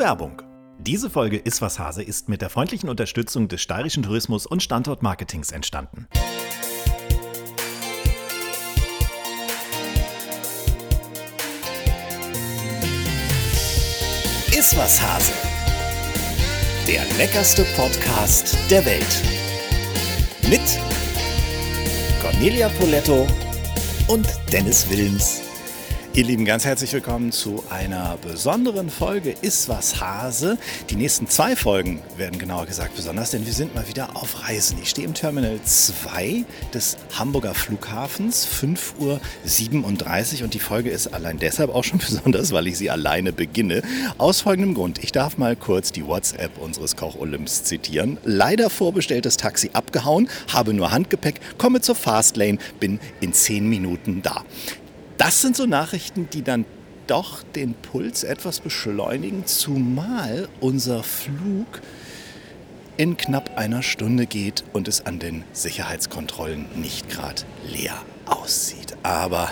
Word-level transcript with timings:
Werbung. 0.00 0.40
Diese 0.78 1.10
Folge 1.10 1.36
Ist 1.36 1.60
was 1.60 1.78
Hase 1.78 2.02
ist 2.02 2.30
mit 2.30 2.40
der 2.40 2.48
freundlichen 2.48 2.88
Unterstützung 2.88 3.48
des 3.48 3.60
Steirischen 3.60 4.02
Tourismus 4.02 4.46
und 4.46 4.62
Standortmarketings 4.62 5.52
entstanden. 5.52 6.08
Ist 14.58 14.74
was 14.78 15.02
Hase. 15.02 15.32
Der 16.88 17.04
leckerste 17.18 17.62
Podcast 17.76 18.56
der 18.70 18.82
Welt. 18.86 19.22
Mit 20.48 20.62
Cornelia 22.22 22.70
Poletto 22.70 23.26
und 24.08 24.26
Dennis 24.50 24.88
Wilms. 24.88 25.49
Ihr 26.12 26.24
Lieben, 26.24 26.44
ganz 26.44 26.64
herzlich 26.64 26.92
willkommen 26.92 27.30
zu 27.30 27.62
einer 27.70 28.18
besonderen 28.20 28.90
Folge 28.90 29.32
Ist 29.42 29.68
was 29.68 30.00
Hase. 30.00 30.58
Die 30.90 30.96
nächsten 30.96 31.28
zwei 31.28 31.54
Folgen 31.54 32.02
werden 32.16 32.36
genauer 32.40 32.66
gesagt 32.66 32.96
besonders, 32.96 33.30
denn 33.30 33.46
wir 33.46 33.52
sind 33.52 33.76
mal 33.76 33.86
wieder 33.86 34.16
auf 34.16 34.48
Reisen. 34.48 34.76
Ich 34.82 34.90
stehe 34.90 35.06
im 35.06 35.14
Terminal 35.14 35.60
2 35.62 36.44
des 36.74 36.96
Hamburger 37.16 37.54
Flughafens, 37.54 38.44
5.37 38.44 38.98
Uhr 40.38 40.44
und 40.44 40.54
die 40.54 40.58
Folge 40.58 40.90
ist 40.90 41.14
allein 41.14 41.38
deshalb 41.38 41.72
auch 41.72 41.84
schon 41.84 41.98
besonders, 42.04 42.50
weil 42.50 42.66
ich 42.66 42.76
sie 42.76 42.90
alleine 42.90 43.32
beginne. 43.32 43.82
Aus 44.18 44.40
folgendem 44.40 44.74
Grund. 44.74 45.04
Ich 45.04 45.12
darf 45.12 45.38
mal 45.38 45.54
kurz 45.54 45.92
die 45.92 46.04
WhatsApp 46.04 46.58
unseres 46.58 46.96
Koch 46.96 47.20
Olymps 47.20 47.62
zitieren. 47.62 48.18
Leider 48.24 48.68
vorbestelltes 48.68 49.36
Taxi 49.36 49.70
abgehauen, 49.74 50.28
habe 50.52 50.74
nur 50.74 50.90
Handgepäck, 50.90 51.36
komme 51.56 51.80
zur 51.82 51.94
Fastlane, 51.94 52.58
bin 52.80 52.98
in 53.20 53.32
10 53.32 53.68
Minuten 53.68 54.22
da. 54.22 54.44
Das 55.20 55.42
sind 55.42 55.54
so 55.54 55.66
Nachrichten, 55.66 56.30
die 56.32 56.40
dann 56.40 56.64
doch 57.06 57.42
den 57.42 57.74
Puls 57.74 58.24
etwas 58.24 58.60
beschleunigen, 58.60 59.44
zumal 59.44 60.48
unser 60.60 61.02
Flug 61.02 61.82
in 62.96 63.18
knapp 63.18 63.58
einer 63.58 63.82
Stunde 63.82 64.24
geht 64.24 64.64
und 64.72 64.88
es 64.88 65.04
an 65.04 65.18
den 65.18 65.44
Sicherheitskontrollen 65.52 66.64
nicht 66.80 67.10
gerade 67.10 67.42
leer 67.68 68.02
aussieht. 68.24 68.96
Aber 69.02 69.50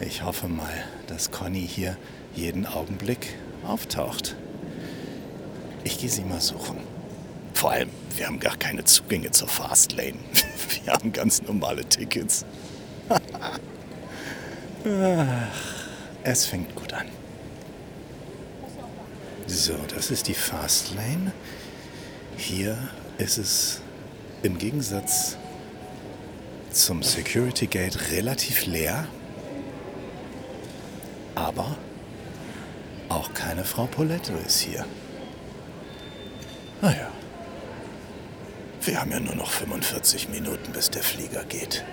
ich 0.00 0.22
hoffe 0.22 0.48
mal, 0.48 0.72
dass 1.06 1.32
Conny 1.32 1.68
hier 1.68 1.98
jeden 2.34 2.64
Augenblick 2.64 3.34
auftaucht. 3.66 4.36
Ich 5.84 5.98
gehe 5.98 6.08
sie 6.08 6.24
mal 6.24 6.40
suchen. 6.40 6.78
Vor 7.52 7.72
allem, 7.72 7.90
wir 8.16 8.26
haben 8.26 8.40
gar 8.40 8.56
keine 8.56 8.84
Zugänge 8.84 9.32
zur 9.32 9.48
Fastlane. 9.48 10.14
Wir 10.84 10.94
haben 10.94 11.12
ganz 11.12 11.42
normale 11.42 11.84
Tickets. 11.84 12.46
Ach, 14.84 15.88
es 16.22 16.46
fängt 16.46 16.74
gut 16.74 16.92
an. 16.92 17.06
So, 19.46 19.74
das 19.94 20.10
ist 20.10 20.28
die 20.28 20.34
Fastlane. 20.34 21.32
Hier 22.36 22.76
ist 23.18 23.38
es 23.38 23.80
im 24.42 24.58
Gegensatz 24.58 25.36
zum 26.70 27.02
Security 27.02 27.66
Gate 27.66 28.10
relativ 28.12 28.66
leer. 28.66 29.08
Aber 31.34 31.76
auch 33.08 33.32
keine 33.34 33.64
Frau 33.64 33.86
Poletto 33.86 34.32
ist 34.46 34.60
hier. 34.60 34.84
Naja, 36.80 37.08
wir 38.82 39.00
haben 39.00 39.10
ja 39.10 39.20
nur 39.20 39.34
noch 39.34 39.50
45 39.50 40.28
Minuten, 40.28 40.72
bis 40.72 40.90
der 40.90 41.02
Flieger 41.02 41.44
geht. 41.44 41.84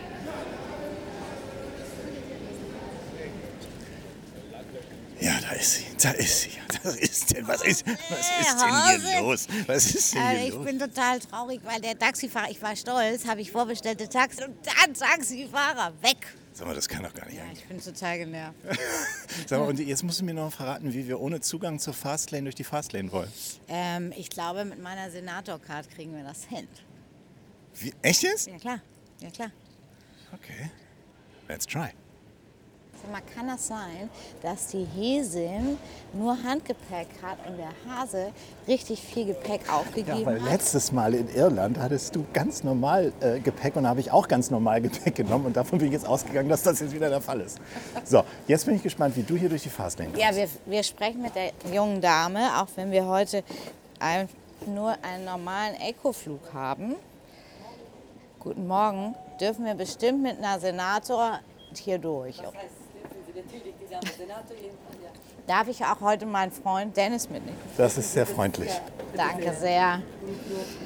Ja, 5.19 5.33
da 5.41 5.54
ist 5.65 5.73
sie. 5.73 5.85
Da 6.01 6.11
ist 6.11 6.41
sie. 6.41 6.49
Was 6.83 6.95
ist 6.97 7.35
denn, 7.35 7.47
was 7.47 7.63
ist, 7.63 7.85
was 7.87 8.19
ist 8.19 8.61
denn 8.61 9.01
hier 9.11 9.21
los? 9.21 9.47
Was 9.65 9.95
ist 9.95 10.13
denn 10.13 10.21
Äh, 10.21 10.37
hier 10.37 10.47
ich 10.49 10.53
los? 10.53 10.65
bin 10.65 10.77
total 10.79 11.19
traurig, 11.19 11.61
weil 11.63 11.81
der 11.81 11.97
Taxifahrer, 11.97 12.49
ich 12.51 12.61
war 12.61 12.75
stolz, 12.75 13.25
habe 13.25 13.41
ich 13.41 13.51
vorbestellte 13.51 14.07
Taxi 14.07 14.43
und 14.43 14.55
dann 14.65 14.93
Taxifahrer 14.93 15.93
weg. 16.03 16.17
Sag 16.53 16.67
mal, 16.67 16.75
das 16.75 16.87
kann 16.87 17.03
doch 17.03 17.13
gar 17.13 17.25
nicht 17.25 17.37
Ja, 17.37 17.43
eigentlich. 17.43 17.59
ich 17.63 17.65
bin 17.67 17.81
total 17.81 18.17
genervt. 18.19 18.55
Sag 19.47 19.59
mal, 19.59 19.67
und 19.67 19.79
jetzt 19.79 20.03
musst 20.03 20.19
du 20.21 20.25
mir 20.25 20.33
noch 20.35 20.53
verraten, 20.53 20.93
wie 20.93 21.07
wir 21.07 21.19
ohne 21.19 21.41
Zugang 21.41 21.79
zur 21.79 21.93
Fastlane 21.93 22.43
durch 22.43 22.55
die 22.55 22.63
Fastlane 22.63 23.11
wollen. 23.11 23.31
Ähm, 23.67 24.13
ich 24.15 24.29
glaube, 24.29 24.63
mit 24.63 24.81
meiner 24.81 25.09
Senator-Card 25.09 25.89
kriegen 25.89 26.15
wir 26.15 26.23
das 26.23 26.43
hin. 26.45 26.67
Wie, 27.75 27.93
echt 28.03 28.21
jetzt? 28.23 28.47
Ja, 28.47 28.57
klar. 28.57 28.79
Ja, 29.21 29.29
klar. 29.31 29.51
Okay. 30.33 30.69
Let's 31.47 31.65
try. 31.65 31.89
Sag 33.05 33.11
mal, 33.11 33.21
kann 33.35 33.47
das 33.47 33.67
sein, 33.67 34.09
dass 34.41 34.67
die 34.67 34.83
Häsin 34.95 35.77
nur 36.13 36.41
Handgepäck 36.41 37.07
hat 37.21 37.37
und 37.47 37.57
der 37.57 37.69
Hase 37.87 38.31
richtig 38.67 38.99
viel 38.99 39.25
Gepäck 39.27 39.61
aufgegeben 39.71 40.21
Ja, 40.21 40.25
weil 40.25 40.41
hat? 40.41 40.51
letztes 40.51 40.91
Mal 40.91 41.13
in 41.13 41.29
Irland 41.35 41.77
hattest 41.77 42.15
du 42.15 42.25
ganz 42.33 42.63
normal 42.63 43.13
äh, 43.19 43.39
Gepäck 43.39 43.75
und 43.75 43.83
da 43.83 43.89
habe 43.89 43.99
ich 43.99 44.11
auch 44.11 44.27
ganz 44.27 44.49
normal 44.49 44.81
Gepäck 44.81 45.13
genommen 45.15 45.45
und 45.45 45.55
davon 45.55 45.77
bin 45.77 45.89
ich 45.89 45.93
jetzt 45.93 46.07
ausgegangen, 46.07 46.49
dass 46.49 46.63
das 46.63 46.79
jetzt 46.79 46.93
wieder 46.93 47.09
der 47.09 47.21
Fall 47.21 47.41
ist. 47.41 47.59
So, 48.05 48.23
jetzt 48.47 48.65
bin 48.65 48.75
ich 48.75 48.81
gespannt, 48.81 49.15
wie 49.15 49.23
du 49.23 49.35
hier 49.35 49.49
durch 49.49 49.61
die 49.63 49.69
Fastlane 49.69 50.09
kommst. 50.09 50.23
Ja, 50.25 50.35
wir, 50.35 50.49
wir 50.65 50.81
sprechen 50.81 51.21
mit 51.21 51.35
der 51.35 51.51
jungen 51.71 52.01
Dame, 52.01 52.59
auch 52.59 52.67
wenn 52.75 52.91
wir 52.91 53.05
heute 53.05 53.43
ein, 53.99 54.27
nur 54.65 54.95
einen 55.03 55.25
normalen 55.25 55.75
Ecoflug 55.75 56.39
haben. 56.53 56.95
Guten 58.39 58.65
Morgen. 58.65 59.13
Dürfen 59.39 59.65
wir 59.65 59.75
bestimmt 59.75 60.23
mit 60.23 60.39
einer 60.39 60.59
Senator 60.59 61.39
hier 61.75 61.99
durch? 61.99 62.37
Darf 65.47 65.67
ich 65.67 65.83
auch 65.85 66.01
heute 66.01 66.25
meinen 66.25 66.51
Freund 66.51 66.95
Dennis 66.97 67.29
mitnehmen? 67.29 67.57
Das 67.77 67.97
ist 67.97 68.13
sehr 68.13 68.25
freundlich. 68.25 68.71
Danke 69.15 69.53
sehr. 69.53 70.01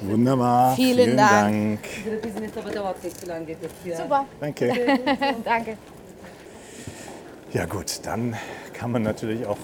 Wunderbar. 0.02 0.74
Vielen 0.76 1.16
Dank. 1.16 1.80
Super, 3.96 4.26
Danke. 4.40 4.98
danke. 5.44 5.78
Ja 7.52 7.64
gut, 7.64 8.00
dann 8.04 8.36
kann 8.72 8.92
man 8.92 9.02
natürlich 9.02 9.44
auch 9.46 9.56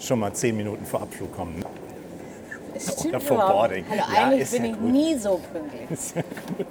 schon 0.00 0.18
mal 0.18 0.32
zehn 0.34 0.56
Minuten 0.56 0.84
vor 0.84 1.02
Abflug 1.02 1.34
kommen. 1.34 1.64
Stimmt 2.78 3.06
Oder 3.06 3.20
vor 3.20 3.36
überhaupt. 3.36 3.52
Boarding. 3.54 3.84
Hallo, 3.88 4.02
Ja, 4.14 4.24
eigentlich 4.24 4.40
ist 4.42 4.52
bin 4.52 4.64
ja 4.64 4.70
ich 4.72 4.78
gut. 4.78 4.90
nie 4.92 5.14
so 5.16 5.40
pünktlich. 5.52 5.98
Sehr 5.98 6.24
gut. 6.56 6.66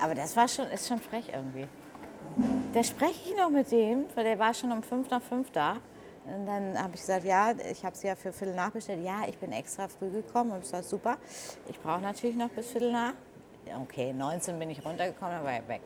Aber 0.00 0.14
das 0.14 0.36
war 0.36 0.46
schon, 0.46 0.66
ist 0.68 0.86
schon 0.86 1.00
frech 1.00 1.24
irgendwie. 1.32 1.66
Da 2.72 2.82
spreche 2.82 3.30
ich 3.30 3.36
noch 3.36 3.50
mit 3.50 3.70
dem, 3.70 4.06
weil 4.14 4.24
der 4.24 4.38
war 4.38 4.54
schon 4.54 4.72
um 4.72 4.82
fünf 4.82 5.10
nach 5.10 5.22
fünf 5.22 5.50
da. 5.50 5.76
Und 6.24 6.46
dann 6.46 6.78
habe 6.78 6.94
ich 6.94 7.00
gesagt, 7.00 7.24
ja, 7.24 7.52
ich 7.70 7.84
habe 7.84 7.96
sie 7.96 8.06
ja 8.06 8.14
für 8.14 8.32
Viertel 8.32 8.54
nach 8.54 8.70
bestellt. 8.70 9.04
Ja, 9.04 9.22
ich 9.28 9.36
bin 9.38 9.52
extra 9.52 9.88
früh 9.88 10.08
gekommen 10.08 10.52
und 10.52 10.60
ich 10.60 10.68
sage, 10.68 10.84
super. 10.84 11.16
Ich 11.68 11.78
brauche 11.80 12.00
natürlich 12.00 12.36
noch 12.36 12.48
bis 12.50 12.70
Viertel 12.70 12.92
nach. 12.92 13.12
Okay, 13.82 14.12
19 14.12 14.58
bin 14.58 14.70
ich 14.70 14.84
runtergekommen, 14.84 15.34
dann 15.34 15.44
war 15.44 15.52
er 15.52 15.68
weg. 15.68 15.82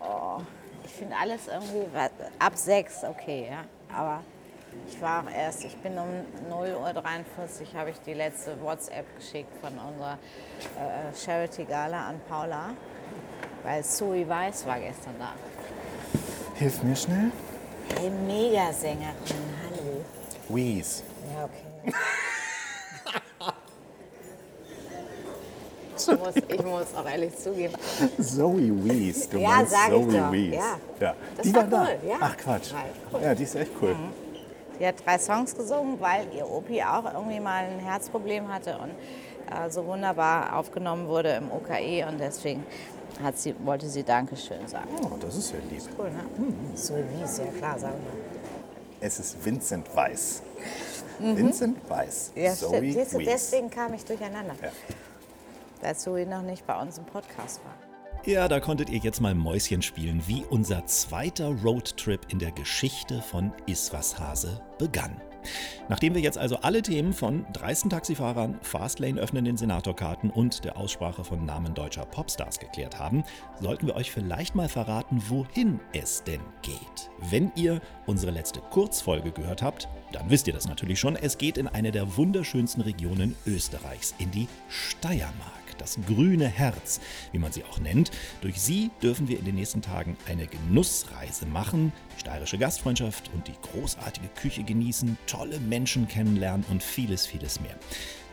Oh, 0.00 0.40
ich 0.84 0.90
finde 0.90 1.14
alles 1.20 1.46
irgendwie, 1.46 1.86
ab 2.38 2.56
sechs 2.56 3.04
okay, 3.04 3.48
ja. 3.50 3.64
Aber 3.94 4.22
ich 4.88 5.00
war 5.00 5.22
auch 5.22 5.30
erst, 5.30 5.64
ich 5.64 5.76
bin 5.78 5.92
um 5.98 6.08
0.43 6.50 6.64
Uhr, 6.64 7.78
habe 7.78 7.90
ich 7.90 8.00
die 8.00 8.14
letzte 8.14 8.60
WhatsApp 8.62 9.06
geschickt 9.16 9.54
von 9.60 9.72
unserer 9.78 10.18
äh, 10.78 11.14
Charity-Gala 11.14 12.08
an 12.08 12.20
Paula, 12.28 12.70
weil 13.62 13.82
Zoe 13.84 14.28
Weiß 14.28 14.66
war 14.66 14.78
gestern 14.80 15.14
da. 15.18 15.32
Hilf 16.54 16.82
mir 16.82 16.96
schnell. 16.96 17.30
Hey, 17.98 18.10
Megasängerin, 18.10 19.14
hallo. 19.64 20.04
Wheeze. 20.48 21.02
Ja, 21.36 21.44
okay. 21.44 21.92
Ich 25.94 26.06
muss, 26.18 26.34
ich 26.48 26.64
muss 26.64 26.94
auch 26.96 27.08
ehrlich 27.08 27.36
zugeben, 27.36 27.74
Zoe 28.20 28.84
Wees. 28.84 29.28
Du 29.28 29.38
Ja, 29.38 29.50
meinst 29.50 29.72
sag 29.72 29.88
ich 29.88 29.92
Zoe 29.92 30.12
doch. 30.20 30.32
Wees. 30.32 30.54
Ja. 30.54 30.76
ja. 31.00 31.14
Die 31.44 31.54
war 31.54 31.70
war 31.70 31.70
da. 31.70 31.82
cool, 32.02 32.08
ja. 32.08 32.16
Ach 32.20 32.36
Quatsch. 32.36 32.72
Cool. 33.12 33.20
Ja, 33.22 33.34
die 33.34 33.42
ist 33.44 33.54
echt 33.54 33.70
cool. 33.80 33.94
Sie 34.78 34.86
hat 34.86 35.06
drei 35.06 35.18
Songs 35.18 35.54
gesungen, 35.54 36.00
weil 36.00 36.26
ihr 36.34 36.48
Opi 36.50 36.82
auch 36.82 37.04
irgendwie 37.12 37.38
mal 37.38 37.64
ein 37.64 37.78
Herzproblem 37.78 38.52
hatte 38.52 38.78
und 38.78 38.90
äh, 39.54 39.70
so 39.70 39.84
wunderbar 39.86 40.56
aufgenommen 40.56 41.06
wurde 41.06 41.34
im 41.34 41.52
OKE 41.52 42.04
und 42.08 42.18
deswegen 42.18 42.66
hat 43.22 43.38
sie, 43.38 43.54
wollte 43.64 43.88
sie 43.88 44.02
Dankeschön 44.02 44.66
sagen. 44.68 44.88
Oh, 45.02 45.16
das 45.20 45.36
ist 45.36 45.52
ja 45.52 45.58
lieb. 45.70 45.82
Cool, 45.98 46.10
ne? 46.10 46.20
So 46.74 46.94
wie 46.94 47.22
es 47.22 47.38
ja 47.38 47.46
klar, 47.46 47.78
sagen 47.78 47.94
wir. 48.04 49.06
Es 49.06 49.18
ist 49.18 49.44
Vincent 49.44 49.86
Weiss. 49.96 50.42
Vincent 51.18 51.78
Weiss. 51.90 52.30
Mhm. 52.34 52.42
Ja, 52.42 52.54
Zoe 52.54 52.76
stimmt. 52.76 52.92
Siehst 52.94 53.12
du, 53.14 53.18
Wees. 53.18 53.26
deswegen 53.28 53.70
kam 53.70 53.94
ich 53.94 54.04
durcheinander, 54.04 54.54
Ja. 54.62 54.68
weil 55.80 55.96
Zoe 55.96 56.26
noch 56.26 56.42
nicht 56.42 56.66
bei 56.66 56.80
uns 56.80 56.98
im 56.98 57.04
Podcast 57.04 57.60
war. 57.64 57.74
Ja, 58.24 58.46
da 58.46 58.60
konntet 58.60 58.88
ihr 58.90 58.98
jetzt 59.00 59.20
mal 59.20 59.34
Mäuschen 59.34 59.82
spielen, 59.82 60.22
wie 60.28 60.44
unser 60.48 60.86
zweiter 60.86 61.48
Roadtrip 61.64 62.20
in 62.32 62.38
der 62.38 62.52
Geschichte 62.52 63.20
von 63.20 63.52
Iswas 63.66 64.20
Hase 64.20 64.60
begann. 64.78 65.20
Nachdem 65.88 66.14
wir 66.14 66.20
jetzt 66.20 66.38
also 66.38 66.56
alle 66.56 66.82
Themen 66.82 67.12
von 67.12 67.46
dreisten 67.52 67.90
Taxifahrern, 67.90 68.58
Fastlane 68.62 69.20
öffnenden 69.20 69.56
Senatorkarten 69.56 70.30
und 70.30 70.64
der 70.64 70.76
Aussprache 70.76 71.24
von 71.24 71.44
Namen 71.44 71.74
deutscher 71.74 72.06
Popstars 72.06 72.58
geklärt 72.58 72.98
haben, 72.98 73.24
sollten 73.60 73.86
wir 73.86 73.96
euch 73.96 74.10
vielleicht 74.10 74.54
mal 74.54 74.68
verraten, 74.68 75.22
wohin 75.28 75.80
es 75.92 76.24
denn 76.24 76.40
geht. 76.62 77.10
Wenn 77.30 77.52
ihr 77.54 77.80
unsere 78.06 78.32
letzte 78.32 78.60
Kurzfolge 78.60 79.32
gehört 79.32 79.62
habt, 79.62 79.88
dann 80.12 80.28
wisst 80.30 80.46
ihr 80.46 80.52
das 80.54 80.68
natürlich 80.68 81.00
schon. 81.00 81.16
Es 81.16 81.38
geht 81.38 81.58
in 81.58 81.68
eine 81.68 81.90
der 81.90 82.16
wunderschönsten 82.16 82.82
Regionen 82.82 83.34
Österreichs, 83.46 84.14
in 84.18 84.30
die 84.30 84.48
Steiermark 84.68 85.61
das 85.82 85.98
grüne 86.06 86.46
Herz, 86.46 87.00
wie 87.32 87.38
man 87.38 87.52
sie 87.52 87.64
auch 87.64 87.80
nennt. 87.80 88.12
Durch 88.40 88.60
sie 88.60 88.90
dürfen 89.02 89.28
wir 89.28 89.38
in 89.38 89.44
den 89.44 89.56
nächsten 89.56 89.82
Tagen 89.82 90.16
eine 90.28 90.46
Genussreise 90.46 91.44
machen, 91.46 91.92
die 92.16 92.20
steirische 92.20 92.56
Gastfreundschaft 92.56 93.30
und 93.34 93.48
die 93.48 93.56
großartige 93.62 94.28
Küche 94.28 94.62
genießen, 94.62 95.18
tolle 95.26 95.58
Menschen 95.58 96.06
kennenlernen 96.06 96.64
und 96.70 96.82
vieles, 96.82 97.26
vieles 97.26 97.60
mehr. 97.60 97.76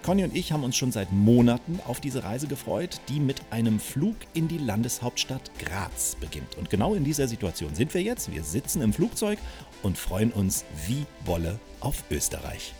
Conny 0.04 0.24
und 0.24 0.36
ich 0.36 0.51
haben 0.51 0.63
uns 0.63 0.78
schon 0.78 0.92
seit 0.92 1.12
Monaten 1.12 1.80
auf 1.86 2.00
diese 2.00 2.24
Reise 2.24 2.48
gefreut, 2.48 3.01
die 3.10 3.19
mit 3.19 3.42
einem 3.50 3.80
Flug 3.80 4.16
in 4.34 4.48
die 4.48 4.57
Landeshauptstadt 4.57 5.51
Graz 5.60 6.16
beginnt. 6.19 6.56
Und 6.57 6.69
genau 6.69 6.94
in 6.94 7.04
dieser 7.04 7.28
Situation 7.28 7.75
sind 7.75 7.94
wir 7.94 8.01
jetzt. 8.01 8.31
Wir 8.31 8.44
sitzen 8.44 8.81
im 8.81 8.94
Flugzeug 8.94 9.40
und 9.84 9.98
freuen 9.98 10.31
uns 10.31 10.63
wie 10.88 11.06
Bolle 11.25 11.60
auf 11.81 12.04
Österreich. 12.10 12.74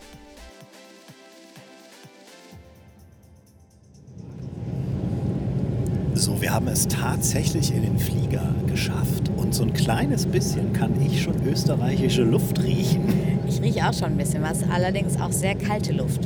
So, 6.20 6.42
wir 6.42 6.54
haben 6.54 6.68
es 6.68 6.86
tatsächlich 6.86 7.74
in 7.74 7.82
den 7.82 7.98
Flieger 7.98 8.44
geschafft. 8.68 9.32
Und 9.38 9.56
so 9.56 9.64
ein 9.64 9.72
kleines 9.72 10.26
bisschen 10.26 10.74
kann 10.74 10.92
ich 11.02 11.22
schon 11.24 11.34
österreichische 11.48 12.24
Luft 12.24 12.62
riechen. 12.62 13.04
Ich 13.48 13.62
rieche 13.62 13.88
auch 13.88 13.94
schon 13.94 14.10
ein 14.12 14.18
bisschen 14.18 14.44
was, 14.44 14.60
allerdings 14.70 15.18
auch 15.20 15.32
sehr 15.32 15.56
kalte 15.56 15.94
Luft. 15.94 16.20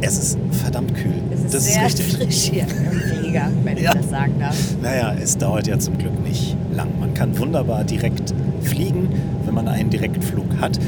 Es 0.00 0.18
ist 0.18 0.38
verdammt 0.50 0.92
kühl. 0.96 1.12
Es 1.32 1.44
ist 1.44 1.54
das 1.54 1.72
sehr 1.72 1.86
ist 1.86 1.98
richtig. 2.00 2.16
frisch 2.16 2.50
hier 2.50 2.62
im 2.62 3.00
Flieger, 3.00 3.48
wenn 3.62 3.76
Ja. 3.78 3.92
ich 3.94 4.00
das 4.00 4.10
sagen 4.10 4.34
darf. 4.40 4.56
Naja, 4.82 5.14
es 5.22 5.38
dauert 5.38 5.68
ja 5.68 5.78
zum 5.78 5.96
Glück 5.98 6.20
nicht 6.26 6.56
lang. 6.74 6.88
Man 6.98 7.14
kann 7.14 7.38
wunderbar 7.38 7.84
direkt 7.84 8.34
fliegen, 8.62 9.08
wenn 9.44 9.54
man 9.54 9.68
einen 9.68 9.88
Direktflug 9.90 10.46
hat. 10.60 10.80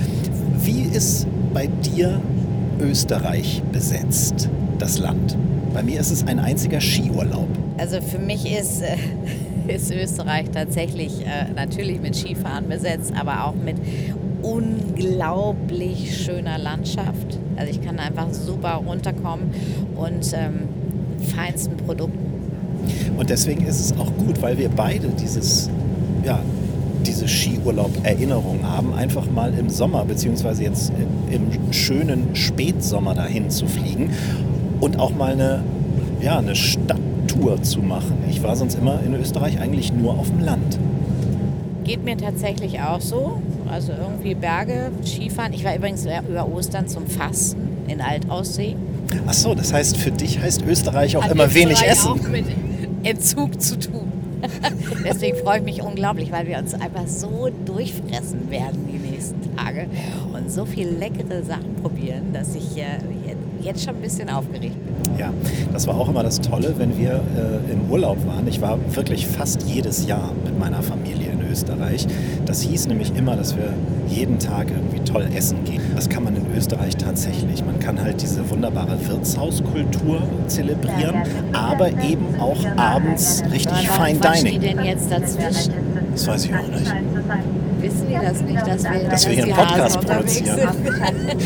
Wie 0.64 0.82
ist 0.93 1.29
bei 1.55 1.69
dir 1.69 2.20
Österreich 2.81 3.62
besetzt, 3.70 4.49
das 4.81 4.99
Land? 4.99 5.37
Bei 5.73 5.85
mir 5.85 6.00
ist 6.00 6.11
es 6.11 6.26
ein 6.26 6.41
einziger 6.41 6.81
Skiurlaub. 6.81 7.47
Also 7.80 8.02
für 8.02 8.18
mich 8.18 8.44
ist, 8.44 8.82
äh, 8.82 8.96
ist 9.74 9.90
Österreich 9.90 10.50
tatsächlich 10.52 11.22
äh, 11.22 11.50
natürlich 11.54 12.00
mit 12.00 12.14
Skifahren 12.14 12.68
besetzt, 12.68 13.12
aber 13.18 13.46
auch 13.46 13.54
mit 13.54 13.76
unglaublich 14.42 16.16
schöner 16.18 16.58
Landschaft. 16.58 17.38
Also 17.56 17.70
ich 17.72 17.80
kann 17.80 17.98
einfach 17.98 18.32
super 18.32 18.82
runterkommen 18.86 19.50
und 19.96 20.30
ähm, 20.34 20.68
feinsten 21.34 21.78
Produkten. 21.78 22.18
Und 23.16 23.30
deswegen 23.30 23.64
ist 23.66 23.80
es 23.80 23.92
auch 23.98 24.12
gut, 24.16 24.42
weil 24.42 24.58
wir 24.58 24.68
beide 24.68 25.08
dieses, 25.08 25.70
ja, 26.24 26.40
diese 27.06 27.28
Skiurlaub-Erinnerung 27.28 28.60
haben, 28.62 28.92
einfach 28.92 29.30
mal 29.30 29.54
im 29.58 29.70
Sommer, 29.70 30.04
beziehungsweise 30.04 30.64
jetzt 30.64 30.92
im 31.30 31.72
schönen 31.72 32.34
Spätsommer 32.36 33.14
dahin 33.14 33.48
zu 33.48 33.66
fliegen 33.66 34.10
und 34.80 34.98
auch 34.98 35.14
mal 35.14 35.32
eine, 35.32 35.62
ja, 36.22 36.38
eine 36.38 36.54
Stadttour 37.30 37.62
zu 37.62 37.80
machen. 37.80 38.18
Ich 38.28 38.42
war 38.42 38.56
sonst 38.56 38.74
immer 38.76 39.00
in 39.04 39.14
Österreich 39.14 39.60
eigentlich 39.60 39.92
nur 39.92 40.18
auf 40.18 40.28
dem 40.28 40.40
Land. 40.40 40.78
Geht 41.84 42.04
mir 42.04 42.16
tatsächlich 42.16 42.80
auch 42.80 43.00
so. 43.00 43.40
Also 43.70 43.92
irgendwie 43.92 44.34
Berge, 44.34 44.90
Skifahren. 45.04 45.52
Ich 45.52 45.64
war 45.64 45.76
übrigens 45.76 46.04
über 46.04 46.48
Ostern 46.48 46.88
zum 46.88 47.06
Fasten 47.06 47.68
in 47.86 48.00
Altaussee. 48.00 48.76
Ach 49.26 49.32
so, 49.32 49.54
das 49.54 49.72
heißt, 49.72 49.96
für 49.96 50.10
dich 50.10 50.40
heißt 50.40 50.64
Österreich 50.66 51.16
auch 51.16 51.24
Hat 51.24 51.32
immer 51.32 51.52
wenig 51.54 51.74
Österreich 51.74 51.92
Essen. 51.92 52.08
auch 52.08 52.28
mit 52.28 52.44
Entzug 53.02 53.60
zu 53.60 53.78
tun. 53.78 54.12
Deswegen 55.04 55.36
freue 55.36 55.58
ich 55.58 55.64
mich 55.64 55.82
unglaublich, 55.82 56.32
weil 56.32 56.46
wir 56.46 56.58
uns 56.58 56.74
einfach 56.74 57.06
so 57.06 57.50
durchfressen 57.66 58.50
werden 58.50 58.88
die 58.90 58.98
nächsten 58.98 59.54
Tage 59.56 59.86
und 60.32 60.50
so 60.50 60.64
viele 60.64 60.90
leckere 60.90 61.42
Sachen 61.44 61.76
probieren, 61.82 62.32
dass 62.32 62.54
ich 62.54 62.76
äh, 62.78 62.98
jetzt 63.60 63.84
schon 63.84 63.96
ein 63.96 64.02
bisschen 64.02 64.30
aufgeregt 64.30 64.76
bin. 64.86 64.89
Ja, 65.18 65.32
das 65.72 65.86
war 65.86 65.96
auch 65.98 66.08
immer 66.08 66.22
das 66.22 66.40
Tolle, 66.40 66.74
wenn 66.78 66.96
wir 66.98 67.12
äh, 67.36 67.72
im 67.72 67.90
Urlaub 67.90 68.18
waren. 68.26 68.46
Ich 68.46 68.60
war 68.60 68.78
wirklich 68.94 69.26
fast 69.26 69.62
jedes 69.62 70.06
Jahr 70.06 70.32
mit 70.44 70.58
meiner 70.58 70.82
Familie 70.82 71.30
in 71.30 71.42
Österreich. 71.50 72.06
Das 72.46 72.62
hieß 72.62 72.86
nämlich 72.88 73.14
immer, 73.16 73.36
dass 73.36 73.56
wir 73.56 73.72
jeden 74.08 74.38
Tag 74.38 74.68
irgendwie 74.70 75.00
toll 75.00 75.28
essen 75.34 75.64
gehen. 75.64 75.80
Das 75.94 76.08
kann 76.08 76.24
man 76.24 76.36
in 76.36 76.44
Österreich 76.56 76.96
tatsächlich. 76.96 77.64
Man 77.64 77.78
kann 77.78 78.00
halt 78.00 78.22
diese 78.22 78.48
wunderbare 78.50 78.96
Wirtshauskultur 79.08 80.22
zelebrieren, 80.46 81.22
aber 81.52 81.88
eben 81.88 82.40
auch 82.40 82.58
abends 82.76 83.42
richtig 83.52 83.88
Fine 83.90 84.18
quatschen 84.18 84.44
die 84.46 84.58
Dining. 84.58 84.76
denn 84.76 84.84
jetzt 84.86 85.10
dazwischen? 85.10 86.00
Das 86.12 86.26
weiß 86.26 86.44
ich 86.46 86.54
auch 86.54 86.68
nicht. 86.68 86.92
Wissen 87.80 88.08
die 88.08 88.14
das 88.14 88.42
nicht, 88.42 88.66
dass 88.66 88.84
wir, 88.84 89.08
Dass 89.08 89.26
wir 89.26 89.34
hier 89.34 89.44
einen 89.44 89.54
Podcast 89.54 90.00
produzieren. 90.00 90.58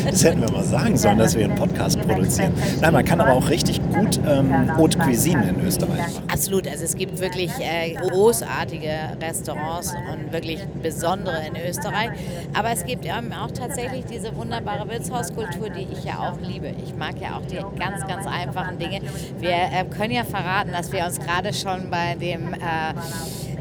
Das 0.05 0.25
hätten 0.25 0.41
wir 0.41 0.51
mal 0.51 0.65
sagen 0.65 0.97
sollen, 0.97 1.19
dass 1.19 1.37
wir 1.37 1.45
einen 1.45 1.55
Podcast 1.55 2.01
produzieren. 2.01 2.53
Nein, 2.81 2.93
man 2.93 3.05
kann 3.05 3.21
aber 3.21 3.33
auch 3.33 3.49
richtig 3.49 3.81
gut 3.93 4.21
ähm, 4.27 4.77
Haute 4.77 4.99
Cuisine 4.99 5.49
in 5.49 5.65
Österreich 5.67 5.99
machen. 5.99 6.25
Absolut, 6.29 6.69
also 6.69 6.85
es 6.85 6.97
gibt 6.97 7.21
wirklich 7.21 7.51
äh, 7.61 7.95
großartige 7.95 8.91
Restaurants 9.21 9.95
und 10.13 10.33
wirklich 10.33 10.61
besondere 10.83 11.47
in 11.47 11.57
Österreich. 11.69 12.11
Aber 12.53 12.71
es 12.71 12.85
gibt 12.85 13.05
eben 13.05 13.33
auch 13.33 13.51
tatsächlich 13.51 14.05
diese 14.07 14.35
wunderbare 14.37 14.89
Wirtshauskultur, 14.89 15.71
die 15.71 15.87
ich 15.93 16.05
ja 16.05 16.19
auch 16.19 16.41
liebe. 16.41 16.73
Ich 16.85 16.95
mag 16.97 17.21
ja 17.21 17.37
auch 17.37 17.47
die 17.47 17.57
ganz, 17.79 18.07
ganz 18.07 18.27
einfachen 18.27 18.79
Dinge. 18.79 19.01
Wir 19.39 19.51
äh, 19.51 19.85
können 19.97 20.13
ja 20.13 20.25
verraten, 20.25 20.73
dass 20.73 20.93
wir 20.93 21.05
uns 21.05 21.19
gerade 21.19 21.53
schon 21.53 21.91
bei 21.91 22.15
dem, 22.15 22.55
äh, 22.55 22.95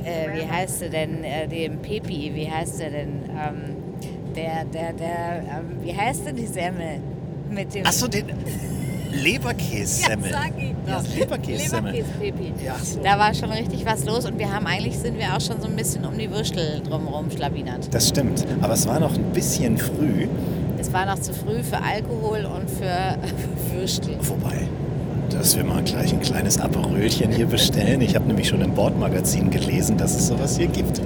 äh, 0.03 0.35
wie 0.35 0.49
heißt 0.49 0.83
er 0.83 0.89
denn, 0.89 1.23
äh, 1.23 1.47
dem 1.47 1.79
Pepi, 1.79 2.31
wie 2.33 2.49
heißt 2.49 2.81
er 2.81 2.91
denn, 2.91 3.23
ähm, 3.29 3.75
der, 4.35 4.65
der, 4.65 4.93
der, 4.93 5.39
ähm, 5.39 5.83
wie 5.83 5.95
heißt 5.95 6.25
denn 6.25 6.35
die 6.35 6.47
Semmel? 6.47 6.99
Mit 7.49 7.73
dem 7.75 7.85
Achso, 7.85 8.07
den 8.07 8.25
Leberkässemmel. 9.13 10.31
Ja, 10.31 10.41
sag 10.41 10.51
ich 10.57 10.73
doch. 10.87 11.15
Leberkässemmel. 11.15 11.91
Leberkäse-Pipi. 11.93 12.65
Ja, 12.65 12.75
so. 12.81 12.99
Da 13.01 13.19
war 13.19 13.33
schon 13.33 13.51
richtig 13.51 13.85
was 13.85 14.05
los 14.05 14.25
und 14.25 14.39
wir 14.39 14.51
haben 14.51 14.65
eigentlich 14.65 14.97
sind 14.97 15.17
wir 15.17 15.35
auch 15.35 15.41
schon 15.41 15.61
so 15.61 15.67
ein 15.67 15.75
bisschen 15.75 16.05
um 16.05 16.17
die 16.17 16.29
Würstel 16.31 16.81
drumherum 16.81 17.29
schlawinert. 17.29 17.93
Das 17.93 18.09
stimmt. 18.09 18.45
Aber 18.61 18.73
es 18.73 18.87
war 18.87 18.99
noch 18.99 19.13
ein 19.15 19.31
bisschen 19.31 19.77
früh. 19.77 20.27
Es 20.79 20.91
war 20.91 21.05
noch 21.05 21.19
zu 21.19 21.33
früh 21.33 21.63
für 21.63 21.81
Alkohol 21.81 22.45
und 22.45 22.69
für 22.69 23.17
Würstel. 23.71 24.17
Wobei, 24.21 24.67
dass 25.29 25.55
wir 25.57 25.63
mal 25.63 25.83
gleich 25.83 26.13
ein 26.13 26.21
kleines 26.21 26.59
Aperölchen 26.59 27.31
hier 27.31 27.45
bestellen. 27.45 28.01
Ich 28.01 28.15
habe 28.15 28.25
nämlich 28.25 28.47
schon 28.47 28.61
im 28.61 28.73
Bordmagazin 28.73 29.49
gelesen, 29.49 29.97
dass 29.97 30.15
es 30.15 30.27
sowas 30.27 30.57
hier 30.57 30.67
gibt. 30.67 31.01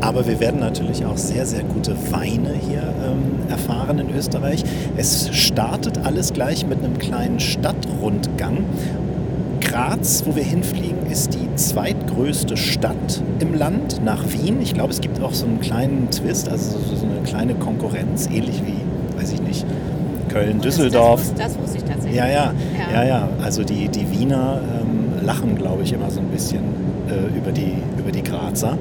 Aber 0.00 0.26
wir 0.26 0.40
werden 0.40 0.60
natürlich 0.60 1.04
auch 1.04 1.16
sehr, 1.16 1.46
sehr 1.46 1.62
gute 1.64 1.96
Weine 2.10 2.54
hier 2.68 2.82
ähm, 2.82 3.48
erfahren 3.50 3.98
in 3.98 4.14
Österreich. 4.14 4.64
Es 4.96 5.28
startet 5.36 5.98
alles 6.04 6.32
gleich 6.32 6.66
mit 6.66 6.78
einem 6.78 6.98
kleinen 6.98 7.40
Stadtrundgang. 7.40 8.64
Graz, 9.60 10.22
wo 10.24 10.34
wir 10.34 10.44
hinfliegen, 10.44 11.06
ist 11.10 11.34
die 11.34 11.54
zweitgrößte 11.56 12.56
Stadt 12.56 13.22
im 13.40 13.54
Land 13.54 14.02
nach 14.04 14.24
Wien. 14.32 14.60
Ich 14.62 14.72
glaube, 14.72 14.92
es 14.92 15.00
gibt 15.00 15.20
auch 15.20 15.34
so 15.34 15.46
einen 15.46 15.60
kleinen 15.60 16.10
Twist, 16.10 16.48
also 16.48 16.78
so 16.78 16.96
so 16.96 17.06
eine 17.06 17.20
kleine 17.24 17.54
Konkurrenz, 17.54 18.26
ähnlich 18.26 18.62
wie, 18.64 19.20
weiß 19.20 19.32
ich 19.32 19.42
nicht, 19.42 19.66
Köln, 20.28 20.60
Düsseldorf. 20.60 21.20
Das, 21.20 21.34
das, 21.34 21.54
das 21.54 21.62
wusste 21.62 21.78
ich 21.78 21.84
tatsächlich. 21.84 22.16
Ja, 22.16 22.26
ja, 22.26 22.52
ja, 22.92 23.02
Ja. 23.02 23.08
ja. 23.08 23.28
Also 23.42 23.64
die, 23.64 23.88
die 23.88 24.10
Wiener 24.10 24.60
ähm, 24.80 25.24
lachen, 25.26 25.54
glaube 25.56 25.82
ich, 25.82 25.92
immer 25.92 26.10
so 26.10 26.20
ein 26.20 26.28
bisschen 26.28 26.60
äh, 27.08 27.36
über, 27.36 27.52
die, 27.52 27.74
über 27.98 28.12
die 28.12 28.22
Grazer. 28.22 28.76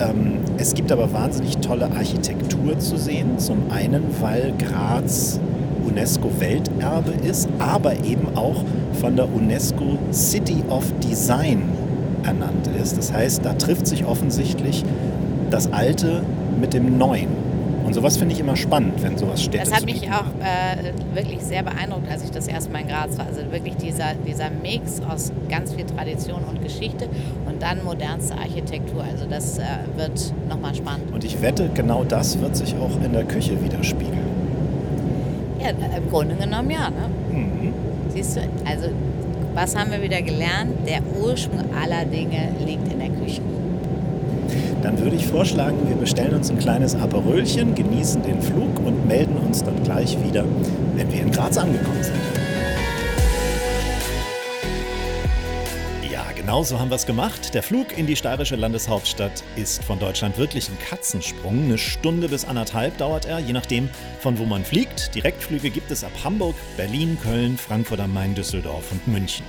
Ähm, 0.00 0.38
es 0.58 0.74
gibt 0.74 0.92
aber 0.92 1.12
wahnsinnig 1.12 1.58
tolle 1.58 1.86
Architektur 1.86 2.78
zu 2.78 2.96
sehen. 2.96 3.38
Zum 3.38 3.70
einen, 3.70 4.02
weil 4.20 4.52
Graz 4.58 5.40
UNESCO-Welterbe 5.86 7.12
ist, 7.28 7.48
aber 7.58 7.92
eben 8.04 8.36
auch 8.36 8.64
von 9.00 9.16
der 9.16 9.32
UNESCO 9.34 9.98
City 10.12 10.62
of 10.68 10.84
Design 11.08 11.62
ernannt 12.24 12.68
ist. 12.80 12.98
Das 12.98 13.12
heißt, 13.12 13.44
da 13.44 13.54
trifft 13.54 13.86
sich 13.86 14.04
offensichtlich 14.04 14.84
das 15.50 15.72
Alte 15.72 16.22
mit 16.60 16.74
dem 16.74 16.98
Neuen. 16.98 17.28
Und 17.88 17.94
sowas 17.94 18.18
finde 18.18 18.34
ich 18.34 18.40
immer 18.40 18.54
spannend, 18.54 19.02
wenn 19.02 19.16
sowas 19.16 19.42
Städte 19.42 19.64
Das 19.64 19.72
hat 19.72 19.86
mich 19.86 20.10
auch 20.10 20.26
äh, 20.44 20.92
wirklich 21.14 21.40
sehr 21.40 21.62
beeindruckt, 21.62 22.06
als 22.10 22.22
ich 22.22 22.30
das 22.30 22.46
erste 22.46 22.70
Mal 22.70 22.82
in 22.82 22.88
Graz 22.88 23.16
war. 23.16 23.24
Also 23.24 23.40
wirklich 23.50 23.76
dieser, 23.76 24.12
dieser 24.26 24.50
Mix 24.50 25.00
aus 25.08 25.32
ganz 25.48 25.72
viel 25.72 25.86
Tradition 25.86 26.44
und 26.44 26.62
Geschichte 26.62 27.08
und 27.46 27.62
dann 27.62 27.82
modernste 27.82 28.34
Architektur. 28.36 29.02
Also 29.02 29.24
das 29.24 29.58
äh, 29.58 29.62
wird 29.96 30.34
nochmal 30.50 30.74
spannend. 30.74 31.14
Und 31.14 31.24
ich 31.24 31.40
wette, 31.40 31.70
genau 31.72 32.04
das 32.04 32.38
wird 32.38 32.56
sich 32.56 32.74
auch 32.76 33.02
in 33.02 33.14
der 33.14 33.24
Küche 33.24 33.58
widerspiegeln. 33.64 34.18
Ja, 35.58 35.70
im 35.70 36.10
Grunde 36.10 36.34
genommen 36.34 36.70
ja. 36.70 36.90
Ne? 36.90 37.08
Mhm. 37.32 37.72
Siehst 38.10 38.36
du, 38.36 38.40
also 38.66 38.88
was 39.54 39.74
haben 39.74 39.92
wir 39.92 40.02
wieder 40.02 40.20
gelernt? 40.20 40.72
Der 40.86 41.00
Ursprung 41.22 41.64
aller 41.74 42.04
Dinge 42.04 42.50
liegt 42.66 42.92
in 42.92 42.98
der 42.98 43.08
Küche. 43.08 43.40
Dann 44.82 44.98
würde 44.98 45.16
ich 45.16 45.26
vorschlagen, 45.26 45.76
wir 45.88 45.96
bestellen 45.96 46.34
uns 46.34 46.50
ein 46.50 46.58
kleines 46.58 46.94
Aperölchen, 46.94 47.74
genießen 47.74 48.22
den 48.22 48.40
Flug 48.40 48.78
und 48.84 49.06
melden 49.06 49.36
uns 49.36 49.64
dann 49.64 49.82
gleich 49.82 50.16
wieder, 50.24 50.44
wenn 50.94 51.12
wir 51.12 51.20
in 51.20 51.30
Graz 51.30 51.58
angekommen 51.58 52.02
sind. 52.02 52.37
Genau 56.48 56.62
so 56.62 56.80
haben 56.80 56.90
wir 56.90 56.94
es 56.94 57.04
gemacht. 57.04 57.52
Der 57.52 57.62
Flug 57.62 57.98
in 57.98 58.06
die 58.06 58.16
steirische 58.16 58.56
Landeshauptstadt 58.56 59.44
ist 59.56 59.84
von 59.84 59.98
Deutschland 59.98 60.38
wirklich 60.38 60.70
ein 60.70 60.78
Katzensprung. 60.78 61.64
Eine 61.64 61.76
Stunde 61.76 62.26
bis 62.30 62.46
anderthalb 62.46 62.96
dauert 62.96 63.26
er, 63.26 63.38
je 63.38 63.52
nachdem, 63.52 63.90
von 64.20 64.38
wo 64.38 64.46
man 64.46 64.64
fliegt. 64.64 65.14
Direktflüge 65.14 65.68
gibt 65.68 65.90
es 65.90 66.04
ab 66.04 66.12
Hamburg, 66.24 66.54
Berlin, 66.78 67.18
Köln, 67.22 67.58
Frankfurt 67.58 68.00
am 68.00 68.14
Main, 68.14 68.34
Düsseldorf 68.34 68.90
und 68.92 69.06
München. 69.06 69.44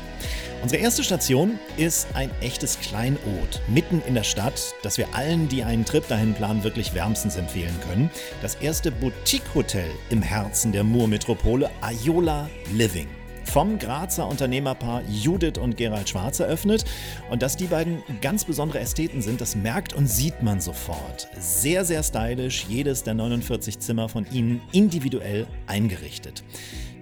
Unsere 0.61 0.83
erste 0.83 1.05
Station 1.05 1.57
ist 1.77 2.05
ein 2.15 2.31
echtes 2.41 2.77
Kleinod 2.81 3.61
mitten 3.69 4.01
in 4.05 4.13
der 4.13 4.25
Stadt, 4.25 4.75
das 4.83 4.97
wir 4.97 5.07
allen, 5.13 5.47
die 5.47 5.63
einen 5.63 5.85
Trip 5.85 6.05
dahin 6.05 6.33
planen, 6.33 6.65
wirklich 6.65 6.93
wärmstens 6.93 7.37
empfehlen 7.37 7.79
können. 7.87 8.11
Das 8.41 8.55
erste 8.55 8.91
Boutique-Hotel 8.91 9.89
im 10.09 10.21
Herzen 10.21 10.73
der 10.73 10.83
Murmetropole, 10.83 11.69
Ayola 11.79 12.49
Living 12.73 13.18
vom 13.49 13.79
Grazer 13.79 14.27
Unternehmerpaar 14.27 15.01
Judith 15.09 15.57
und 15.57 15.75
Gerald 15.75 16.07
Schwarz 16.07 16.39
eröffnet. 16.39 16.85
Und 17.31 17.41
dass 17.41 17.57
die 17.57 17.65
beiden 17.65 18.03
ganz 18.21 18.45
besondere 18.45 18.79
Ästheten 18.79 19.21
sind, 19.21 19.41
das 19.41 19.55
merkt 19.55 19.93
und 19.93 20.07
sieht 20.07 20.43
man 20.43 20.61
sofort. 20.61 21.27
Sehr, 21.39 21.83
sehr 21.83 22.03
stylisch, 22.03 22.65
jedes 22.69 23.03
der 23.03 23.15
49 23.15 23.79
Zimmer 23.79 24.07
von 24.07 24.27
ihnen 24.31 24.61
individuell 24.71 25.47
eingerichtet. 25.65 26.43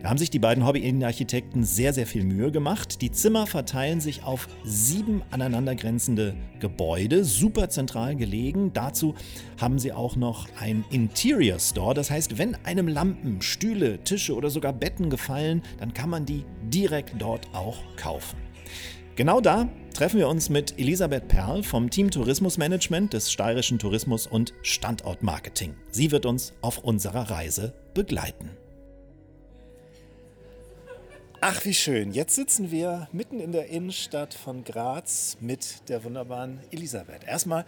Da 0.04 0.10
haben 0.10 0.18
sich 0.18 0.30
die 0.30 0.40
beiden 0.40 0.66
Hobby-Innenarchitekten 0.66 1.64
sehr, 1.64 1.92
sehr 1.92 2.06
viel 2.06 2.24
Mühe 2.24 2.52
gemacht. 2.52 3.02
Die 3.02 3.12
Zimmer 3.12 3.48
verteilen 3.48 4.00
sich 4.00 4.24
auf 4.24 4.48
sieben 4.64 5.24
aneinandergrenzende 5.32 6.36
Gebäude, 6.60 7.24
super 7.24 7.70
zentral 7.70 8.16
gelegen. 8.16 8.72
Dazu 8.74 9.16
haben 9.60 9.80
sie 9.80 9.92
auch 9.92 10.16
noch 10.16 10.48
ein 10.60 10.86
Interior 10.92 11.60
Store. 11.60 11.96
Das 11.96 12.12
heißt, 12.12 12.38
wenn 12.38 12.56
einem 12.64 12.88
Lampen, 12.88 13.42
Stühle, 13.42 14.04
Tische 14.04 14.36
oder 14.36 14.52
sogar 14.52 14.72
Betten 14.72 15.10
gefallen, 15.10 15.64
dann 15.80 15.94
kann 15.94 16.12
man 16.12 16.26
die 16.26 16.46
direkt 16.62 17.20
dort 17.20 17.48
auch 17.54 17.78
kaufen. 17.96 18.38
Genau 19.16 19.42
da 19.42 19.68
treffen 19.96 20.20
wir 20.20 20.28
uns 20.28 20.50
mit 20.50 20.78
Elisabeth 20.78 21.28
Perl 21.28 21.64
vom 21.64 21.90
Team 21.90 22.12
Tourismusmanagement 22.12 23.14
des 23.14 23.32
Steirischen 23.32 23.80
Tourismus 23.80 24.28
und 24.28 24.54
Standortmarketing. 24.62 25.74
Sie 25.90 26.12
wird 26.12 26.28
uns 26.28 26.54
auf 26.62 26.78
unserer 26.78 27.32
Reise 27.32 27.74
begleiten. 27.96 28.52
Ach, 31.50 31.64
wie 31.64 31.74
schön. 31.74 32.12
Jetzt 32.12 32.36
sitzen 32.36 32.72
wir 32.72 33.08
mitten 33.14 33.40
in 33.40 33.54
der 33.54 33.68
Innenstadt 33.68 34.34
von 34.34 34.66
Graz 34.66 35.38
mit 35.40 35.88
der 35.88 36.04
wunderbaren 36.04 36.60
Elisabeth. 36.72 37.24
Erstmal 37.26 37.64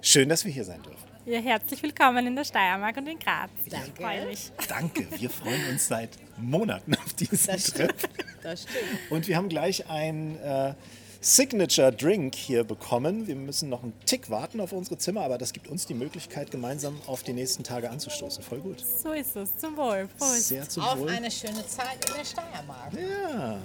schön, 0.00 0.28
dass 0.28 0.44
wir 0.44 0.50
hier 0.50 0.64
sein 0.64 0.82
dürfen. 0.82 0.98
Ja, 1.26 1.38
herzlich 1.38 1.80
willkommen 1.80 2.26
in 2.26 2.34
der 2.34 2.42
Steiermark 2.42 2.96
und 2.96 3.06
in 3.06 3.20
Graz. 3.20 3.50
Danke. 3.68 3.86
Ich 3.94 4.00
freue 4.04 4.26
mich. 4.26 4.50
Danke, 4.68 5.06
wir 5.16 5.30
freuen 5.30 5.68
uns 5.68 5.86
seit 5.86 6.10
Monaten 6.38 6.92
auf 6.96 7.12
diesen 7.14 7.46
Das 7.46 7.66
Trip. 7.66 7.92
stimmt. 8.00 8.14
Das 8.42 8.62
stimmt. 8.62 9.00
Und 9.10 9.28
wir 9.28 9.36
haben 9.36 9.48
gleich 9.48 9.88
ein 9.88 10.36
äh, 10.40 10.74
Signature 11.22 11.92
Drink 11.92 12.34
hier 12.34 12.64
bekommen. 12.64 13.26
Wir 13.26 13.36
müssen 13.36 13.68
noch 13.68 13.82
einen 13.82 13.92
Tick 14.06 14.30
warten 14.30 14.58
auf 14.58 14.72
unsere 14.72 14.96
Zimmer, 14.96 15.20
aber 15.20 15.36
das 15.36 15.52
gibt 15.52 15.68
uns 15.68 15.84
die 15.84 15.92
Möglichkeit, 15.92 16.50
gemeinsam 16.50 16.98
auf 17.06 17.22
die 17.22 17.34
nächsten 17.34 17.62
Tage 17.62 17.90
anzustoßen. 17.90 18.42
Voll 18.42 18.60
gut. 18.60 18.80
So 18.80 19.12
ist 19.12 19.36
es. 19.36 19.54
Zum 19.58 19.76
Wohl. 19.76 20.08
Prost. 20.18 20.48
Sehr 20.48 20.66
zum 20.66 20.82
Auf 20.82 20.98
Wohl. 20.98 21.10
eine 21.10 21.30
schöne 21.30 21.66
Zeit 21.66 21.98
in 22.08 22.14
der 22.16 22.24
Steiermark. 22.24 22.92
Ja. 22.94 23.58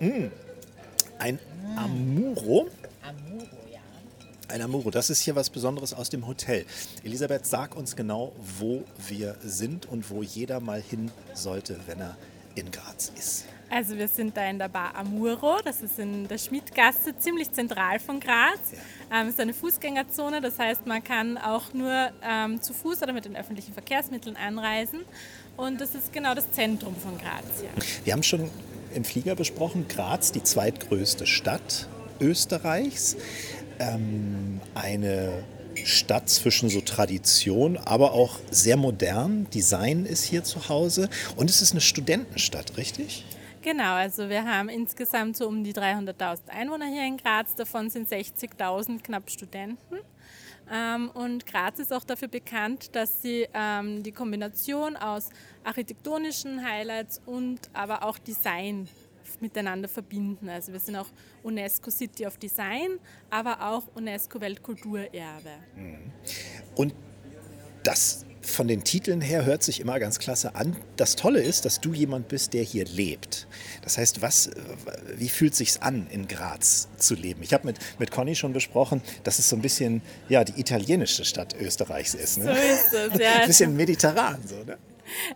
Mm. 0.00 0.30
Ein 1.20 1.38
Amuro. 1.76 2.66
Amuro, 3.02 3.46
ja. 3.70 3.78
Ein 4.48 4.62
Amuro, 4.62 4.90
das 4.90 5.08
ist 5.08 5.20
hier 5.20 5.36
was 5.36 5.50
Besonderes 5.50 5.94
aus 5.94 6.10
dem 6.10 6.26
Hotel. 6.26 6.66
Elisabeth, 7.04 7.46
sag 7.46 7.76
uns 7.76 7.94
genau, 7.94 8.32
wo 8.58 8.82
wir 9.06 9.36
sind 9.44 9.86
und 9.86 10.10
wo 10.10 10.24
jeder 10.24 10.58
mal 10.58 10.82
hin 10.82 11.12
sollte, 11.34 11.78
wenn 11.86 12.00
er 12.00 12.16
in 12.60 12.70
Graz 12.70 13.12
ist. 13.18 13.46
Also 13.70 13.96
wir 13.96 14.08
sind 14.08 14.36
da 14.36 14.44
in 14.50 14.58
der 14.58 14.68
Bar 14.68 14.96
Amuro, 14.96 15.58
das 15.64 15.80
ist 15.80 15.98
in 16.00 16.26
der 16.26 16.38
Schmidtgasse, 16.38 17.16
ziemlich 17.18 17.52
zentral 17.52 18.00
von 18.00 18.18
Graz. 18.18 18.58
Ähm, 19.12 19.28
es 19.28 19.34
ist 19.34 19.40
eine 19.40 19.54
Fußgängerzone, 19.54 20.40
das 20.40 20.58
heißt 20.58 20.86
man 20.86 21.04
kann 21.04 21.38
auch 21.38 21.72
nur 21.72 22.10
ähm, 22.22 22.60
zu 22.60 22.74
Fuß 22.74 23.02
oder 23.02 23.12
mit 23.12 23.26
den 23.26 23.36
öffentlichen 23.36 23.72
Verkehrsmitteln 23.72 24.36
anreisen. 24.36 25.00
Und 25.56 25.80
das 25.80 25.94
ist 25.94 26.12
genau 26.12 26.34
das 26.34 26.50
Zentrum 26.50 26.96
von 26.96 27.16
Graz 27.18 27.60
hier. 27.60 27.70
Wir 28.04 28.12
haben 28.12 28.24
schon 28.24 28.50
im 28.92 29.04
Flieger 29.04 29.36
besprochen, 29.36 29.86
Graz, 29.86 30.32
die 30.32 30.42
zweitgrößte 30.42 31.26
Stadt 31.26 31.86
Österreichs. 32.20 33.16
Ähm, 33.78 34.60
eine 34.74 35.44
Stadt 35.86 36.28
zwischen 36.28 36.68
so 36.68 36.80
Tradition, 36.80 37.76
aber 37.76 38.12
auch 38.12 38.38
sehr 38.50 38.76
modern. 38.76 39.48
Design 39.50 40.06
ist 40.06 40.24
hier 40.24 40.44
zu 40.44 40.68
Hause. 40.68 41.08
Und 41.36 41.50
es 41.50 41.62
ist 41.62 41.72
eine 41.72 41.80
Studentenstadt, 41.80 42.76
richtig? 42.76 43.24
Genau, 43.62 43.94
also 43.94 44.28
wir 44.28 44.44
haben 44.44 44.70
insgesamt 44.70 45.36
so 45.36 45.46
um 45.46 45.62
die 45.62 45.74
300.000 45.74 46.48
Einwohner 46.48 46.86
hier 46.86 47.06
in 47.06 47.18
Graz, 47.18 47.54
davon 47.54 47.90
sind 47.90 48.08
60.000 48.08 49.02
knapp 49.02 49.30
Studenten. 49.30 49.98
Ähm, 50.72 51.10
und 51.10 51.46
Graz 51.46 51.78
ist 51.78 51.92
auch 51.92 52.04
dafür 52.04 52.28
bekannt, 52.28 52.94
dass 52.94 53.20
sie 53.20 53.48
ähm, 53.52 54.02
die 54.02 54.12
Kombination 54.12 54.96
aus 54.96 55.28
architektonischen 55.64 56.64
Highlights 56.64 57.20
und 57.26 57.58
aber 57.72 58.04
auch 58.04 58.18
Design 58.18 58.88
miteinander 59.40 59.88
verbinden. 59.88 60.48
Also 60.48 60.72
wir 60.72 60.80
sind 60.80 60.96
auch 60.96 61.08
UNESCO 61.42 61.90
City 61.90 62.26
of 62.26 62.36
Design, 62.38 62.98
aber 63.30 63.70
auch 63.70 63.84
UNESCO 63.94 64.40
Weltkulturerbe. 64.40 65.50
Und 66.74 66.94
das 67.82 68.24
von 68.42 68.68
den 68.68 68.84
Titeln 68.84 69.20
her 69.20 69.44
hört 69.44 69.62
sich 69.62 69.80
immer 69.80 69.98
ganz 70.00 70.18
klasse 70.18 70.54
an. 70.54 70.74
Das 70.96 71.14
Tolle 71.14 71.40
ist, 71.42 71.64
dass 71.66 71.80
du 71.80 71.92
jemand 71.92 72.28
bist, 72.28 72.54
der 72.54 72.62
hier 72.62 72.84
lebt. 72.86 73.46
Das 73.82 73.98
heißt, 73.98 74.22
was, 74.22 74.50
wie 75.16 75.28
fühlt 75.28 75.54
sich's 75.54 75.76
an, 75.82 76.06
in 76.10 76.26
Graz 76.26 76.88
zu 76.96 77.14
leben? 77.14 77.42
Ich 77.42 77.52
habe 77.52 77.66
mit, 77.66 77.78
mit 77.98 78.10
Conny 78.10 78.34
schon 78.34 78.52
besprochen, 78.52 79.02
dass 79.24 79.38
es 79.38 79.48
so 79.48 79.56
ein 79.56 79.62
bisschen 79.62 80.02
ja, 80.28 80.42
die 80.42 80.58
italienische 80.58 81.24
Stadt 81.24 81.54
Österreichs 81.60 82.14
ist. 82.14 82.36
So 82.36 82.42
Ne? 82.42 82.52
ist 82.52 82.92
es, 82.92 83.18
ja. 83.20 83.34
Ein 83.42 83.46
bisschen 83.46 83.76
mediterran. 83.76 84.38
So, 84.46 84.56
ne? 84.64 84.78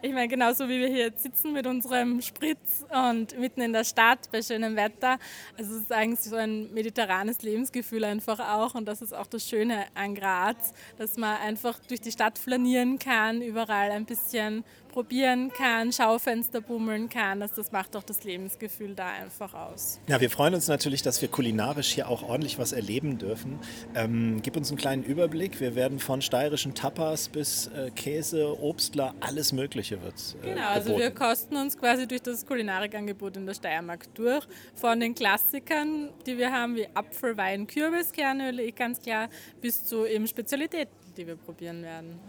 Ich 0.03 0.13
meine, 0.13 0.29
genauso 0.29 0.69
wie 0.69 0.81
wir 0.81 0.89
hier 0.89 1.07
jetzt 1.07 1.23
sitzen 1.23 1.53
mit 1.53 1.67
unserem 1.67 2.21
Spritz 2.21 2.85
und 2.91 3.39
mitten 3.39 3.61
in 3.61 3.73
der 3.73 3.85
Stadt 3.85 4.31
bei 4.31 4.43
schönem 4.43 4.77
Wetter. 4.77 5.19
Also 5.59 5.77
es 5.77 5.83
ist 5.83 5.93
eigentlich 5.93 6.21
so 6.21 6.37
ein 6.37 6.73
mediterranes 6.73 7.43
Lebensgefühl 7.43 8.05
einfach 8.05 8.39
auch. 8.41 8.75
Und 8.75 8.87
das 8.87 9.03
ist 9.03 9.13
auch 9.13 9.27
das 9.27 9.49
Schöne 9.49 9.85
an 9.95 10.15
Graz, 10.15 10.73
dass 10.99 11.17
man 11.17 11.37
einfach 11.39 11.79
durch 11.89 12.01
die 12.01 12.13
Stadt 12.13 12.39
flanieren 12.39 12.99
kann, 12.99 13.43
überall 13.43 13.91
ein 13.91 14.05
bisschen 14.05 14.65
probieren 14.95 15.51
kann, 15.51 15.93
Schaufenster 15.93 16.61
bummeln 16.61 17.09
kann. 17.09 17.43
Also 17.43 17.57
das 17.57 17.73
macht 17.73 17.97
auch 17.97 18.05
das 18.05 18.23
Lebensgefühl 18.23 18.95
da 18.95 19.09
einfach 19.09 19.53
aus. 19.53 19.99
Ja, 20.07 20.21
wir 20.21 20.31
freuen 20.31 20.55
uns 20.55 20.69
natürlich, 20.69 21.03
dass 21.03 21.21
wir 21.21 21.29
kulinarisch 21.29 21.89
hier 21.89 22.09
auch 22.09 22.23
ordentlich 22.23 22.61
was 22.61 22.71
erleben 22.71 23.19
dürfen. 23.19 23.59
Ähm, 23.97 24.41
gib 24.41 24.57
uns 24.57 24.71
einen 24.71 24.79
kleinen 24.79 25.03
Überblick. 25.03 25.59
Wir 25.59 25.75
werden 25.75 25.99
von 25.99 26.23
steirischen 26.23 26.75
Tapas 26.75 27.29
bis 27.29 27.67
äh, 27.67 27.91
Käse, 27.91 28.57
Obstler, 28.63 29.17
alles 29.19 29.53
Mögliche 29.53 30.01
wird 30.01 30.15
äh, 30.45 30.51
Genau, 30.51 30.69
also 30.69 30.97
wir 30.97 31.11
kosten 31.11 31.57
uns 31.57 31.77
quasi 31.77 32.07
durch 32.07 32.23
das 32.23 32.47
Kulinarikangebot 32.47 33.37
in 33.37 33.47
der 33.47 33.55
Steiermark 33.55 34.15
durch. 34.15 34.47
Von 34.77 35.01
den 35.01 35.17
Klassikern, 35.17 36.11
die 36.25 36.39
wir 36.39 36.53
haben, 36.53 36.77
wie 36.77 36.87
Apfel, 36.95 37.37
Wein, 37.37 37.67
Kürbis, 37.67 38.13
Kernöl, 38.13 38.61
eh 38.61 38.71
ganz 38.71 39.01
klar, 39.01 39.29
bis 39.61 39.85
zu 39.85 40.07
eben 40.07 40.29
Spezialitäten, 40.29 40.95
die 41.17 41.27
wir 41.27 41.35
probieren 41.35 41.83
werden. 41.83 42.21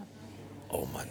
Oh 0.68 0.84
Mann, 0.92 1.06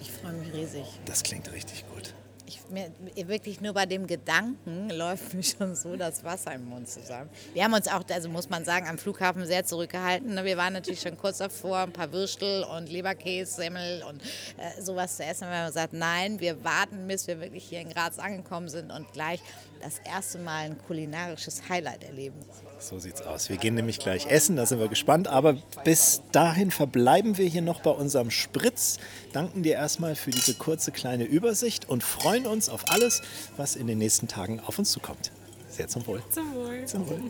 Ich 0.00 0.10
freue 0.10 0.32
mich 0.32 0.52
riesig. 0.52 0.84
das 1.04 1.22
klingt 1.22 1.52
richtig 1.52 1.84
gut. 1.88 2.14
Ich, 2.46 2.58
mir, 2.68 2.90
wirklich 3.28 3.60
nur 3.60 3.74
bei 3.74 3.86
dem 3.86 4.08
Gedanken 4.08 4.90
läuft 4.90 5.34
mir 5.34 5.42
schon 5.42 5.76
so 5.76 5.94
das 5.94 6.24
Wasser 6.24 6.52
im 6.54 6.64
Mund 6.64 6.88
zusammen. 6.88 7.30
Wir 7.54 7.62
haben 7.62 7.74
uns 7.74 7.86
auch, 7.86 8.02
also 8.10 8.28
muss 8.28 8.48
man 8.50 8.64
sagen, 8.64 8.88
am 8.88 8.98
Flughafen 8.98 9.46
sehr 9.46 9.64
zurückgehalten. 9.64 10.44
Wir 10.44 10.56
waren 10.56 10.72
natürlich 10.72 11.00
schon 11.00 11.16
kurz 11.16 11.38
davor, 11.38 11.78
ein 11.78 11.92
paar 11.92 12.12
Würstel 12.12 12.64
und 12.64 12.90
Leberkäse, 12.90 13.54
Semmel 13.54 14.02
und 14.02 14.20
äh, 14.56 14.82
sowas 14.82 15.16
zu 15.16 15.24
essen. 15.24 15.48
Wir 15.48 15.58
haben 15.58 15.66
gesagt, 15.68 15.92
nein, 15.92 16.40
wir 16.40 16.64
warten, 16.64 17.06
bis 17.06 17.28
wir 17.28 17.40
wirklich 17.40 17.64
hier 17.68 17.82
in 17.82 17.90
Graz 17.90 18.18
angekommen 18.18 18.68
sind 18.68 18.90
und 18.90 19.12
gleich 19.12 19.40
das 19.80 19.98
erste 20.04 20.38
Mal 20.38 20.66
ein 20.66 20.78
kulinarisches 20.86 21.68
Highlight 21.68 22.04
erleben. 22.04 22.36
So 22.78 22.98
sieht's 22.98 23.22
aus. 23.22 23.48
Wir 23.48 23.56
gehen 23.56 23.74
nämlich 23.74 23.98
gleich 23.98 24.26
essen, 24.26 24.56
da 24.56 24.66
sind 24.66 24.80
wir 24.80 24.88
gespannt. 24.88 25.28
Aber 25.28 25.54
bis 25.84 26.22
dahin 26.32 26.70
verbleiben 26.70 27.36
wir 27.38 27.46
hier 27.46 27.62
noch 27.62 27.80
bei 27.80 27.90
unserem 27.90 28.30
Spritz. 28.30 28.98
Danken 29.32 29.62
dir 29.62 29.74
erstmal 29.74 30.14
für 30.14 30.30
diese 30.30 30.54
kurze 30.54 30.92
kleine 30.92 31.24
Übersicht 31.24 31.88
und 31.88 32.02
freuen 32.02 32.46
uns 32.46 32.68
auf 32.68 32.90
alles, 32.90 33.22
was 33.56 33.76
in 33.76 33.86
den 33.86 33.98
nächsten 33.98 34.28
Tagen 34.28 34.60
auf 34.60 34.78
uns 34.78 34.90
zukommt. 34.92 35.32
Sehr 35.68 35.88
zum 35.88 36.06
Wohl. 36.06 36.22
Zum 36.30 36.54
Wohl. 36.54 36.84
Zum 36.84 37.08
Wohl. 37.08 37.20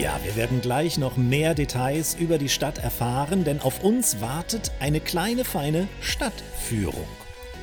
Ja, 0.00 0.18
wir 0.22 0.36
werden 0.36 0.60
gleich 0.60 0.98
noch 0.98 1.16
mehr 1.16 1.54
Details 1.54 2.14
über 2.14 2.38
die 2.38 2.48
Stadt 2.48 2.78
erfahren, 2.78 3.44
denn 3.44 3.60
auf 3.60 3.82
uns 3.82 4.20
wartet 4.20 4.72
eine 4.80 5.00
kleine, 5.00 5.44
feine 5.44 5.88
Stadtführung. 6.00 7.06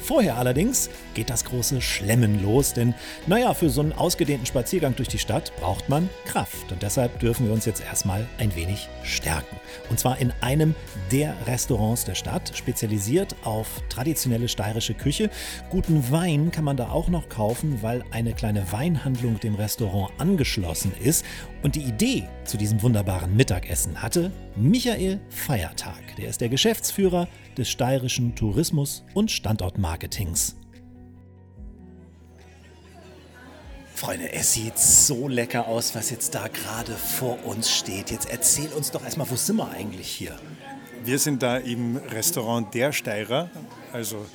Vorher 0.01 0.37
allerdings 0.37 0.89
geht 1.13 1.29
das 1.29 1.45
große 1.45 1.81
Schlemmen 1.81 2.41
los, 2.41 2.73
denn 2.73 2.93
naja, 3.27 3.53
für 3.53 3.69
so 3.69 3.81
einen 3.81 3.93
ausgedehnten 3.93 4.45
Spaziergang 4.45 4.95
durch 4.95 5.07
die 5.07 5.19
Stadt 5.19 5.51
braucht 5.59 5.89
man 5.89 6.09
Kraft 6.25 6.71
und 6.71 6.81
deshalb 6.81 7.19
dürfen 7.19 7.45
wir 7.45 7.53
uns 7.53 7.65
jetzt 7.65 7.83
erstmal 7.83 8.25
ein 8.37 8.55
wenig 8.55 8.89
stärken. 9.03 9.57
Und 9.89 9.99
zwar 9.99 10.17
in 10.19 10.33
einem 10.41 10.75
der 11.11 11.35
Restaurants 11.45 12.05
der 12.05 12.15
Stadt, 12.15 12.51
spezialisiert 12.55 13.35
auf 13.43 13.67
traditionelle 13.89 14.47
steirische 14.47 14.93
Küche. 14.93 15.29
Guten 15.69 16.11
Wein 16.11 16.51
kann 16.51 16.63
man 16.63 16.77
da 16.77 16.89
auch 16.89 17.09
noch 17.09 17.29
kaufen, 17.29 17.81
weil 17.81 18.03
eine 18.11 18.33
kleine 18.33 18.71
Weinhandlung 18.71 19.39
dem 19.39 19.55
Restaurant 19.55 20.11
angeschlossen 20.17 20.91
ist. 21.03 21.25
Und 21.61 21.75
die 21.75 21.83
Idee 21.83 22.27
zu 22.45 22.57
diesem 22.57 22.81
wunderbaren 22.81 23.35
Mittagessen 23.35 24.01
hatte 24.01 24.31
Michael 24.61 25.21
Feiertag. 25.29 26.17
Der 26.17 26.27
ist 26.27 26.41
der 26.41 26.49
Geschäftsführer 26.49 27.29
des 27.57 27.69
steirischen 27.69 28.35
Tourismus- 28.35 29.05
und 29.13 29.31
Standortmarketings. 29.31 30.57
Freunde, 33.95 34.33
es 34.33 34.51
sieht 34.51 34.77
so 34.77 35.29
lecker 35.29 35.65
aus, 35.69 35.95
was 35.95 36.09
jetzt 36.09 36.35
da 36.35 36.49
gerade 36.49 36.91
vor 36.91 37.45
uns 37.45 37.71
steht. 37.71 38.11
Jetzt 38.11 38.29
erzähl 38.29 38.67
uns 38.73 38.91
doch 38.91 39.01
erstmal, 39.01 39.29
wo 39.29 39.37
sind 39.37 39.55
wir 39.55 39.71
eigentlich 39.71 40.09
hier? 40.09 40.37
Wir 41.05 41.19
sind 41.19 41.41
da 41.41 41.55
im 41.55 41.95
Restaurant 41.95 42.73
Der 42.73 42.91
Steirer, 42.91 43.49
also 43.93 44.25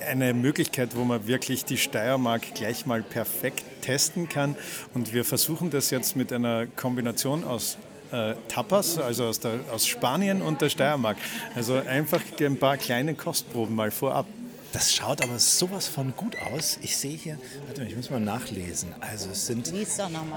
äh, 0.00 0.06
eine 0.06 0.32
Möglichkeit, 0.32 0.96
wo 0.96 1.04
man 1.04 1.26
wirklich 1.26 1.66
die 1.66 1.76
Steiermark 1.76 2.54
gleich 2.54 2.86
mal 2.86 3.02
perfekt 3.02 3.64
testen 3.82 4.30
kann. 4.30 4.56
Und 4.94 5.12
wir 5.12 5.26
versuchen 5.26 5.68
das 5.68 5.90
jetzt 5.90 6.16
mit 6.16 6.32
einer 6.32 6.66
Kombination 6.66 7.44
aus 7.44 7.76
äh, 8.12 8.34
Tapas, 8.48 8.98
also 8.98 9.24
aus, 9.26 9.40
der, 9.40 9.60
aus 9.72 9.86
Spanien 9.86 10.42
und 10.42 10.60
der 10.60 10.68
Steiermark. 10.68 11.16
Also 11.54 11.74
einfach 11.74 12.20
ein 12.40 12.58
paar 12.58 12.76
kleine 12.76 13.14
Kostproben 13.14 13.74
mal 13.74 13.90
vorab. 13.90 14.26
Das 14.72 14.94
schaut 14.94 15.22
aber 15.22 15.38
sowas 15.38 15.86
von 15.86 16.16
gut 16.16 16.34
aus. 16.50 16.78
Ich 16.80 16.96
sehe 16.96 17.14
hier, 17.16 17.38
warte 17.66 17.82
mal, 17.82 17.88
ich 17.90 17.96
muss 17.96 18.08
mal 18.08 18.20
nachlesen. 18.20 18.94
Also 19.00 19.28
es 19.30 19.46
sind 19.46 19.70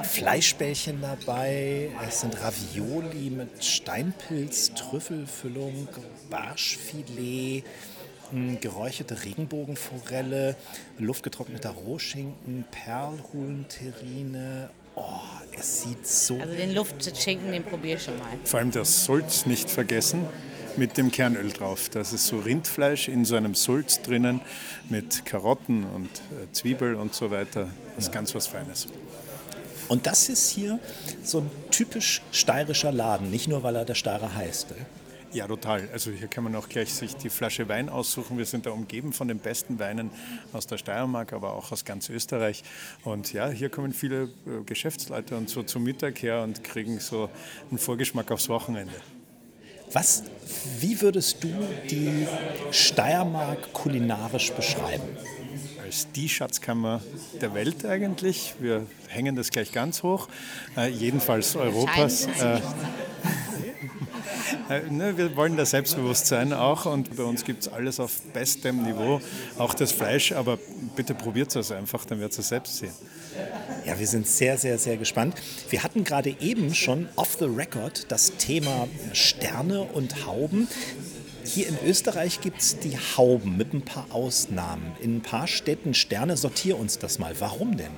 Fleischbällchen 0.04 1.02
dabei, 1.02 1.90
es 2.06 2.20
sind 2.20 2.36
Ravioli 2.42 3.30
mit 3.30 3.64
Steinpilz, 3.64 4.74
Trüffelfüllung, 4.74 5.88
Barschfilet, 6.30 7.64
hm, 8.32 8.60
geräucherte 8.60 9.24
Regenbogenforelle, 9.24 10.58
luftgetrockneter 10.98 11.70
Rohschinken, 11.70 12.66
Perlhuhn-Terrine. 12.72 14.70
Oh, 14.96 15.04
es 15.58 15.84
sieht 15.84 16.08
so. 16.08 16.40
Also 16.40 16.56
den 16.56 16.74
Luftschinken, 16.74 17.52
den 17.52 17.64
probiere 17.64 17.98
ich 17.98 18.04
schon 18.04 18.18
mal. 18.18 18.28
Vor 18.44 18.60
allem 18.60 18.72
das 18.72 19.06
Sulz 19.06 19.46
nicht 19.46 19.70
vergessen 19.70 20.26
mit 20.78 20.98
dem 20.98 21.12
Kernöl 21.12 21.52
drauf. 21.52 21.90
Das 21.90 22.14
ist 22.14 22.28
so 22.28 22.40
Rindfleisch 22.40 23.08
in 23.08 23.26
so 23.26 23.36
einem 23.36 23.56
Sulz 23.56 24.02
drinnen 24.02 24.42
mit 24.90 25.26
Karotten 25.26 25.86
und 25.86 26.10
äh, 26.10 26.52
Zwiebel 26.52 26.96
und 26.96 27.14
so 27.14 27.32
weiter. 27.32 27.70
Das 27.96 28.06
ist 28.06 28.12
ganz 28.12 28.36
was 28.36 28.48
Feines. 28.48 28.88
Und 29.88 30.08
das 30.08 30.30
ist 30.30 30.50
hier 30.50 30.80
so 31.24 31.40
ein 31.40 31.52
typisch 31.72 32.22
steirischer 32.32 32.92
Laden, 32.92 33.30
nicht 33.30 33.48
nur 33.48 33.64
weil 33.64 33.76
er 33.76 33.86
der 33.86 33.96
Steirer 33.96 34.34
heißt. 34.36 34.72
Ey? 34.72 34.86
Ja, 35.32 35.48
total. 35.48 35.90
Also 35.92 36.12
hier 36.12 36.28
kann 36.28 36.44
man 36.44 36.56
auch 36.56 36.70
gleich 36.70 36.94
sich 36.94 37.16
die 37.16 37.30
Flasche 37.30 37.68
Wein 37.68 37.90
aussuchen. 37.90 38.38
Wir 38.38 38.46
sind 38.46 38.66
da 38.66 38.72
umgeben 38.72 39.12
von 39.12 39.28
den 39.28 39.40
besten 39.40 39.80
Weinen 39.80 40.10
aus 40.54 40.68
der 40.68 40.78
Steiermark, 40.78 41.34
aber 41.34 41.54
auch 41.54 41.72
aus 41.72 41.84
ganz 41.84 42.10
Österreich. 42.10 42.64
Und 43.04 43.34
ja, 43.34 43.50
hier 43.50 43.70
kommen 43.70 43.94
viele 43.94 44.24
äh, 44.24 44.64
Geschäftsleute 44.66 45.36
und 45.36 45.50
so 45.50 45.64
zum 45.64 45.84
Mittag 45.84 46.22
her 46.22 46.44
und 46.44 46.64
kriegen 46.64 47.00
so 47.00 47.30
einen 47.70 47.80
Vorgeschmack 47.80 48.32
aufs 48.32 48.50
Wochenende. 48.50 48.94
Was, 49.92 50.24
wie 50.80 51.00
würdest 51.02 51.44
du 51.44 51.50
die 51.90 52.28
Steiermark 52.72 53.72
kulinarisch 53.74 54.52
beschreiben? 54.52 55.04
Als 55.84 56.12
die 56.12 56.28
Schatzkammer 56.28 57.02
der 57.40 57.54
Welt 57.54 57.86
eigentlich. 57.86 58.56
Wir 58.60 58.88
hängen 59.08 59.36
das 59.36 59.52
gleich 59.52 59.72
ganz 59.72 60.02
hoch. 60.02 60.28
Äh, 60.76 60.90
jedenfalls 60.90 61.56
Europas. 61.56 62.26
Äh, 62.26 62.60
wir 64.70 65.36
wollen 65.36 65.58
da 65.58 65.66
selbstbewusst 65.66 66.28
sein 66.28 66.54
auch 66.54 66.86
und 66.86 67.16
bei 67.16 67.24
uns 67.24 67.44
gibt 67.44 67.64
es 67.64 67.68
alles 67.68 68.00
auf 68.00 68.22
bestem 68.34 68.84
Niveau, 68.84 69.22
auch 69.58 69.74
das 69.74 69.92
Fleisch, 69.92 70.32
aber 70.32 70.58
bitte 70.96 71.14
probiert 71.14 71.56
es 71.56 71.72
einfach, 71.72 72.06
dann 72.06 72.20
wird 72.20 72.38
es 72.38 72.48
selbst 72.48 72.78
sehen. 72.78 72.94
Ja, 73.86 74.00
wir 74.00 74.08
sind 74.08 74.28
sehr, 74.28 74.58
sehr, 74.58 74.78
sehr 74.78 74.98
gespannt. 74.98 75.36
Wir 75.70 75.84
hatten 75.84 76.04
gerade 76.04 76.36
eben 76.40 76.74
schon 76.74 77.08
off 77.16 77.38
the 77.40 77.46
record 77.46 78.12
das 78.12 78.36
Thema 78.38 78.88
Sterne 79.14 79.82
und 79.82 80.26
Hauben. 80.26 80.68
Hier 81.44 81.68
in 81.68 81.78
Österreich 81.86 82.42
gibt 82.42 82.62
es 82.62 82.80
die 82.80 82.98
Hauben 82.98 83.58
mit 83.58 83.74
ein 83.74 83.84
paar 83.84 84.08
Ausnahmen. 84.10 84.94
In 85.02 85.18
ein 85.18 85.22
paar 85.22 85.48
Städten 85.48 85.94
Sterne. 85.94 86.38
Sortier 86.38 86.80
uns 86.80 86.98
das 86.98 87.20
mal. 87.20 87.36
Warum 87.40 87.78
denn? 87.78 87.92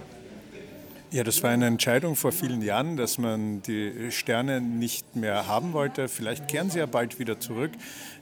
Ja, 1.09 1.23
das 1.23 1.41
war 1.41 1.51
eine 1.51 1.67
Entscheidung 1.67 2.17
vor 2.17 2.33
vielen 2.33 2.61
Jahren, 2.61 2.97
dass 2.97 3.17
man 3.17 3.61
die 3.61 4.11
Sterne 4.11 4.59
nicht 4.59 5.15
mehr 5.15 5.47
haben 5.47 5.71
wollte. 5.71 6.09
Vielleicht 6.09 6.49
kehren 6.49 6.69
sie 6.69 6.79
ja 6.79 6.85
bald 6.85 7.17
wieder 7.17 7.39
zurück. 7.39 7.71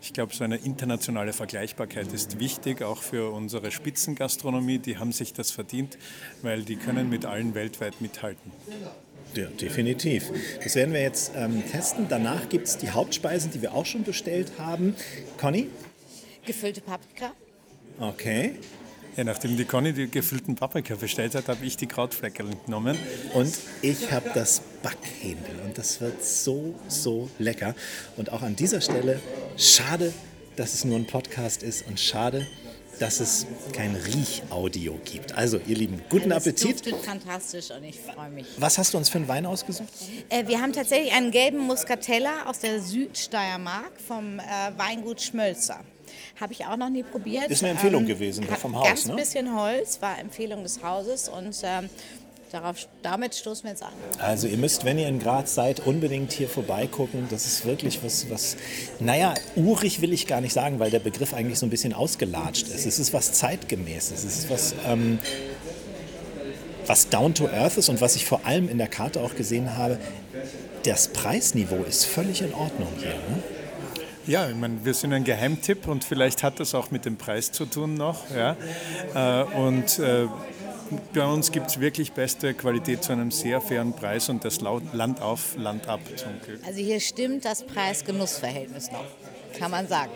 Ich 0.04 0.14
glaube, 0.14 0.36
so 0.36 0.44
eine 0.44 0.58
internationale 0.58 1.34
Vergleichbarkeit 1.34 2.14
ist 2.14 2.40
wichtig, 2.40 2.84
auch 2.84 3.02
für 3.02 3.32
unsere 3.32 3.72
Spitzengastronomie. 3.72 4.78
Die 4.78 5.00
haben 5.00 5.14
sich 5.14 5.34
das 5.34 5.50
verdient, 5.50 5.98
weil 6.44 6.62
die 6.62 6.76
können 6.76 7.10
mit 7.10 7.26
allen 7.26 7.56
weltweit 7.56 8.02
mithalten. 8.02 8.52
Ja, 9.34 9.48
definitiv. 9.48 10.32
Das 10.64 10.76
werden 10.76 10.94
wir 10.94 11.02
jetzt 11.02 11.32
ähm, 11.36 11.64
testen. 11.72 12.06
Danach 12.08 12.50
gibt 12.50 12.68
es 12.68 12.78
die 12.78 12.92
Hauptspeisen, 12.92 13.50
die 13.50 13.64
wir 13.64 13.74
auch 13.74 13.88
schon 13.88 14.04
bestellt 14.04 14.54
haben. 14.60 14.96
Conny? 15.40 15.70
Gefüllte 16.46 16.82
Paprika. 16.82 17.32
Okay. 18.00 18.54
Ja, 19.18 19.24
nachdem 19.24 19.56
die 19.56 19.64
Conny 19.64 19.94
die 19.94 20.12
gefüllten 20.12 20.56
Paprika 20.56 20.96
bestellt 20.96 21.36
hat, 21.36 21.48
habe 21.48 21.66
ich 21.66 21.78
die 21.78 21.88
Krautfleckerl 21.88 22.50
genommen. 22.66 22.98
Und 23.34 23.58
ich 23.82 24.12
habe 24.12 24.30
das 24.34 24.62
Backhändel. 24.84 25.62
Und 25.64 25.78
das 25.78 26.02
wird 26.02 26.22
so, 26.22 26.76
so 26.90 27.30
lecker. 27.40 27.76
Und 28.18 28.34
auch 28.34 28.42
an 28.42 28.58
dieser 28.58 28.82
Stelle, 28.82 29.22
schade, 29.56 30.14
dass 30.58 30.74
es 30.74 30.84
nur 30.84 30.98
ein 30.98 31.08
Podcast 31.08 31.64
ist 31.64 31.88
und 31.88 31.98
schade, 31.98 32.46
dass 33.00 33.22
es 33.22 33.46
kein 33.72 33.96
Riechaudio 33.96 35.00
gibt. 35.06 35.34
Also, 35.34 35.62
ihr 35.66 35.78
Lieben, 35.78 36.02
guten 36.10 36.30
das 36.30 36.46
Appetit. 36.46 36.72
duftet 36.72 36.96
fantastisch 36.98 37.72
und 37.72 37.86
ich 37.86 37.98
freue 37.98 38.30
mich. 38.30 38.46
Was 38.58 38.78
hast 38.78 38.94
du 38.94 38.98
uns 38.98 39.08
für 39.08 39.18
einen 39.18 39.30
Wein 39.30 39.46
ausgesucht? 39.46 39.88
Äh, 40.28 40.46
wir 40.48 40.60
haben 40.60 40.74
tatsächlich 40.74 41.14
einen 41.14 41.32
gelben 41.32 41.60
Muscatella 41.60 42.50
aus 42.50 42.60
der 42.60 42.82
Südsteiermark 42.82 43.94
vom 44.06 44.40
äh, 44.40 44.44
Weingut 44.78 45.22
Schmölzer. 45.22 45.80
Habe 46.40 46.54
ich 46.54 46.66
auch 46.66 46.76
noch 46.78 46.90
nie 46.90 47.04
probiert. 47.04 47.50
Ist 47.50 47.64
eine 47.64 47.72
Empfehlung 47.72 48.02
Ähm, 48.02 48.08
gewesen 48.08 48.44
vom 48.46 48.76
Haus, 48.76 48.88
Ganz 48.88 49.06
ne? 49.08 49.16
bisschen 49.16 49.58
Holz, 49.58 50.02
war 50.02 50.20
Empfehlung 50.20 50.64
des 50.64 50.84
Hauses 50.84 51.30
und 51.30 51.56
ähm, 51.64 51.90
darauf, 52.52 52.88
damit 53.04 53.36
stoßen 53.36 53.64
wir 53.64 53.72
jetzt 53.72 53.84
an. 53.84 53.94
Also 54.20 54.48
ihr 54.48 54.58
müsst, 54.58 54.84
wenn 54.84 55.00
ihr 55.00 55.08
in 55.08 55.20
Graz 55.20 55.56
seid, 55.56 55.80
unbedingt 55.86 56.34
hier 56.34 56.50
vorbeigucken. 56.50 57.28
Das 57.30 57.46
ist 57.46 57.66
wirklich 57.66 58.04
was, 58.04 58.30
was, 58.30 58.58
naja, 59.00 59.34
urig 59.56 60.02
will 60.02 60.12
ich 60.12 60.28
gar 60.28 60.42
nicht 60.42 60.54
sagen, 60.54 60.80
weil 60.80 60.92
der 60.92 61.00
Begriff 61.00 61.34
eigentlich 61.34 61.58
so 61.58 61.66
ein 61.66 61.70
bisschen 61.70 61.94
ausgelatscht 61.94 62.68
ist. 62.68 62.86
Es 62.86 63.00
ist 63.00 63.14
was 63.14 63.32
zeitgemäßes. 63.32 64.24
Es 64.26 64.38
ist 64.40 64.50
was, 64.50 64.76
ähm, 64.86 65.20
was 66.86 67.10
down 67.10 67.34
to 67.34 67.48
earth 67.48 67.78
ist 67.78 67.90
und 67.90 68.02
was 68.02 68.16
ich 68.16 68.26
vor 68.26 68.46
allem 68.46 68.70
in 68.70 68.78
der 68.78 68.88
Karte 68.88 69.22
auch 69.22 69.36
gesehen 69.36 69.76
habe, 69.78 69.98
das 70.84 71.08
Preisniveau 71.08 71.84
ist 71.84 72.06
völlig 72.06 72.42
in 72.42 72.54
Ordnung 72.54 72.90
hier. 73.00 73.10
Ne? 73.10 73.44
Ja, 74.28 74.50
ich 74.50 74.56
meine, 74.56 74.84
wir 74.84 74.94
sind 74.94 75.14
ein 75.14 75.24
Geheimtipp 75.24 75.88
und 75.88 76.04
vielleicht 76.04 76.42
hat 76.44 76.60
das 76.60 76.74
auch 76.74 76.92
mit 76.92 77.06
dem 77.06 77.18
Preis 77.18 77.52
zu 77.52 77.66
tun 77.66 77.94
noch. 77.96 78.24
Ja. 78.36 78.56
Äh, 79.14 79.44
Und 79.56 80.00
äh, 80.00 80.28
bei 81.14 81.26
uns 81.26 81.52
gibt 81.52 81.68
es 81.68 81.80
wirklich 81.80 82.12
beste 82.14 82.54
Qualität 82.54 83.04
zu 83.04 83.12
einem 83.12 83.32
sehr 83.32 83.62
fairen 83.62 83.94
Preis 83.94 84.30
und 84.30 84.44
das 84.46 84.62
laut 84.62 84.84
Land 84.94 85.22
auf, 85.22 85.56
Land 85.58 85.88
ab 85.88 86.00
zum 86.16 86.40
Glück. 86.44 86.62
Also 86.66 86.80
hier 86.80 87.00
stimmt 87.00 87.46
das 87.46 87.64
Preis-Genuss-Verhältnis 87.66 88.92
noch, 88.92 89.06
kann 89.60 89.72
man 89.72 89.88
sagen. 89.88 90.12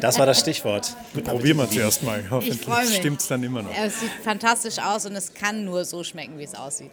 Das 0.00 0.18
war 0.18 0.26
das 0.26 0.40
Stichwort. 0.40 0.94
Probieren 1.24 1.56
wir 1.56 1.70
zuerst 1.70 2.02
mal. 2.02 2.20
Ich 2.20 2.30
Hoffentlich 2.30 2.60
freue 2.60 2.84
mich. 2.84 2.96
stimmt 2.96 3.20
es 3.20 3.28
dann 3.28 3.42
immer 3.42 3.62
noch. 3.62 3.70
Es 3.74 4.00
sieht 4.00 4.10
fantastisch 4.22 4.78
aus 4.78 5.06
und 5.06 5.16
es 5.16 5.32
kann 5.32 5.64
nur 5.64 5.84
so 5.84 6.04
schmecken, 6.04 6.36
wie 6.38 6.44
es 6.44 6.54
aussieht. 6.54 6.90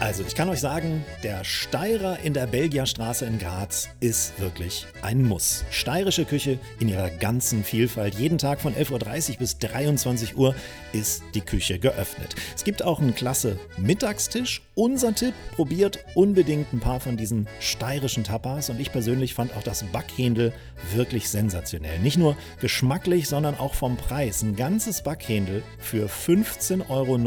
Also, 0.00 0.22
ich 0.22 0.36
kann 0.36 0.48
euch 0.48 0.60
sagen, 0.60 1.04
der 1.24 1.42
Steirer 1.42 2.20
in 2.20 2.32
der 2.32 2.46
Belgierstraße 2.46 3.26
in 3.26 3.40
Graz 3.40 3.88
ist 3.98 4.38
wirklich 4.38 4.86
ein 5.02 5.24
Muss. 5.24 5.64
Steirische 5.72 6.24
Küche 6.24 6.60
in 6.78 6.88
ihrer 6.88 7.10
ganzen 7.10 7.64
Vielfalt. 7.64 8.14
Jeden 8.14 8.38
Tag 8.38 8.60
von 8.60 8.74
11.30 8.74 9.32
Uhr 9.32 9.36
bis 9.38 9.58
23 9.58 10.36
Uhr 10.36 10.54
ist 10.92 11.24
die 11.34 11.40
Küche 11.40 11.80
geöffnet. 11.80 12.36
Es 12.54 12.62
gibt 12.62 12.84
auch 12.84 13.00
einen 13.00 13.16
klasse 13.16 13.58
Mittagstisch. 13.76 14.62
Unser 14.76 15.16
Tipp, 15.16 15.34
probiert 15.56 15.98
unbedingt 16.14 16.72
ein 16.72 16.78
paar 16.78 17.00
von 17.00 17.16
diesen 17.16 17.48
steirischen 17.58 18.22
Tapas 18.22 18.70
und 18.70 18.78
ich 18.78 18.92
persönlich 18.92 19.34
fand 19.34 19.56
auch 19.56 19.64
das 19.64 19.82
Backhändel 19.82 20.52
wirklich 20.94 21.28
sensationell. 21.28 21.98
Nicht 21.98 22.18
nur 22.18 22.36
geschmacklich, 22.60 23.28
sondern 23.28 23.58
auch 23.58 23.74
vom 23.74 23.96
Preis. 23.96 24.42
Ein 24.42 24.54
ganzes 24.54 25.02
Backhändel 25.02 25.64
für 25.80 26.06
15,90 26.06 26.88
Euro 26.88 27.18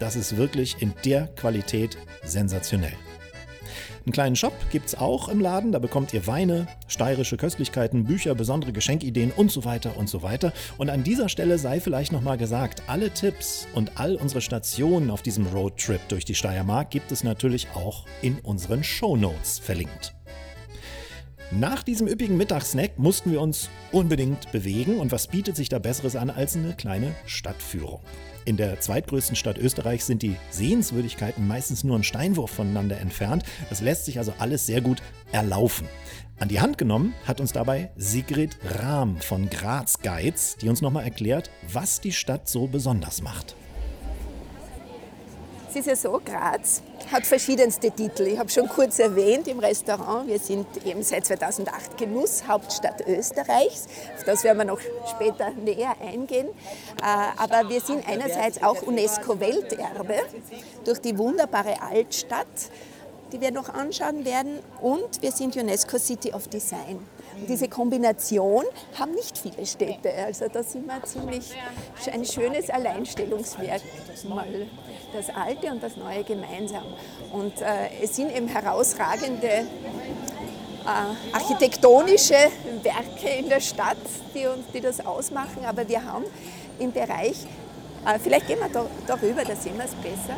das 0.00 0.16
ist 0.16 0.36
wirklich 0.36 0.76
in 0.80 0.92
der 1.04 1.28
Qualität 1.36 1.96
sensationell. 2.24 2.96
Einen 4.04 4.12
kleinen 4.12 4.36
Shop 4.36 4.54
gibt 4.72 4.86
es 4.86 4.94
auch 4.94 5.28
im 5.28 5.40
Laden, 5.40 5.72
da 5.72 5.78
bekommt 5.78 6.14
ihr 6.14 6.26
Weine, 6.26 6.66
steirische 6.88 7.36
Köstlichkeiten, 7.36 8.04
Bücher, 8.04 8.34
besondere 8.34 8.72
Geschenkideen 8.72 9.30
und 9.30 9.52
so 9.52 9.64
weiter 9.64 9.96
und 9.96 10.08
so 10.08 10.22
weiter. 10.22 10.52
Und 10.78 10.88
an 10.88 11.04
dieser 11.04 11.28
Stelle 11.28 11.58
sei 11.58 11.80
vielleicht 11.80 12.10
nochmal 12.10 12.38
gesagt, 12.38 12.82
alle 12.86 13.10
Tipps 13.10 13.68
und 13.74 14.00
all 14.00 14.16
unsere 14.16 14.40
Stationen 14.40 15.10
auf 15.10 15.20
diesem 15.22 15.46
Roadtrip 15.46 16.00
durch 16.08 16.24
die 16.24 16.34
Steiermark 16.34 16.90
gibt 16.90 17.12
es 17.12 17.22
natürlich 17.22 17.68
auch 17.74 18.06
in 18.22 18.38
unseren 18.40 18.82
Show 18.82 19.16
Notes 19.16 19.58
verlinkt. 19.58 20.14
Nach 21.52 21.82
diesem 21.82 22.06
üppigen 22.06 22.36
Mittagssnack 22.36 22.96
mussten 22.96 23.32
wir 23.32 23.40
uns 23.40 23.70
unbedingt 23.90 24.52
bewegen 24.52 25.00
und 25.00 25.10
was 25.10 25.26
bietet 25.26 25.56
sich 25.56 25.68
da 25.68 25.80
besseres 25.80 26.14
an 26.14 26.30
als 26.30 26.54
eine 26.54 26.74
kleine 26.74 27.12
Stadtführung? 27.26 27.98
In 28.44 28.56
der 28.56 28.78
zweitgrößten 28.78 29.34
Stadt 29.34 29.58
Österreichs 29.58 30.06
sind 30.06 30.22
die 30.22 30.36
Sehenswürdigkeiten 30.50 31.48
meistens 31.48 31.82
nur 31.82 31.96
einen 31.96 32.04
Steinwurf 32.04 32.52
voneinander 32.52 33.00
entfernt. 33.00 33.42
Das 33.68 33.80
lässt 33.80 34.04
sich 34.04 34.18
also 34.18 34.32
alles 34.38 34.64
sehr 34.64 34.80
gut 34.80 35.02
erlaufen. 35.32 35.88
An 36.38 36.48
die 36.48 36.60
Hand 36.60 36.78
genommen 36.78 37.14
hat 37.26 37.40
uns 37.40 37.52
dabei 37.52 37.90
Sigrid 37.96 38.56
Rahm 38.78 39.20
von 39.20 39.50
Graz 39.50 39.98
Guides, 40.02 40.56
die 40.56 40.68
uns 40.68 40.82
nochmal 40.82 41.02
erklärt, 41.02 41.50
was 41.72 42.00
die 42.00 42.12
Stadt 42.12 42.48
so 42.48 42.68
besonders 42.68 43.22
macht. 43.22 43.56
Es 45.70 45.76
ist 45.76 45.86
ja 45.86 45.94
so, 45.94 46.20
Graz 46.24 46.82
hat 47.12 47.24
verschiedenste 47.24 47.92
Titel. 47.92 48.24
Ich 48.24 48.40
habe 48.40 48.48
schon 48.50 48.68
kurz 48.68 48.98
erwähnt 48.98 49.46
im 49.46 49.60
Restaurant, 49.60 50.26
wir 50.26 50.40
sind 50.40 50.66
eben 50.84 51.04
seit 51.04 51.26
2008 51.26 51.96
Genuss, 51.96 52.42
Hauptstadt 52.48 53.06
Österreichs. 53.06 53.86
Auf 54.16 54.24
das 54.24 54.42
werden 54.42 54.58
wir 54.58 54.64
noch 54.64 54.80
später 55.08 55.50
näher 55.52 55.94
eingehen. 56.00 56.48
Äh, 56.48 57.04
aber 57.36 57.68
wir 57.68 57.80
sind 57.80 58.08
einerseits 58.08 58.60
auch 58.64 58.82
UNESCO-Welterbe 58.82 60.16
durch 60.84 61.00
die 61.00 61.16
wunderbare 61.16 61.80
Altstadt, 61.80 62.48
die 63.32 63.40
wir 63.40 63.52
noch 63.52 63.68
anschauen 63.68 64.24
werden. 64.24 64.58
Und 64.80 65.22
wir 65.22 65.30
sind 65.30 65.56
UNESCO 65.56 65.98
City 65.98 66.32
of 66.32 66.48
Design. 66.48 66.98
Diese 67.48 67.68
Kombination 67.68 68.64
haben 68.98 69.12
nicht 69.12 69.38
viele 69.38 69.64
Städte. 69.66 70.12
Also 70.14 70.46
da 70.52 70.62
sind 70.62 70.86
wir 70.86 71.02
ziemlich 71.04 71.52
ein 72.12 72.24
schönes 72.24 72.70
Alleinstellungsmerkmal 72.70 74.66
das 75.12 75.28
Alte 75.34 75.68
und 75.68 75.82
das 75.82 75.96
Neue 75.96 76.24
gemeinsam. 76.24 76.84
Und 77.32 77.60
äh, 77.60 78.02
es 78.02 78.16
sind 78.16 78.34
eben 78.34 78.48
herausragende 78.48 79.46
äh, 79.48 79.64
architektonische 81.32 82.34
Werke 82.82 83.28
in 83.38 83.48
der 83.48 83.60
Stadt, 83.60 83.98
die, 84.34 84.46
die 84.72 84.80
das 84.80 85.04
ausmachen. 85.04 85.64
Aber 85.66 85.88
wir 85.88 86.04
haben 86.04 86.24
im 86.78 86.92
Bereich, 86.92 87.36
äh, 88.06 88.18
vielleicht 88.18 88.46
gehen 88.46 88.58
wir 88.60 88.68
da, 88.68 88.86
darüber, 89.06 89.44
da 89.44 89.56
sehen 89.56 89.76
wir 89.76 89.84
es 89.84 89.94
besser. 89.94 90.36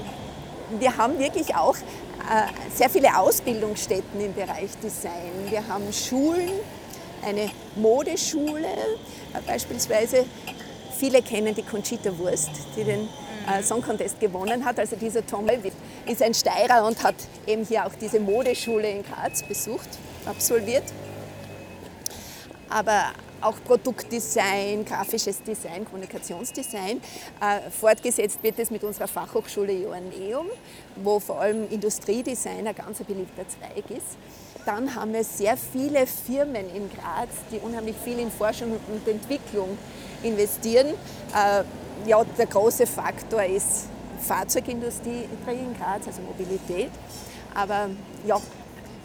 Wir 0.78 0.96
haben 0.96 1.18
wirklich 1.18 1.54
auch 1.54 1.76
äh, 1.76 2.70
sehr 2.74 2.88
viele 2.88 3.16
Ausbildungsstätten 3.16 4.20
im 4.20 4.34
Bereich 4.34 4.70
Design. 4.82 5.50
Wir 5.50 5.66
haben 5.68 5.92
Schulen, 5.92 6.50
eine 7.22 7.50
Modeschule, 7.76 8.66
äh, 8.66 9.40
beispielsweise 9.46 10.26
Viele 11.02 11.20
kennen 11.20 11.52
die 11.52 11.64
Conchita 11.64 12.16
Wurst, 12.16 12.50
die 12.76 12.84
den 12.84 13.08
äh, 13.48 13.60
Song 13.64 13.82
Contest 13.82 14.20
gewonnen 14.20 14.64
hat. 14.64 14.78
Also 14.78 14.94
dieser 14.94 15.26
Tom 15.26 15.48
ist 16.06 16.22
ein 16.22 16.32
Steirer 16.32 16.86
und 16.86 17.02
hat 17.02 17.16
eben 17.44 17.64
hier 17.64 17.84
auch 17.84 17.94
diese 18.00 18.20
Modeschule 18.20 18.88
in 18.88 19.02
Graz 19.02 19.42
besucht, 19.42 19.88
absolviert. 20.26 20.84
Aber 22.68 23.06
auch 23.40 23.56
Produktdesign, 23.64 24.84
grafisches 24.84 25.42
Design, 25.42 25.84
Kommunikationsdesign. 25.84 26.98
Äh, 27.40 27.70
fortgesetzt 27.72 28.40
wird 28.40 28.60
es 28.60 28.70
mit 28.70 28.84
unserer 28.84 29.08
Fachhochschule 29.08 29.72
Joanneum, 29.72 30.46
wo 31.02 31.18
vor 31.18 31.40
allem 31.40 31.68
Industriedesign 31.68 32.64
ein 32.64 32.76
ganz 32.76 32.98
beliebter 33.02 33.44
Zweig 33.48 33.90
ist. 33.90 34.16
Dann 34.64 34.94
haben 34.94 35.12
wir 35.12 35.24
sehr 35.24 35.56
viele 35.56 36.06
Firmen 36.06 36.68
in 36.74 36.88
Graz, 36.88 37.30
die 37.50 37.58
unheimlich 37.58 37.96
viel 38.04 38.18
in 38.18 38.30
Forschung 38.30 38.72
und 38.72 39.08
Entwicklung 39.08 39.76
investieren. 40.22 40.88
Äh, 41.34 41.64
ja, 42.08 42.22
der 42.38 42.46
große 42.46 42.86
Faktor 42.86 43.42
ist 43.42 43.86
Fahrzeugindustrie 44.20 45.28
in 45.48 45.76
Graz, 45.76 46.06
also 46.06 46.22
Mobilität. 46.22 46.90
Aber 47.54 47.90
ja, 48.24 48.40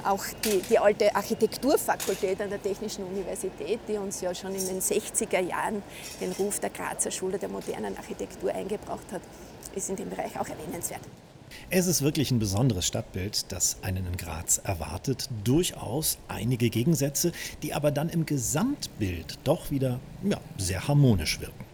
auch 0.03 0.23
die, 0.45 0.61
die 0.69 0.77
alte 0.77 1.15
Architekturfakultät 1.15 2.39
an 2.39 2.49
der 2.49 2.61
Technischen 2.61 3.03
Universität, 3.05 3.79
die 3.87 3.97
uns 3.97 4.21
ja 4.21 4.33
schon 4.33 4.53
in 4.53 4.65
den 4.65 4.79
60er 4.79 5.39
Jahren 5.39 5.81
den 6.21 6.31
Ruf 6.33 6.59
der 6.59 6.69
Grazer 6.69 7.11
Schule 7.11 7.39
der 7.39 7.49
modernen 7.49 7.97
Architektur 7.97 8.53
eingebracht 8.53 9.11
hat, 9.11 9.21
ist 9.75 9.89
in 9.89 9.95
dem 9.95 10.09
Bereich 10.09 10.39
auch 10.39 10.47
erwähnenswert. 10.47 11.01
Es 11.69 11.85
ist 11.85 12.01
wirklich 12.01 12.31
ein 12.31 12.39
besonderes 12.39 12.87
Stadtbild, 12.87 13.51
das 13.51 13.79
einen 13.81 14.07
in 14.07 14.15
Graz 14.15 14.57
erwartet. 14.63 15.27
Durchaus 15.43 16.17
einige 16.29 16.69
Gegensätze, 16.69 17.33
die 17.61 17.73
aber 17.73 17.91
dann 17.91 18.07
im 18.07 18.25
Gesamtbild 18.25 19.37
doch 19.43 19.69
wieder 19.69 19.99
ja, 20.23 20.39
sehr 20.57 20.87
harmonisch 20.87 21.41
wirken. 21.41 21.65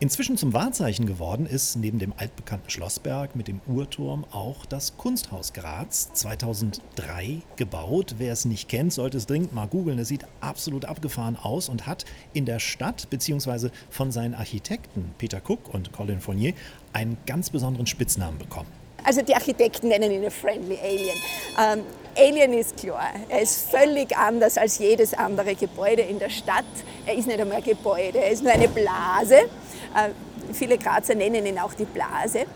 Inzwischen 0.00 0.38
zum 0.38 0.54
Wahrzeichen 0.54 1.04
geworden 1.04 1.44
ist 1.44 1.76
neben 1.76 1.98
dem 1.98 2.14
altbekannten 2.16 2.70
Schlossberg 2.70 3.36
mit 3.36 3.46
dem 3.46 3.60
Uhrturm 3.66 4.24
auch 4.30 4.64
das 4.64 4.96
Kunsthaus 4.96 5.52
Graz, 5.52 6.10
2003 6.14 7.42
gebaut. 7.56 8.14
Wer 8.16 8.32
es 8.32 8.46
nicht 8.46 8.70
kennt, 8.70 8.94
sollte 8.94 9.18
es 9.18 9.26
dringend 9.26 9.52
mal 9.52 9.66
googeln. 9.68 9.98
Es 9.98 10.08
sieht 10.08 10.24
absolut 10.40 10.86
abgefahren 10.86 11.36
aus 11.36 11.68
und 11.68 11.86
hat 11.86 12.06
in 12.32 12.46
der 12.46 12.58
Stadt 12.58 13.10
bzw. 13.10 13.68
von 13.90 14.10
seinen 14.12 14.34
Architekten 14.34 15.14
Peter 15.18 15.42
Cook 15.46 15.74
und 15.74 15.92
Colin 15.92 16.20
Fournier 16.20 16.54
einen 16.94 17.18
ganz 17.26 17.50
besonderen 17.50 17.86
Spitznamen 17.86 18.38
bekommen. 18.38 18.85
Also 19.06 19.22
die 19.22 19.34
Architekten 19.34 19.88
nennen 19.88 20.10
ihn 20.10 20.26
a 20.26 20.30
friendly 20.30 20.76
alien. 20.82 21.16
Ähm, 21.58 21.84
alien 22.16 22.52
ist 22.54 22.76
klar, 22.76 23.10
er 23.28 23.40
ist 23.40 23.70
völlig 23.70 24.16
anders 24.16 24.58
als 24.58 24.78
jedes 24.78 25.14
andere 25.14 25.54
Gebäude 25.54 26.02
in 26.02 26.18
der 26.18 26.28
Stadt. 26.28 26.64
Er 27.06 27.14
ist 27.14 27.28
nicht 27.28 27.40
einmal 27.40 27.58
ein 27.58 27.62
Gebäude, 27.62 28.18
er 28.18 28.32
ist 28.32 28.42
nur 28.42 28.52
eine 28.52 28.66
Blase. 28.66 29.36
Äh, 29.36 30.10
viele 30.52 30.76
Grazer 30.76 31.14
nennen 31.14 31.46
ihn 31.46 31.56
auch 31.56 31.72
die 31.74 31.84
Blase. 31.84 32.46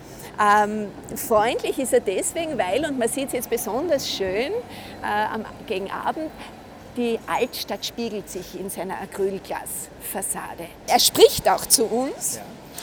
Ähm, 0.41 0.89
freundlich 1.15 1.79
ist 1.79 1.93
er 1.93 2.01
deswegen, 2.01 2.59
weil, 2.59 2.85
und 2.85 2.99
man 2.99 3.09
sieht 3.09 3.29
es 3.29 3.33
jetzt 3.35 3.51
besonders 3.51 4.11
schön 4.11 4.53
äh, 5.03 5.07
am, 5.33 5.45
gegen 5.69 5.89
Abend, 5.89 6.33
die 6.97 7.21
Altstadt 7.29 7.87
spiegelt 7.87 8.29
sich 8.29 8.59
in 8.59 8.71
seiner 8.71 9.01
Acrylglasfassade. 9.01 10.67
Er 10.89 10.99
spricht 10.99 11.49
auch 11.49 11.65
zu 11.65 11.85
uns. 11.85 12.37
Ja. 12.37 12.43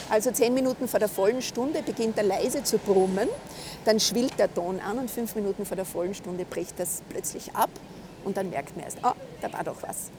Also 0.10 0.32
zehn 0.32 0.54
Minuten 0.54 0.88
vor 0.88 1.00
der 1.00 1.10
vollen 1.10 1.42
Stunde 1.42 1.82
beginnt 1.84 2.18
er 2.18 2.24
leise 2.24 2.64
zu 2.64 2.78
brummen, 2.78 3.28
dann 3.86 4.00
schwillt 4.00 4.38
der 4.40 4.54
Ton 4.54 4.80
an 4.80 5.00
und 5.00 5.12
fünf 5.12 5.36
Minuten 5.36 5.66
vor 5.66 5.76
der 5.76 5.86
vollen 5.86 6.14
Stunde 6.14 6.46
bricht 6.46 6.80
das 6.80 7.02
plötzlich 7.10 7.56
ab 7.56 7.70
und 8.24 8.38
dann 8.38 8.50
merkt 8.50 8.76
man 8.76 8.86
erst, 8.86 8.98
oh, 9.04 9.14
da 9.42 9.52
war 9.54 9.64
doch 9.64 9.82
was. 9.82 10.12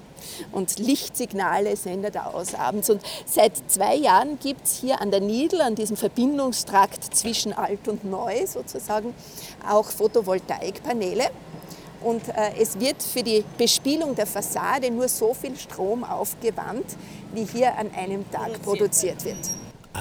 Und 0.53 0.79
Lichtsignale 0.79 1.77
sendet 1.77 2.17
er 2.17 2.35
aus 2.35 2.55
abends. 2.55 2.91
Und 2.91 3.03
seit 3.27 3.53
zwei 3.69 3.95
Jahren 3.95 4.39
gibt 4.39 4.65
es 4.67 4.79
hier 4.79 5.01
an 5.01 5.11
der 5.11 5.21
Nidel, 5.21 5.61
an 5.61 5.75
diesem 5.75 5.97
Verbindungstrakt 5.97 7.15
zwischen 7.15 7.53
alt 7.53 7.87
und 7.87 8.05
neu 8.05 8.47
sozusagen, 8.47 9.15
auch 9.69 9.91
Photovoltaikpaneele. 9.91 11.31
Und 12.01 12.29
äh, 12.29 12.53
es 12.61 12.79
wird 12.79 13.03
für 13.03 13.23
die 13.23 13.45
Bespielung 13.57 14.15
der 14.15 14.27
Fassade 14.27 14.91
nur 14.91 15.09
so 15.09 15.35
viel 15.35 15.57
Strom 15.57 16.05
aufgewandt, 16.05 16.87
wie 17.35 17.45
hier 17.45 17.77
an 17.77 17.91
einem 17.95 18.31
Tag 18.31 18.63
produziert 18.63 19.25
wird. 19.25 19.39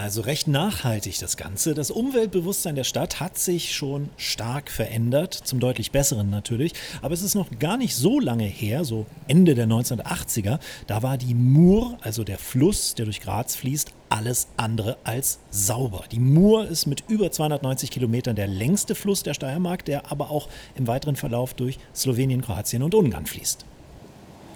Also 0.03 0.21
recht 0.21 0.47
nachhaltig 0.47 1.17
das 1.19 1.37
Ganze. 1.37 1.73
Das 1.73 1.89
Umweltbewusstsein 1.89 2.75
der 2.75 2.83
Stadt 2.83 3.19
hat 3.19 3.39
sich 3.39 3.73
schon 3.73 4.09
stark 4.15 4.69
verändert, 4.69 5.33
zum 5.33 5.59
deutlich 5.59 5.89
besseren 5.91 6.29
natürlich. 6.29 6.73
Aber 7.01 7.15
es 7.15 7.23
ist 7.23 7.33
noch 7.33 7.47
gar 7.57 7.77
nicht 7.77 7.95
so 7.95 8.19
lange 8.19 8.43
her, 8.43 8.85
so 8.85 9.07
Ende 9.27 9.55
der 9.55 9.65
1980er. 9.65 10.59
Da 10.85 11.01
war 11.01 11.17
die 11.17 11.33
Mur, 11.33 11.97
also 12.01 12.23
der 12.23 12.37
Fluss, 12.37 12.93
der 12.93 13.05
durch 13.05 13.21
Graz 13.21 13.55
fließt, 13.55 13.91
alles 14.09 14.49
andere 14.55 14.97
als 15.03 15.39
sauber. 15.49 16.03
Die 16.11 16.19
Mur 16.19 16.67
ist 16.67 16.85
mit 16.85 17.03
über 17.07 17.31
290 17.31 17.89
Kilometern 17.89 18.35
der 18.35 18.47
längste 18.47 18.93
Fluss 18.93 19.23
der 19.23 19.33
Steiermark, 19.33 19.83
der 19.83 20.11
aber 20.11 20.29
auch 20.29 20.47
im 20.75 20.85
weiteren 20.85 21.15
Verlauf 21.15 21.55
durch 21.55 21.79
Slowenien, 21.95 22.43
Kroatien 22.43 22.83
und 22.83 22.93
Ungarn 22.93 23.25
fließt. 23.25 23.65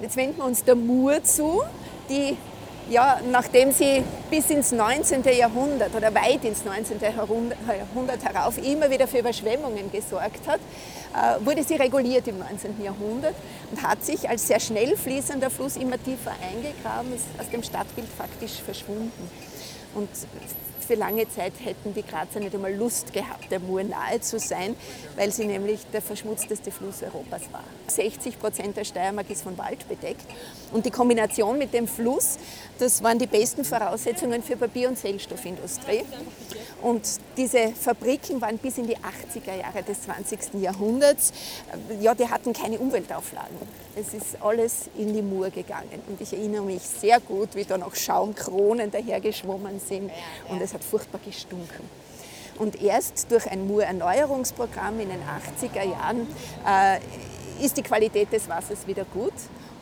Jetzt 0.04 0.16
wenden 0.16 0.38
wir 0.38 0.46
uns 0.46 0.64
der 0.64 0.76
Mur 0.76 1.24
zu, 1.24 1.64
die 2.10 2.38
ja, 2.90 3.20
nachdem 3.30 3.72
sie 3.72 4.04
bis 4.30 4.50
ins 4.50 4.72
19. 4.72 5.24
Jahrhundert 5.24 5.96
oder 5.96 6.14
weit 6.14 6.44
ins 6.44 6.66
19. 6.66 7.00
Jahrhundert 7.02 8.24
herauf 8.24 8.58
immer 8.58 8.90
wieder 8.90 9.08
für 9.08 9.20
Überschwemmungen 9.20 9.92
gesorgt 9.92 10.48
hat, 10.48 10.60
äh, 11.14 11.46
wurde 11.46 11.64
sie 11.64 11.76
reguliert 11.76 12.28
im 12.28 12.40
19. 12.40 12.84
Jahrhundert 12.84 13.36
und 13.72 13.84
hat 13.84 14.04
sich 14.04 14.30
als 14.30 14.48
sehr 14.48 14.60
schnell 14.60 14.98
fließender 14.98 15.50
Fluss 15.50 15.76
immer 15.76 16.02
tiefer 16.02 16.32
eingegraben, 16.42 17.14
ist 17.14 17.26
aus 17.40 17.50
dem 17.50 17.64
Stadtbild 17.64 18.08
faktisch 18.08 18.62
verschwunden. 18.62 19.30
Und 19.94 20.10
für 20.86 20.96
lange 20.96 21.30
Zeit 21.30 21.54
hätten 21.64 21.94
die 21.94 22.04
Grazer 22.04 22.40
nicht 22.40 22.54
einmal 22.54 22.74
Lust 22.74 23.14
gehabt, 23.14 23.52
der 23.52 23.60
Mur 23.60 23.84
nahe 23.84 24.20
zu 24.20 24.40
sein, 24.40 24.76
weil 25.16 25.32
sie 25.32 25.46
nämlich 25.46 25.82
der 25.94 26.02
verschmutzteste 26.02 26.72
Fluss 26.72 27.04
Europas 27.04 27.44
war. 27.52 27.64
60 27.96 28.40
Prozent 28.40 28.78
der 28.78 28.84
Steiermark 28.84 29.30
ist 29.30 29.44
von 29.44 29.58
Wald 29.58 29.88
bedeckt 29.88 30.26
und 30.72 30.86
die 30.86 30.92
Kombination 30.92 31.58
mit 31.58 31.74
dem 31.74 31.88
Fluss, 31.88 32.38
das 32.80 33.04
waren 33.04 33.20
die 33.20 33.28
besten 33.28 33.64
Voraussetzungen 33.64 34.42
für 34.42 34.56
Papier- 34.56 34.90
und 34.90 34.98
Zellstoffindustrie. 34.98 36.04
Und 36.82 37.02
diese 37.38 37.70
Fabriken 37.70 38.42
waren 38.42 38.58
bis 38.58 38.78
in 38.78 38.88
die 38.88 38.98
80er 38.98 39.56
Jahre 39.56 39.84
des 39.84 40.02
20. 40.04 40.62
Jahrhunderts, 40.62 41.32
ja, 42.00 42.16
die 42.16 42.28
hatten 42.28 42.54
keine 42.54 42.80
Umweltauflagen. 42.80 43.56
Es 43.96 44.14
ist 44.14 44.42
alles 44.42 44.90
in 44.98 45.14
die 45.14 45.22
Mur 45.22 45.50
gegangen. 45.50 46.02
Und 46.08 46.20
ich 46.22 46.34
erinnere 46.34 46.64
mich 46.64 46.82
sehr 46.82 47.20
gut, 47.20 47.56
wie 47.56 47.66
da 47.66 47.78
noch 47.78 47.96
Schaumkronen 47.96 48.90
dahergeschwommen 48.90 49.80
sind. 49.80 50.10
Und 50.50 50.62
es 50.62 50.74
hat 50.74 50.84
furchtbar 50.84 51.20
gestunken. 51.24 51.90
Und 52.58 52.82
erst 52.82 53.32
durch 53.32 53.50
ein 53.50 53.68
Mur-Erneuerungsprogramm 53.68 55.00
in 55.00 55.10
den 55.10 55.22
80er 55.22 55.84
Jahren 55.84 56.28
äh, 56.66 57.00
ist 57.64 57.78
die 57.78 57.84
Qualität 57.84 58.32
des 58.32 58.48
Wassers 58.50 58.88
wieder 58.88 59.06
gut. 59.06 59.34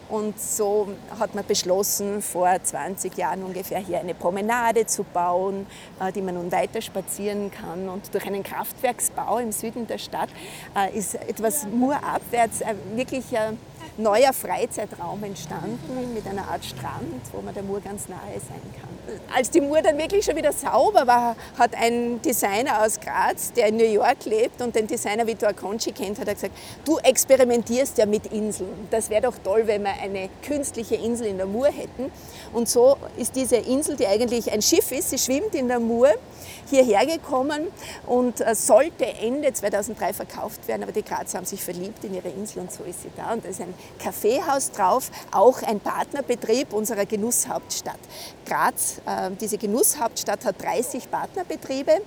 Und 0.09 0.39
so 0.39 0.87
hat 1.19 1.35
man 1.35 1.45
beschlossen, 1.45 2.23
vor 2.23 2.49
20 2.61 3.15
Jahren 3.15 3.43
ungefähr 3.43 3.77
hier 3.77 3.99
eine 3.99 4.15
Promenade 4.15 4.87
zu 4.87 5.03
bauen, 5.03 5.67
äh, 5.99 6.11
die 6.11 6.23
man 6.23 6.33
nun 6.33 6.51
weiter 6.51 6.81
spazieren 6.81 7.51
kann. 7.51 7.87
Und 7.87 8.11
durch 8.11 8.25
einen 8.25 8.41
Kraftwerksbau 8.41 9.37
im 9.37 9.51
Süden 9.51 9.85
der 9.85 9.99
Stadt 9.99 10.29
äh, 10.75 10.97
ist 10.97 11.13
etwas 11.13 11.67
murabwärts 11.67 12.61
wirklich 12.95 13.25
neuer 13.97 14.33
Freizeitraum 14.33 15.23
entstanden 15.23 16.13
mit 16.13 16.25
einer 16.25 16.47
Art 16.47 16.65
Strand, 16.65 17.21
wo 17.31 17.41
man 17.41 17.53
der 17.53 17.63
Mur 17.63 17.79
ganz 17.79 18.07
nahe 18.07 18.39
sein 18.39 18.61
kann. 18.81 18.98
Als 19.35 19.49
die 19.49 19.61
Mur 19.61 19.81
dann 19.81 19.97
wirklich 19.97 20.25
schon 20.25 20.35
wieder 20.35 20.51
sauber 20.51 21.05
war, 21.07 21.35
hat 21.57 21.75
ein 21.75 22.21
Designer 22.21 22.83
aus 22.83 22.99
Graz, 22.99 23.53
der 23.53 23.67
in 23.67 23.77
New 23.77 23.85
York 23.85 24.25
lebt 24.25 24.61
und 24.61 24.75
den 24.75 24.87
Designer 24.87 25.25
Vittor 25.27 25.53
Conci 25.53 25.91
kennt, 25.91 26.19
hat 26.19 26.27
er 26.27 26.33
gesagt, 26.33 26.53
du 26.85 26.97
experimentierst 26.97 27.97
ja 27.97 28.05
mit 28.05 28.27
Inseln. 28.27 28.87
Das 28.89 29.09
wäre 29.09 29.23
doch 29.23 29.35
toll, 29.43 29.63
wenn 29.65 29.83
wir 29.83 29.93
eine 29.93 30.29
künstliche 30.41 30.95
Insel 30.95 31.27
in 31.27 31.37
der 31.37 31.45
Mur 31.45 31.67
hätten. 31.67 32.11
Und 32.53 32.67
so 32.67 32.97
ist 33.17 33.35
diese 33.35 33.57
Insel, 33.57 33.95
die 33.95 34.07
eigentlich 34.07 34.51
ein 34.51 34.61
Schiff 34.61 34.91
ist, 34.91 35.09
sie 35.11 35.17
schwimmt 35.17 35.55
in 35.55 35.67
der 35.67 35.79
Mur, 35.79 36.09
hierher 36.69 37.05
gekommen 37.05 37.67
und 38.05 38.41
äh, 38.41 38.55
sollte 38.55 39.05
Ende 39.05 39.51
2003 39.51 40.13
verkauft 40.13 40.67
werden, 40.67 40.83
aber 40.83 40.91
die 40.91 41.03
Grazer 41.03 41.37
haben 41.37 41.45
sich 41.45 41.63
verliebt 41.63 42.03
in 42.03 42.13
ihre 42.13 42.29
Insel 42.29 42.59
und 42.59 42.71
so 42.71 42.83
ist 42.83 43.03
sie 43.03 43.11
da. 43.15 43.33
Und 43.33 43.45
da 43.45 43.49
ist 43.49 43.61
ein 43.61 43.73
Kaffeehaus 43.97 44.71
drauf, 44.71 45.11
auch 45.31 45.61
ein 45.63 45.79
Partnerbetrieb 45.79 46.73
unserer 46.73 47.05
Genusshauptstadt. 47.05 47.99
Graz, 48.45 48.98
diese 49.39 49.57
Genusshauptstadt 49.57 50.45
hat 50.45 50.61
30 50.61 51.09
Partnerbetriebe, 51.09 52.01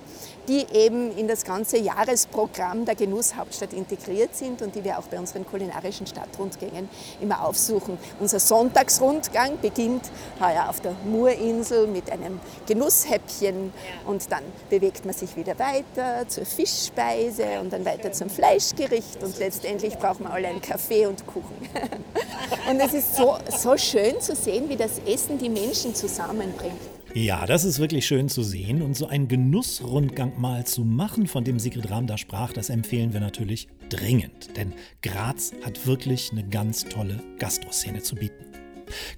die 0.47 0.65
eben 0.73 1.15
in 1.17 1.27
das 1.27 1.45
ganze 1.45 1.77
Jahresprogramm 1.77 2.85
der 2.85 2.95
Genusshauptstadt 2.95 3.73
integriert 3.73 4.35
sind 4.35 4.61
und 4.61 4.75
die 4.75 4.83
wir 4.83 4.99
auch 4.99 5.03
bei 5.03 5.19
unseren 5.19 5.45
kulinarischen 5.45 6.07
Stadtrundgängen 6.07 6.89
immer 7.21 7.45
aufsuchen. 7.45 7.97
Unser 8.19 8.39
Sonntagsrundgang 8.39 9.57
beginnt 9.61 10.09
heuer 10.39 10.67
auf 10.69 10.81
der 10.81 10.95
Murinsel 11.05 11.87
mit 11.87 12.11
einem 12.11 12.39
Genusshäppchen 12.65 13.73
und 14.05 14.31
dann 14.31 14.43
bewegt 14.69 15.05
man 15.05 15.13
sich 15.13 15.35
wieder 15.35 15.57
weiter 15.59 16.27
zur 16.27 16.45
Fischspeise 16.45 17.59
und 17.61 17.71
dann 17.71 17.85
weiter 17.85 18.11
zum 18.11 18.29
Fleischgericht 18.29 19.23
und 19.23 19.37
letztendlich 19.39 19.97
brauchen 19.97 20.25
wir 20.25 20.33
alle 20.33 20.47
einen 20.47 20.61
Kaffee 20.61 21.05
und 21.05 21.25
Kuchen. 21.25 21.69
Und 22.69 22.79
es 22.79 22.93
ist 22.93 23.15
so, 23.15 23.37
so 23.49 23.75
schön 23.77 24.19
zu 24.21 24.35
sehen, 24.35 24.69
wie 24.69 24.75
das 24.75 24.99
Essen 25.05 25.37
die 25.37 25.49
Menschen 25.49 25.93
zusammenbringt. 25.93 26.92
Ja, 27.15 27.45
das 27.45 27.63
ist 27.63 27.77
wirklich 27.77 28.07
schön 28.07 28.27
zu 28.27 28.41
sehen 28.41 28.81
und 28.81 28.97
so 28.97 29.05
einen 29.05 29.27
Genussrundgang 29.27 30.41
mal 30.41 30.65
zu 30.65 30.83
machen, 30.83 31.27
von 31.27 31.43
dem 31.43 31.59
Sigrid 31.59 31.91
Rahm 31.91 32.07
da 32.07 32.17
sprach, 32.17 32.53
das 32.53 32.71
empfehlen 32.71 33.13
wir 33.13 33.19
natürlich 33.19 33.67
dringend, 33.89 34.57
denn 34.57 34.73
Graz 35.03 35.53
hat 35.63 35.85
wirklich 35.85 36.31
eine 36.31 36.43
ganz 36.43 36.85
tolle 36.85 37.21
Gastroszene 37.37 38.01
zu 38.01 38.15
bieten. 38.15 38.45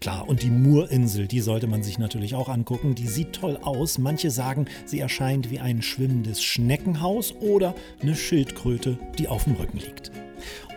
Klar, 0.02 0.28
und 0.28 0.44
die 0.44 0.50
Murinsel, 0.50 1.26
die 1.26 1.40
sollte 1.40 1.68
man 1.68 1.84
sich 1.84 1.98
natürlich 1.98 2.36
auch 2.36 2.50
angucken. 2.50 2.96
Die 2.96 3.08
sieht 3.08 3.34
toll 3.34 3.58
aus. 3.62 3.98
Manche 3.98 4.30
sagen, 4.30 4.66
sie 4.86 5.00
erscheint 5.00 5.50
wie 5.50 5.60
ein 5.60 5.82
schwimmendes 5.82 6.44
Schneckenhaus 6.44 7.34
oder 7.40 7.76
eine 8.02 8.16
Schildkröte, 8.16 8.98
die 9.18 9.28
auf 9.28 9.46
dem 9.46 9.56
Rücken 9.56 9.80
liegt. 9.80 10.12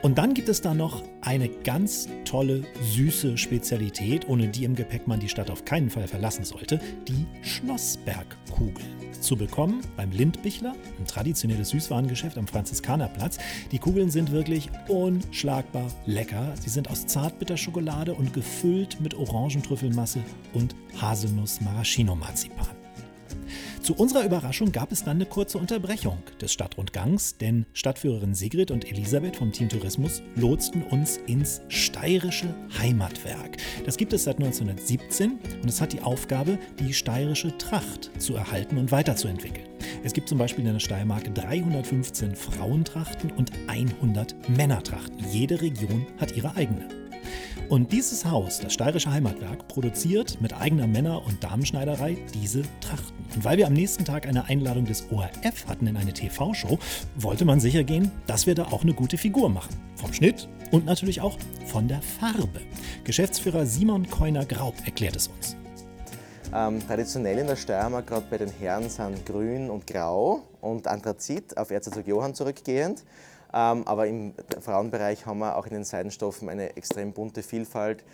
Und 0.03 0.19
dann 0.19 0.35
gibt 0.35 0.49
es 0.49 0.61
da 0.61 0.75
noch 0.75 1.03
eine 1.21 1.49
ganz 1.49 2.09
tolle, 2.25 2.63
süße 2.83 3.37
Spezialität, 3.37 4.29
ohne 4.29 4.49
die 4.49 4.65
im 4.65 4.75
Gepäck 4.77 5.09
man 5.09 5.21
die 5.21 5.29
Stadt 5.29 5.51
auf 5.51 5.65
keinen 5.65 5.91
Fall 5.91 6.07
verlassen 6.07 6.45
sollte, 6.45 6.81
die 7.09 7.27
Schlossbergkugel. 7.43 8.85
Zu 9.21 9.37
bekommen 9.37 9.81
beim 9.97 10.13
Lindbichler, 10.13 10.75
ein 10.99 11.07
traditionelles 11.07 11.71
Süßwarengeschäft 11.71 12.39
am 12.39 12.47
Franziskanerplatz. 12.47 13.39
Die 13.73 13.79
Kugeln 13.79 14.11
sind 14.11 14.31
wirklich 14.31 14.71
unschlagbar 14.87 15.91
lecker. 16.07 16.55
Sie 16.61 16.71
sind 16.71 16.89
aus 16.89 17.07
Zartbitterschokolade 17.07 18.15
und 18.15 18.33
gefüllt 18.33 19.01
mit 19.01 19.15
Orangentrüffelmasse 19.15 20.21
und 20.55 20.77
Haselnuss-Maraschino-Marzipan. 21.01 22.78
Zu 23.83 23.95
unserer 23.95 24.25
Überraschung 24.25 24.73
gab 24.73 24.93
es 24.93 25.05
dann 25.05 25.17
eine 25.17 25.27
kurze 25.27 25.59
Unterbrechung 25.59 26.19
des 26.41 26.53
Stadtrundgangs, 26.53 27.39
denn 27.39 27.67
Stadtführerin 27.73 28.35
Sigrid 28.35 28.71
und 28.71 28.91
Elisabeth 28.91 29.37
vom 29.37 29.53
Team 29.53 29.69
Tourismus 29.69 30.23
lotsten 30.37 30.83
uns 30.83 31.19
ins 31.27 31.63
steirische 31.69 32.55
Heimatwerk. 32.79 33.57
Das 33.87 33.97
gibt 33.97 34.13
es 34.13 34.25
seit 34.25 34.37
1917 34.37 35.39
und 35.63 35.69
es 35.69 35.81
hat 35.81 35.93
die 35.93 36.03
Aufgabe, 36.03 36.59
die 36.79 36.93
steirische 36.93 37.57
Tracht 37.59 38.11
zu 38.19 38.37
erhalten 38.37 38.79
und 38.79 38.93
weiterzuentwickeln. 38.93 39.67
Es 40.05 40.13
gibt 40.13 40.29
zum 40.29 40.39
Beispiel 40.39 40.67
in 40.67 40.73
der 40.73 40.81
Steiermark 40.81 41.35
315 41.35 42.35
Frauentrachten 42.35 43.31
und 43.33 43.53
100 43.69 44.49
Männertrachten. 44.49 45.25
Jede 45.31 45.61
Region 45.61 46.07
hat 46.19 46.37
ihre 46.37 46.55
eigene. 46.57 47.08
Und 47.69 47.93
dieses 47.93 48.25
Haus, 48.25 48.61
das 48.61 48.73
Steirische 48.73 49.11
Heimatwerk, 49.13 49.69
produziert 49.69 50.41
mit 50.41 50.55
eigener 50.55 50.87
Männer- 50.87 51.23
und 51.27 51.45
Damenschneiderei 51.45 52.17
diese 52.33 52.63
Trachten. 52.81 53.27
Und 53.35 53.45
weil 53.45 53.59
wir 53.59 53.67
am 53.67 53.75
nächsten 53.75 54.07
Tag 54.07 54.27
eine 54.27 54.47
Einladung 54.47 54.87
des 54.87 55.05
ORF 55.11 55.67
hatten 55.67 55.87
in 55.87 55.99
eine 55.99 56.15
TV-Show, 56.15 56.79
wollte 57.17 57.45
man 57.45 57.61
sicher 57.61 57.85
gehen, 57.85 58.11
dass 58.27 58.47
wir 58.47 58.55
da 58.55 58.65
auch 58.65 58.85
eine 58.85 58.95
gute 58.95 59.19
Figur 59.19 59.51
machen. 59.51 59.77
Vom 59.97 60.15
Schnitt 60.15 60.49
und 60.71 60.87
natürlich 60.87 61.21
auch 61.21 61.37
von 61.67 61.89
der 61.89 62.01
Farbe. 62.01 62.61
Geschäftsführer 63.05 63.67
Simon 63.67 64.09
Keuner-Graub 64.09 64.75
erklärt 64.87 65.17
es 65.17 65.29
uns. 65.29 65.55
Ähm, 66.55 66.81
traditionell 66.87 67.37
in 67.37 67.47
der 67.47 67.57
Steiermark, 67.57 68.07
gerade 68.07 68.27
bei 68.31 68.39
den 68.39 68.51
Herren, 68.51 68.89
sind 68.89 69.27
grün 69.27 69.69
und 69.69 69.87
grau 69.87 70.41
und 70.63 70.89
Anthrazit 70.89 71.55
auf 71.59 71.71
Erzherzog 71.71 72.07
Johann 72.07 72.35
zurückgehend. 72.35 73.05
Ähm, 73.59 73.83
aber 73.89 74.07
im 74.07 74.35
Frauenbereich 74.61 75.27
haben 75.27 75.41
wir 75.41 75.57
auch 75.57 75.67
in 75.67 75.73
den 75.73 75.85
Seidenstoffen 75.85 76.49
eine 76.49 76.77
extrem 76.77 77.13
bunte 77.13 77.43
Vielfalt 77.43 78.05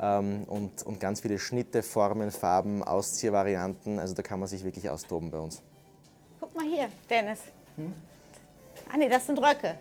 ähm, 0.00 0.44
und, 0.46 0.84
und 0.84 1.00
ganz 1.00 1.20
viele 1.20 1.40
Schnitte, 1.40 1.82
Formen, 1.82 2.30
Farben, 2.30 2.84
Ausziehvarianten. 2.84 3.98
Also 3.98 4.14
da 4.14 4.22
kann 4.22 4.38
man 4.38 4.48
sich 4.48 4.62
wirklich 4.62 4.88
austoben 4.88 5.32
bei 5.32 5.38
uns. 5.38 5.60
Guck 6.38 6.54
mal 6.54 6.64
hier, 6.64 6.88
Dennis. 7.10 7.40
Hm? 7.76 7.92
Ah 8.92 8.96
nee, 8.96 9.08
das 9.08 9.26
sind 9.26 9.38
Röcke. 9.40 9.74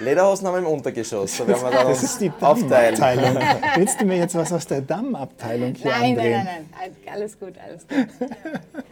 Lederhosen 0.00 0.48
haben 0.48 0.54
wir 0.54 0.58
im 0.58 0.66
Untergeschoss. 0.66 1.38
Da 1.38 1.46
werden 1.46 1.62
wir 1.62 1.70
dann 1.70 1.86
das 1.88 2.02
ist 2.02 2.20
die 2.20 2.30
Dammabteilung. 2.38 3.38
Willst 3.76 4.00
du 4.00 4.04
mir 4.04 4.18
jetzt 4.18 4.34
was 4.34 4.52
aus 4.52 4.66
der 4.66 4.82
Dammabteilung 4.82 5.72
hier 5.74 5.90
nein, 5.90 6.10
andrehen? 6.10 6.44
Nein, 6.44 6.66
nein, 6.72 6.96
nein, 7.04 7.14
alles 7.14 7.38
gut, 7.38 7.54
alles 7.56 7.88
gut. 7.88 8.08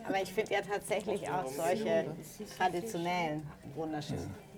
Aber 0.09 0.23
ich 0.23 0.33
finde 0.33 0.55
ja 0.55 0.61
tatsächlich 0.63 1.29
auch 1.29 1.49
solche 1.49 2.07
traditionellen 2.57 3.47
wunderschön. 3.75 4.52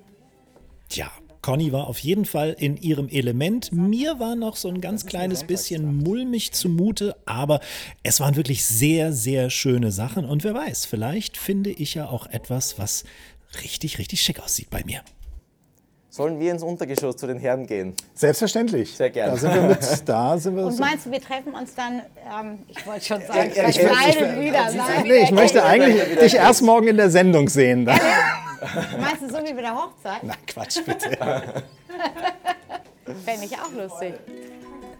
Tja, 0.94 1.10
Conny 1.42 1.72
war 1.72 1.88
auf 1.88 1.98
jeden 1.98 2.24
Fall 2.24 2.54
in 2.56 2.76
ihrem 2.76 3.08
Element. 3.08 3.72
Mir 3.72 4.20
war 4.20 4.36
noch 4.36 4.54
so 4.54 4.68
ein 4.68 4.80
ganz 4.80 5.06
kleines 5.06 5.42
bisschen 5.42 5.96
mulmig 5.96 6.52
zumute, 6.52 7.16
aber 7.26 7.58
es 8.04 8.20
waren 8.20 8.36
wirklich 8.36 8.64
sehr, 8.64 9.12
sehr 9.12 9.50
schöne 9.50 9.90
Sachen. 9.90 10.24
Und 10.24 10.44
wer 10.44 10.54
weiß, 10.54 10.86
vielleicht 10.86 11.36
finde 11.36 11.70
ich 11.70 11.94
ja 11.94 12.06
auch 12.08 12.28
etwas, 12.28 12.78
was 12.78 13.02
richtig, 13.64 13.98
richtig 13.98 14.22
schick 14.22 14.38
aussieht 14.38 14.70
bei 14.70 14.84
mir. 14.84 15.02
Sollen 16.14 16.38
wir 16.38 16.52
ins 16.52 16.62
Untergeschoss 16.62 17.16
zu 17.16 17.26
den 17.26 17.40
Herren 17.40 17.66
gehen? 17.66 17.92
Selbstverständlich. 18.14 18.96
Sehr 18.96 19.10
gerne. 19.10 19.32
Da 19.32 19.36
sind 19.36 19.52
wir 19.52 19.62
mit. 19.62 20.08
Da 20.08 20.38
sind 20.38 20.54
wir 20.56 20.66
Und 20.66 20.78
meinst 20.78 21.06
du, 21.06 21.10
wir 21.10 21.20
treffen 21.20 21.52
uns 21.54 21.74
dann, 21.74 22.02
ähm, 22.24 22.60
ich 22.68 22.86
wollte 22.86 23.04
schon 23.04 23.20
sagen, 23.22 23.50
Ja, 23.52 23.68
ich- 23.68 23.80
verkleidet 23.80 24.36
ich- 24.38 24.44
wieder. 24.44 24.72
Nein, 24.74 25.02
Nee, 25.08 25.24
ich 25.24 25.32
möchte 25.32 25.64
eigentlich 25.64 26.16
dich 26.20 26.34
erst 26.36 26.62
morgen 26.62 26.86
in 26.86 26.98
der 26.98 27.10
Sendung 27.10 27.48
sehen. 27.48 27.84
Da. 27.84 27.94
Meinst 29.00 29.22
du 29.22 29.28
so 29.28 29.44
wie 29.44 29.54
bei 29.54 29.62
der 29.62 29.74
Hochzeit? 29.74 30.20
Na 30.22 30.34
Quatsch, 30.46 30.78
bitte. 30.86 31.10
Fände 33.24 33.44
ich 33.46 33.54
auch 33.58 33.72
lustig. 33.76 34.14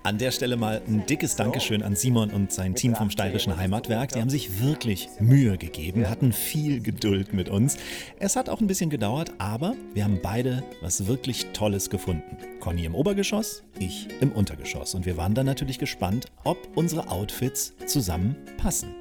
An 0.05 0.19
der 0.19 0.33
Stelle 0.33 0.59
mal 0.59 0.83
ein 0.87 1.07
dickes 1.07 1.35
Dankeschön 1.35 1.83
an 1.83 1.97
Simon 1.97 2.29
und 2.29 2.53
sein 2.53 2.75
Team 2.75 2.95
vom 2.95 3.09
Steirischen 3.09 3.57
Heimatwerk. 3.57 4.13
Die 4.13 4.21
haben 4.21 4.29
sich 4.29 4.61
wirklich 4.61 5.09
Mühe 5.19 5.57
gegeben, 5.57 6.11
hatten 6.11 6.35
viel 6.35 6.83
Geduld 6.83 7.33
mit 7.33 7.49
uns. 7.49 7.79
Es 8.19 8.37
hat 8.37 8.51
auch 8.51 8.61
ein 8.61 8.67
bisschen 8.67 8.91
gedauert, 8.91 9.33
aber 9.39 9.75
wir 9.95 10.05
haben 10.05 10.21
beide 10.23 10.63
was 10.83 11.07
wirklich 11.07 11.47
Tolles 11.55 11.89
gefunden. 11.89 12.37
Conny 12.61 12.85
im 12.85 12.95
Obergeschoss, 12.95 13.63
ich 13.79 14.09
im 14.21 14.31
Untergeschoss. 14.33 14.95
Und 14.95 15.07
wir 15.07 15.17
waren 15.17 15.33
dann 15.33 15.47
natürlich 15.47 15.79
gespannt, 15.79 16.27
ob 16.45 16.59
unsere 16.75 17.09
Outfits 17.09 17.73
zusammen 17.87 18.37
passen. 18.59 18.95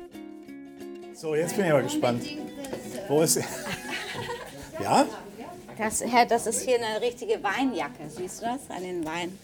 So, 1.13 1.35
jetzt 1.35 1.57
bin 1.57 1.65
ich 1.65 1.71
aber 1.71 1.83
gespannt. 1.83 2.23
Wo 3.09 3.23
ist 3.23 3.33
sie? 3.33 3.43
Ja? 4.81 5.05
Das, 5.77 6.03
Herr, 6.03 6.25
das 6.25 6.47
ist 6.47 6.61
hier 6.61 6.75
eine 6.75 7.01
richtige 7.01 7.41
Weinjacke. 7.43 8.09
Siehst 8.09 8.41
du 8.41 8.45
das? 8.45 8.61
An 8.69 8.83
den 8.83 9.05
Wein. 9.05 9.37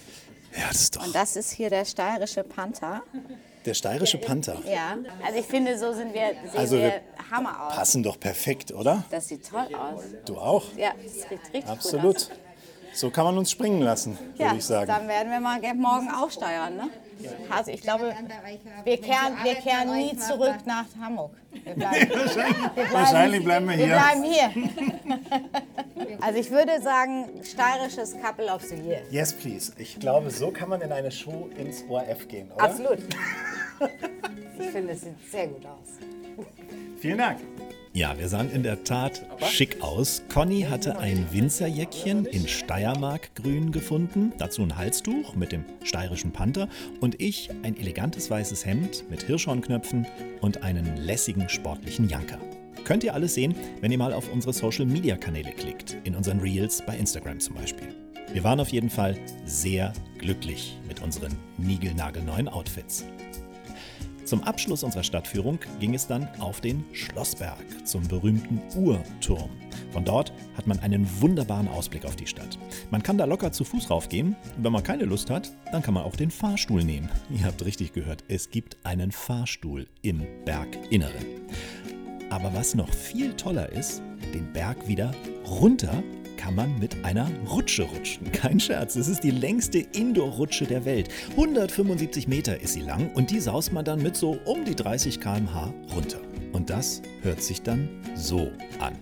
Ja, 0.58 0.68
das 0.70 0.82
ist 0.82 0.96
doch 0.96 1.06
Und 1.06 1.16
das 1.16 1.36
ist 1.36 1.52
hier 1.52 1.70
der 1.70 1.86
steirische 1.86 2.44
Panther. 2.44 3.02
der 3.66 3.74
steirische 3.74 4.18
Panther. 4.18 4.58
Ja. 4.66 4.98
Also 5.26 5.40
ich 5.40 5.46
finde, 5.46 5.78
so 5.78 5.94
sind 5.94 6.14
wir, 6.14 6.30
sehen 6.50 6.58
Also 6.58 6.78
wir 6.78 6.84
wir 6.86 7.02
Hammer 7.32 7.68
aus. 7.68 7.76
Passen 7.76 8.04
doch 8.04 8.20
perfekt, 8.20 8.72
oder? 8.72 9.04
Das 9.12 9.28
sieht 9.28 9.48
toll 9.48 9.68
aus. 9.76 10.02
Du 10.26 10.38
auch? 10.38 10.64
Ja, 10.76 10.92
das 11.04 11.14
sieht 11.14 11.32
richtig 11.32 11.62
gut 11.66 11.70
Absolut. 11.72 12.16
aus. 12.16 12.30
So 12.94 13.12
kann 13.12 13.24
man 13.26 13.38
uns 13.38 13.52
springen 13.52 13.82
lassen, 13.82 14.18
würde 14.18 14.44
Ja, 14.44 14.54
ich 14.56 14.66
sagen. 14.66 14.88
dann 14.88 15.08
werden 15.08 15.30
wir 15.32 15.40
mal 15.40 15.60
morgen 15.76 16.10
auch 16.10 16.32
steuern, 16.32 16.76
ne? 16.76 16.90
Also 17.50 17.72
ich 17.72 17.82
glaube, 17.82 18.14
wir 18.84 18.98
kehren, 19.02 19.38
wir 19.44 19.56
kehren 19.56 19.96
nie 19.96 20.16
zurück 20.18 20.56
nach 20.66 20.86
Hamburg. 21.02 21.32
Wir 21.52 21.74
bleiben, 21.76 22.10
wir 22.10 22.16
bleiben, 22.18 22.94
Wahrscheinlich 22.94 23.44
bleiben 23.44 23.68
wir 23.70 23.78
wir 23.78 23.86
hier. 23.86 23.96
bleiben 23.96 24.24
hier. 24.24 24.50
Also 26.22 26.40
ich 26.40 26.50
würde 26.50 26.82
sagen, 26.82 27.26
steirisches 27.44 28.16
Couple 28.20 28.48
of 28.52 28.64
the 28.64 28.76
Year. 28.76 29.02
Yes, 29.12 29.32
please. 29.34 29.72
Ich 29.78 30.00
glaube, 30.00 30.30
so 30.32 30.50
kann 30.50 30.70
man 30.70 30.82
in 30.82 30.92
eine 30.92 31.12
Show 31.12 31.50
ins 31.58 31.84
ORF 31.88 32.28
gehen, 32.28 32.52
oder? 32.52 32.64
Absolut. 32.64 33.00
Ich 34.60 34.68
finde, 34.72 34.92
es 34.92 35.02
sieht 35.02 35.32
sehr 35.32 35.48
gut 35.48 35.66
aus. 35.66 36.46
Vielen 37.00 37.18
Dank. 37.18 37.40
Ja, 38.00 38.18
wir 38.18 38.30
sahen 38.30 38.50
in 38.50 38.64
der 38.64 38.86
Tat 38.86 39.26
schick 39.50 39.82
aus. 39.82 40.24
Conny 40.30 40.62
hatte 40.62 41.00
ein 41.00 41.28
Winzerjäckchen 41.34 42.24
in 42.24 42.48
Steiermarkgrün 42.48 43.74
gefunden, 43.74 44.32
dazu 44.38 44.62
ein 44.62 44.78
Halstuch 44.78 45.36
mit 45.36 45.52
dem 45.52 45.66
steirischen 45.84 46.32
Panther 46.32 46.70
und 47.02 47.20
ich 47.20 47.50
ein 47.64 47.76
elegantes 47.76 48.30
weißes 48.30 48.66
Hemd 48.66 49.04
mit 49.10 49.24
Hirschhornknöpfen 49.24 50.08
und 50.40 50.64
einen 50.64 50.96
lässigen 50.96 51.50
sportlichen 51.50 52.08
Janker. 52.08 52.40
Könnt 52.86 53.04
ihr 53.04 53.14
alles 53.14 53.34
sehen, 53.34 53.54
wenn 53.82 53.92
ihr 53.92 53.98
mal 53.98 54.14
auf 54.14 54.32
unsere 54.32 54.54
Social 54.54 54.86
Media 54.86 55.18
Kanäle 55.18 55.52
klickt, 55.52 55.98
in 56.06 56.16
unseren 56.16 56.40
Reels 56.40 56.82
bei 56.86 56.96
Instagram 56.96 57.42
zum 57.42 57.56
Beispiel. 57.56 57.94
Wir 58.32 58.46
waren 58.46 58.62
auf 58.62 58.70
jeden 58.70 58.90
Fall 58.90 59.18
sehr 59.44 59.92
glücklich 60.20 60.80
mit 60.88 61.02
unseren 61.02 61.36
niegelnagelneuen 61.58 62.48
Outfits. 62.48 63.04
Zum 64.30 64.44
Abschluss 64.44 64.84
unserer 64.84 65.02
Stadtführung 65.02 65.58
ging 65.80 65.96
es 65.96 66.06
dann 66.06 66.28
auf 66.38 66.62
den 66.62 66.86
Schlossberg 66.94 67.58
zum 67.84 68.08
berühmten 68.08 68.62
Uhrturm. 68.78 69.50
Von 69.92 70.06
dort 70.06 70.32
hat 70.56 70.68
man 70.68 70.78
einen 70.82 71.10
wunderbaren 71.20 71.68
Ausblick 71.68 72.06
auf 72.06 72.16
die 72.16 72.28
Stadt. 72.28 72.60
Man 72.92 73.02
kann 73.02 73.18
da 73.18 73.26
locker 73.26 73.52
zu 73.52 73.64
Fuß 73.64 73.90
raufgehen. 73.90 74.36
Wenn 74.58 74.72
man 74.72 74.84
keine 74.84 75.06
Lust 75.06 75.32
hat, 75.32 75.52
dann 75.72 75.82
kann 75.82 75.96
man 75.96 76.04
auch 76.04 76.16
den 76.16 76.30
Fahrstuhl 76.30 76.84
nehmen. 76.84 77.10
Ihr 77.32 77.44
habt 77.44 77.66
richtig 77.66 77.92
gehört, 77.92 78.24
es 78.28 78.52
gibt 78.52 78.78
einen 78.84 79.12
Fahrstuhl 79.12 79.88
im 80.04 80.22
Berginneren. 80.46 81.26
Aber 82.30 82.54
was 82.54 82.76
noch 82.76 82.94
viel 82.94 83.34
toller 83.34 83.72
ist, 83.72 84.04
den 84.36 84.54
Berg 84.54 84.88
wieder 84.88 85.12
runter 85.48 86.04
kann 86.40 86.56
man 86.56 86.80
mit 86.80 87.04
einer 87.04 87.30
Rutsche 87.50 87.84
rutschen. 87.84 88.32
Kein 88.32 88.62
Scherz, 88.62 88.96
es 88.96 89.10
ist 89.10 89.26
die 89.26 89.32
längste 89.32 89.80
Indoor-Rutsche 89.80 90.66
der 90.66 90.86
Welt. 90.86 91.10
175 91.32 92.30
Meter 92.30 92.62
ist 92.62 92.74
sie 92.74 92.82
lang 92.82 93.12
und 93.14 93.30
die 93.30 93.42
saust 93.42 93.74
man 93.74 93.84
dann 93.84 94.02
mit 94.02 94.16
so 94.16 94.40
um 94.46 94.64
die 94.64 94.76
30 94.76 95.20
km/h 95.20 95.74
runter. 95.94 96.20
Und 96.54 96.70
das 96.70 97.02
hört 97.24 97.44
sich 97.44 97.62
dann 97.62 97.90
so 98.16 98.52
an. 98.80 98.98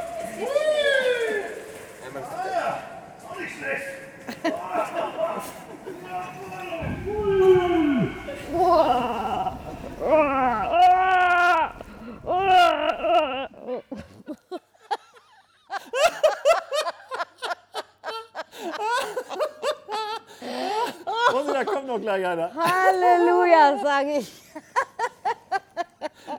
gleich 22.09 22.25
einer. 22.25 22.51
Halleluja, 22.55 23.77
sage 23.83 24.11
ich. 24.19 24.31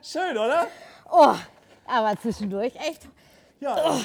Schön, 0.03 0.37
oder? 0.37 0.67
Oh, 1.09 1.35
aber 1.87 2.19
zwischendurch 2.21 2.75
echt 2.75 3.07
Ja. 3.59 3.99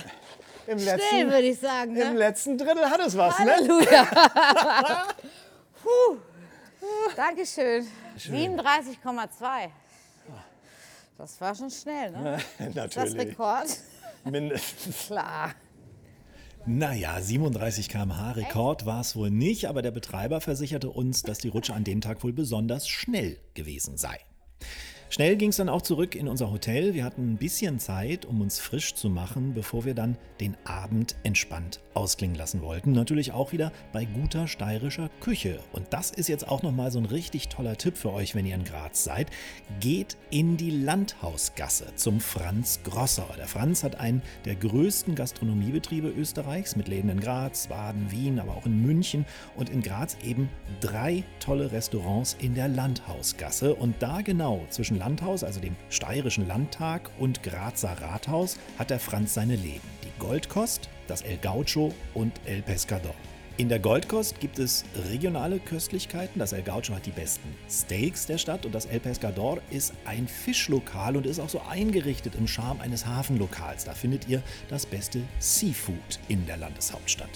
Im 0.69 0.79
schnell, 0.81 0.97
letzten, 0.97 1.27
würde 1.31 1.47
ich 1.49 1.59
sagen. 1.61 1.97
Im 1.97 2.13
Ne? 2.13 2.19
letzten 2.19 2.59
Drittel 2.59 2.89
hat 2.91 3.01
es 3.01 3.17
was, 3.17 3.39
ne? 3.39 3.53
Halleluja. 3.55 4.05
Puh. 5.83 6.17
Dankeschön. 7.15 7.87
37,2. 8.19 9.71
Das 11.19 11.41
war 11.41 11.55
schon 11.55 11.71
schnell, 11.71 12.11
ne? 12.11 12.37
Ist 12.59 12.77
das 12.77 12.97
Natürlich. 12.97 13.29
Rekord? 13.29 13.69
Mindestens. 14.25 15.07
Klar. 15.07 15.53
Naja, 16.69 17.21
37 17.21 17.89
km/h 17.89 18.33
Rekord 18.33 18.87
war 18.87 19.01
es 19.01 19.15
wohl 19.15 19.31
nicht, 19.31 19.69
aber 19.69 19.83
der 19.83 19.93
Betreiber 19.93 20.41
versicherte 20.41 20.91
uns, 20.91 21.23
dass 21.23 21.39
die 21.39 21.47
Rutsche 21.47 21.73
an 21.75 21.85
dem 21.85 22.01
Tag 22.01 22.25
wohl 22.25 22.33
besonders 22.33 22.89
schnell 22.89 23.39
gewesen 23.55 23.97
sei. 23.97 24.19
Schnell 25.09 25.37
ging 25.37 25.51
es 25.51 25.57
dann 25.57 25.69
auch 25.69 25.83
zurück 25.83 26.17
in 26.17 26.27
unser 26.27 26.51
Hotel. 26.51 26.93
Wir 26.95 27.05
hatten 27.05 27.33
ein 27.33 27.37
bisschen 27.37 27.79
Zeit, 27.79 28.25
um 28.25 28.41
uns 28.41 28.59
frisch 28.59 28.95
zu 28.95 29.09
machen, 29.09 29.55
bevor 29.55 29.85
wir 29.85 29.95
dann 29.95 30.19
den 30.41 30.57
Abend 30.65 31.15
entspannt 31.23 31.81
ausklingen 31.95 32.37
lassen 32.37 32.61
wollten. 32.61 32.91
Natürlich 32.91 33.33
auch 33.33 33.53
wieder 33.53 33.73
bei 33.93 34.05
guter 34.05 34.49
steirischer 34.49 35.09
Küche. 35.21 35.61
Und 35.73 35.87
das 35.91 36.11
ist 36.11 36.29
jetzt 36.29 36.49
auch 36.49 36.63
nochmal 36.63 36.91
so 36.91 36.99
ein 36.99 37.07
richtig 37.07 37.49
toller 37.49 37.77
Tipp 37.79 37.97
für 37.97 38.13
euch, 38.13 38.35
wenn 38.35 38.47
ihr 38.47 38.57
in 38.57 38.65
Graz 38.65 39.05
seid. 39.05 39.29
Geht 39.79 40.17
in 40.31 40.57
die 40.57 40.73
Landhausgasse 40.73 41.95
zum 41.95 42.19
Franz 42.21 42.81
Grosser. 42.83 43.29
Der 43.39 43.47
Franz 43.47 43.85
hat 43.85 44.01
einen 44.01 44.23
der 44.45 44.57
größten 44.57 45.15
Gastronomiebetriebe 45.15 46.09
Österreichs 46.09 46.75
mit 46.75 46.89
Läden 46.89 47.11
in 47.11 47.21
Graz, 47.21 47.69
Baden, 47.69 48.11
Wien, 48.11 48.41
aber 48.41 48.57
auch 48.57 48.67
in 48.67 48.83
München 48.83 49.25
und 49.55 49.71
in 49.71 49.83
Graz 49.83 50.17
eben 50.25 50.49
drei 50.81 51.23
tolle 51.39 51.71
Restaurants 51.71 52.37
in 52.41 52.55
der 52.55 52.69
Landhausgasse. 52.69 53.75
Und 53.75 53.95
da 54.01 54.21
genau 54.21 54.67
zwischen 54.69 54.96
Landhaus, 54.99 55.45
also 55.45 55.61
dem 55.61 55.77
steirischen 55.91 56.47
Landtag 56.47 57.11
und 57.19 57.43
Grazer 57.43 57.97
Rathaus, 58.01 58.59
hat 58.79 58.91
der 58.91 59.01
Franz 59.01 59.35
seine 59.35 59.57
Läden. 59.57 59.89
Die 60.05 60.19
Goldkost, 60.19 60.89
das 61.07 61.23
El 61.23 61.39
Gaucho 61.39 61.95
und 62.15 62.33
El 62.45 62.63
Pescador. 62.63 63.15
In 63.59 63.71
der 63.71 63.79
Goldkost 63.79 64.39
gibt 64.39 64.59
es 64.59 64.85
regionale 65.09 65.59
Köstlichkeiten. 65.59 66.39
Das 66.39 66.53
El 66.53 66.63
Gaucho 66.63 66.95
hat 66.95 67.07
die 67.07 67.11
besten 67.11 67.49
Steaks 67.71 68.27
der 68.27 68.37
Stadt 68.37 68.67
und 68.67 68.75
das 68.75 68.85
El 68.85 69.01
Pescador 69.01 69.63
ist 69.71 69.95
ein 70.05 70.29
Fischlokal 70.29 71.17
und 71.17 71.25
ist 71.25 71.41
auch 71.41 71.49
so 71.49 71.63
eingerichtet 71.71 72.35
im 72.35 72.47
Charme 72.47 72.83
eines 72.83 73.07
Hafenlokals. 73.07 73.85
Da 73.85 73.93
findet 73.93 74.29
ihr 74.29 74.43
das 74.69 74.85
beste 74.85 75.23
Seafood 75.39 76.19
in 76.29 76.45
der 76.45 76.59
Landeshauptstadt. 76.59 77.31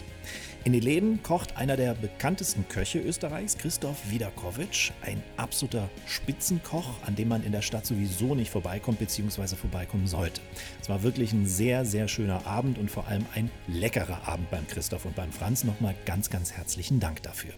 In 0.63 0.75
den 0.75 0.83
Läden 0.83 1.23
kocht 1.23 1.57
einer 1.57 1.79
der 1.79 1.95
bekanntesten 1.95 2.69
Köche 2.69 2.99
Österreichs, 2.99 3.57
Christoph 3.57 3.97
Widakovic, 4.11 4.93
ein 5.01 5.23
absoluter 5.39 5.89
Spitzenkoch, 6.07 7.03
an 7.07 7.17
dem 7.17 7.29
man 7.29 7.43
in 7.45 7.53
der 7.53 7.63
Stadt 7.63 7.87
sowieso 7.87 8.35
nicht 8.35 8.51
vorbeikommt 8.51 8.99
bzw. 8.99 9.57
vorbeikommen 9.57 10.07
sollte. 10.07 10.43
Es 10.83 10.91
war 10.91 11.03
wirklich 11.03 11.33
ein 11.33 11.47
sehr, 11.47 11.87
sehr 11.87 12.09
schöner 12.09 12.47
Abend 12.47 12.77
und 12.77 12.91
vor 12.91 13.09
allem 13.09 13.25
ein 13.35 13.51
leckerer 13.69 14.29
Abend 14.29 14.51
beim 14.51 14.67
Christoph 14.67 15.07
und 15.07 15.17
beim 15.17 15.33
Franz. 15.33 15.65
Nochmal 15.65 15.95
ganz, 16.05 16.29
ganz 16.29 16.53
herzlichen 16.53 17.01
Dank 17.01 17.23
dafür. 17.23 17.55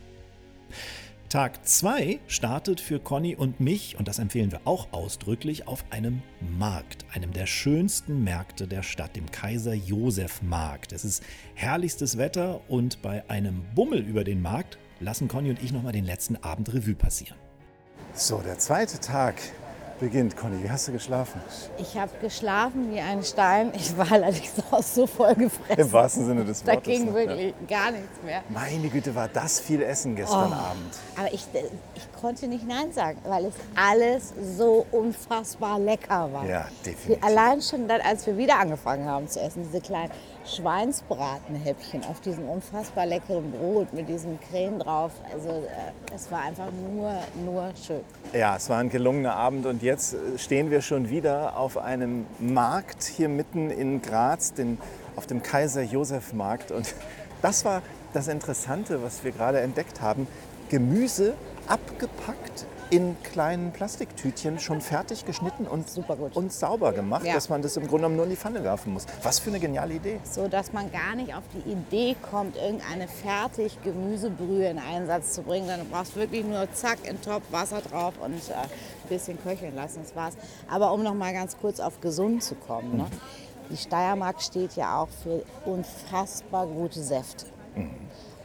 Tag 1.33 1.67
2 1.67 2.21
startet 2.27 2.79
für 2.79 3.01
Conny 3.01 3.35
und 3.35 3.59
mich, 3.59 3.99
und 3.99 4.07
das 4.07 4.19
empfehlen 4.19 4.53
wir 4.53 4.61
auch 4.67 4.93
ausdrücklich, 4.93 5.67
auf 5.67 5.83
einem 5.89 6.21
Markt, 6.59 7.07
einem 7.15 7.33
der 7.33 7.47
schönsten 7.47 8.23
Märkte 8.23 8.69
der 8.69 8.83
Stadt, 8.83 9.17
dem 9.17 9.31
Kaiser 9.31 9.73
Josef 9.73 10.43
Markt. 10.43 10.93
Es 10.93 11.07
ist 11.07 11.23
herrlichstes 11.55 12.19
Wetter 12.19 12.61
und 12.69 13.01
bei 13.01 13.27
einem 13.31 13.65
Bummel 13.75 14.01
über 14.01 14.25
den 14.25 14.43
Markt 14.43 14.77
lassen 15.01 15.27
Conny 15.27 15.49
und 15.49 15.63
ich 15.63 15.73
nochmal 15.73 15.95
den 15.95 16.05
letzten 16.05 16.37
Abend 16.37 16.75
Revue 16.75 16.95
passieren. 16.95 17.39
So, 18.13 18.43
der 18.43 18.59
zweite 18.59 19.01
Tag 19.01 19.37
beginnt. 20.03 20.37
Conny, 20.37 20.63
wie 20.65 20.69
hast 20.71 20.89
du 20.89 20.93
geschlafen? 20.93 21.41
Ich 21.79 21.97
habe 21.97 22.11
geschlafen 22.21 22.93
wie 22.93 22.99
ein 23.01 23.23
Stein. 23.23 23.73
Ich 23.75 23.97
war 23.97 24.11
allerdings 24.11 24.53
auch 24.71 24.83
so 24.83 25.07
voll 25.07 25.35
gefressen. 25.37 25.81
Im 25.81 25.93
wahrsten 25.93 26.27
Sinne 26.27 26.45
des 26.45 26.63
Da 26.65 26.73
Wortes. 26.75 26.93
ging 26.93 27.07
ne? 27.07 27.15
wirklich 27.15 27.55
gar 27.69 27.93
nichts 27.93 28.21
mehr. 28.25 28.43
Meine 28.49 28.89
Güte, 28.89 29.15
war 29.15 29.29
das 29.29 29.61
viel 29.61 29.81
Essen 29.81 30.17
gestern 30.17 30.51
Oh. 30.51 30.55
Abend. 30.55 30.99
Aber 31.17 31.33
ich, 31.33 31.47
ich 31.95 32.21
konnte 32.21 32.49
nicht 32.49 32.67
Nein 32.67 32.93
sagen, 32.93 33.19
weil 33.25 33.45
es 33.47 33.55
alles 33.77 34.35
so 34.57 34.85
unfassbar 34.91 35.79
lecker 35.79 36.33
war. 36.33 36.45
Ja, 36.47 36.67
definitiv. 36.85 37.25
Allein 37.25 37.63
schon 37.63 37.87
dann, 37.87 38.01
als 38.01 38.27
wir 38.27 38.37
wieder 38.37 38.59
angefangen 38.59 39.07
haben 39.09 39.29
zu 39.29 39.41
essen, 39.41 39.63
diese 39.65 39.81
kleinen 39.81 40.11
Schweinsbratenhäppchen 40.45 42.05
auf 42.05 42.21
diesem 42.21 42.49
unfassbar 42.49 43.07
leckeren 43.07 43.51
Brot 43.53 43.93
mit 43.93 44.09
diesem 44.09 44.39
Creme 44.41 44.79
drauf. 44.79 45.13
Also 45.33 45.49
äh, 45.49 46.15
es 46.15 46.31
war 46.31 46.41
einfach 46.41 46.69
nur, 46.73 47.15
nur 47.45 47.73
schön. 47.87 48.01
Ja, 48.33 48.57
es 48.57 48.69
war 48.69 48.79
ein 48.79 48.91
gelungener 48.91 49.37
Abend 49.37 49.67
und 49.67 49.83
jetzt 49.83 50.17
stehen 50.37 50.71
wir 50.71 50.81
schon 50.81 51.09
wieder 51.09 51.57
auf 51.57 51.79
einem 51.79 52.27
Markt 52.39 53.05
hier 53.05 53.29
mitten 53.29 53.71
in 53.71 54.03
Graz, 54.03 54.53
den, 54.55 54.79
auf 55.17 55.27
dem 55.27 55.43
Kaiser-Josef-Markt. 55.43 56.71
Und 56.73 56.95
das 57.43 57.65
war 57.65 57.83
das 58.13 58.29
Interessante, 58.29 59.03
was 59.03 59.25
wir 59.25 59.33
gerade 59.33 59.61
entdeckt 59.61 60.01
haben. 60.01 60.27
Gemüse 60.69 61.35
abgepackt 61.67 62.67
in 62.93 63.17
kleinen 63.23 63.73
Plastiktütchen 63.73 64.59
schon 64.59 64.83
fertig 64.83 65.25
geschnitten 65.25 65.67
und, 65.67 65.87
und 66.35 66.53
sauber 66.53 66.93
gemacht, 66.93 67.25
Ja. 67.25 67.33
dass 67.33 67.49
man 67.49 67.63
das 67.63 67.75
im 67.79 67.85
Grunde 67.85 68.03
genommen 68.03 68.17
nur 68.17 68.25
in 68.27 68.31
die 68.33 68.37
Pfanne 68.37 68.63
werfen 68.63 68.93
muss. 68.93 69.07
Was 69.23 69.39
für 69.39 69.49
eine 69.49 69.61
geniale 69.61 69.95
Idee. 69.95 70.21
So 70.31 70.47
dass 70.47 70.75
man 70.75 70.93
gar 70.93 71.15
nicht 71.17 71.35
auf 71.35 71.43
die 71.55 71.71
Idee 71.71 72.15
kommt, 72.31 72.55
irgendeine 72.57 73.09
fertig 73.09 73.79
Gemüsebrühe 73.83 74.69
in 74.69 74.79
Einsatz 74.79 75.33
zu 75.33 75.41
bringen. 75.41 75.69
Dann 75.69 75.89
brauchst 75.89 76.17
du 76.17 76.21
wirklich 76.21 76.45
nur 76.45 76.71
zack, 76.75 76.99
in 77.05 77.17
den 77.17 77.23
Topf, 77.23 77.45
Wasser 77.51 77.81
drauf 77.81 78.13
und 78.23 78.35
äh, 78.51 78.53
ein 78.53 78.69
bisschen 79.09 79.43
köcheln 79.43 79.75
lassen, 79.75 80.01
das 80.03 80.15
war's. 80.15 80.35
Aber 80.71 80.93
um 80.93 81.03
noch 81.03 81.15
mal 81.15 81.33
ganz 81.33 81.57
kurz 81.59 81.81
auf 81.81 81.99
gesund 82.03 82.45
zu 82.45 82.57
kommen. 82.57 82.99
Ne? 82.99 83.07
Die 83.71 83.79
Steiermark 83.79 84.43
steht 84.43 84.77
ja 84.77 85.01
auch 85.01 85.09
für 85.23 85.43
unfassbar 85.65 86.67
gute 86.67 87.03
Säfte. 87.03 87.47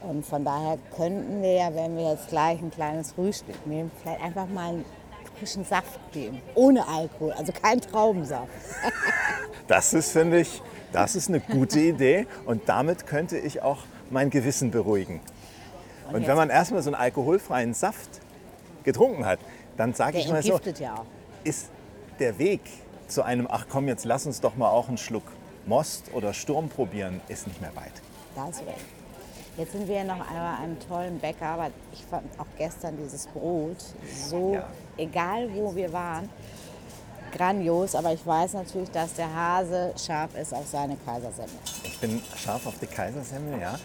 Und 0.00 0.24
von 0.24 0.44
daher 0.44 0.78
könnten 0.96 1.42
wir 1.42 1.52
ja, 1.52 1.74
wenn 1.74 1.96
wir 1.96 2.12
jetzt 2.12 2.28
gleich 2.28 2.60
ein 2.60 2.70
kleines 2.70 3.12
Frühstück 3.12 3.66
nehmen, 3.66 3.90
vielleicht 4.02 4.22
einfach 4.22 4.46
mal 4.46 4.68
einen 4.70 4.84
frischen 5.38 5.64
Saft 5.64 5.98
geben. 6.12 6.40
Ohne 6.54 6.86
Alkohol, 6.86 7.32
also 7.32 7.52
kein 7.52 7.80
Traubensaft. 7.80 8.48
Das 9.66 9.92
ist, 9.92 10.12
finde 10.12 10.40
ich, 10.40 10.62
das 10.94 11.14
ist 11.14 11.28
eine 11.28 11.40
gute 11.40 11.78
Idee 11.78 12.26
und 12.46 12.70
damit 12.70 13.06
könnte 13.06 13.36
ich 13.36 13.60
auch 13.60 13.80
mein 14.08 14.30
Gewissen 14.30 14.70
beruhigen. 14.70 15.20
Und, 16.10 16.20
jetzt- 16.20 16.28
wenn 16.28 16.36
man 16.38 16.48
erstmal 16.48 16.80
so 16.82 16.88
einen 16.88 16.94
alkoholfreien 16.94 17.74
Saft 17.74 18.08
getrunken 18.82 19.26
hat, 19.26 19.38
dann 19.76 19.92
sage 19.92 20.16
ich 20.16 20.28
mal 20.30 20.42
so, 20.42 20.58
ja 20.78 21.04
ist 21.44 21.68
der 22.18 22.38
Weg 22.38 22.62
zu 23.08 23.22
einem, 23.22 23.46
ach 23.50 23.66
komm, 23.68 23.88
jetzt 23.88 24.06
lass 24.06 24.24
uns 24.24 24.40
doch 24.40 24.56
mal 24.56 24.70
auch 24.70 24.88
einen 24.88 24.96
Schluck 24.96 25.24
Most 25.66 26.04
oder 26.14 26.32
Sturm 26.32 26.70
probieren, 26.70 27.20
ist 27.28 27.46
nicht 27.46 27.60
mehr 27.60 27.76
weit. 27.76 27.92
Da 28.34 28.44
hast 28.44 28.62
du 28.62 28.64
recht. 28.64 28.78
Jetzt 29.58 29.72
sind 29.72 29.88
wir 29.88 29.96
ja 29.96 30.04
noch 30.04 30.20
einmal 30.30 30.62
einem 30.62 30.78
tollen 30.88 31.18
Bäcker, 31.18 31.46
aber 31.46 31.70
ich 31.92 32.04
fand 32.04 32.24
auch 32.38 32.46
gestern 32.56 32.96
dieses 32.96 33.26
Brot 33.26 33.76
so, 34.14 34.54
Ja. 34.54 34.68
egal 34.96 35.48
wo 35.52 35.74
wir 35.74 35.92
waren, 35.92 36.28
grandios. 37.36 37.96
Aber 37.96 38.12
ich 38.12 38.24
weiß 38.24 38.52
natürlich, 38.54 38.90
dass 38.92 39.14
der 39.14 39.34
Hase 39.34 39.92
scharf 39.96 40.36
ist 40.40 40.54
auf 40.54 40.66
seine 40.68 40.96
Kaisersemmel. 41.04 41.50
Ich 41.82 41.98
bin 41.98 42.22
scharf 42.36 42.66
auf 42.68 42.78
die 42.80 42.86
Kaisersemmel, 42.86 43.60
ja. 43.60 43.78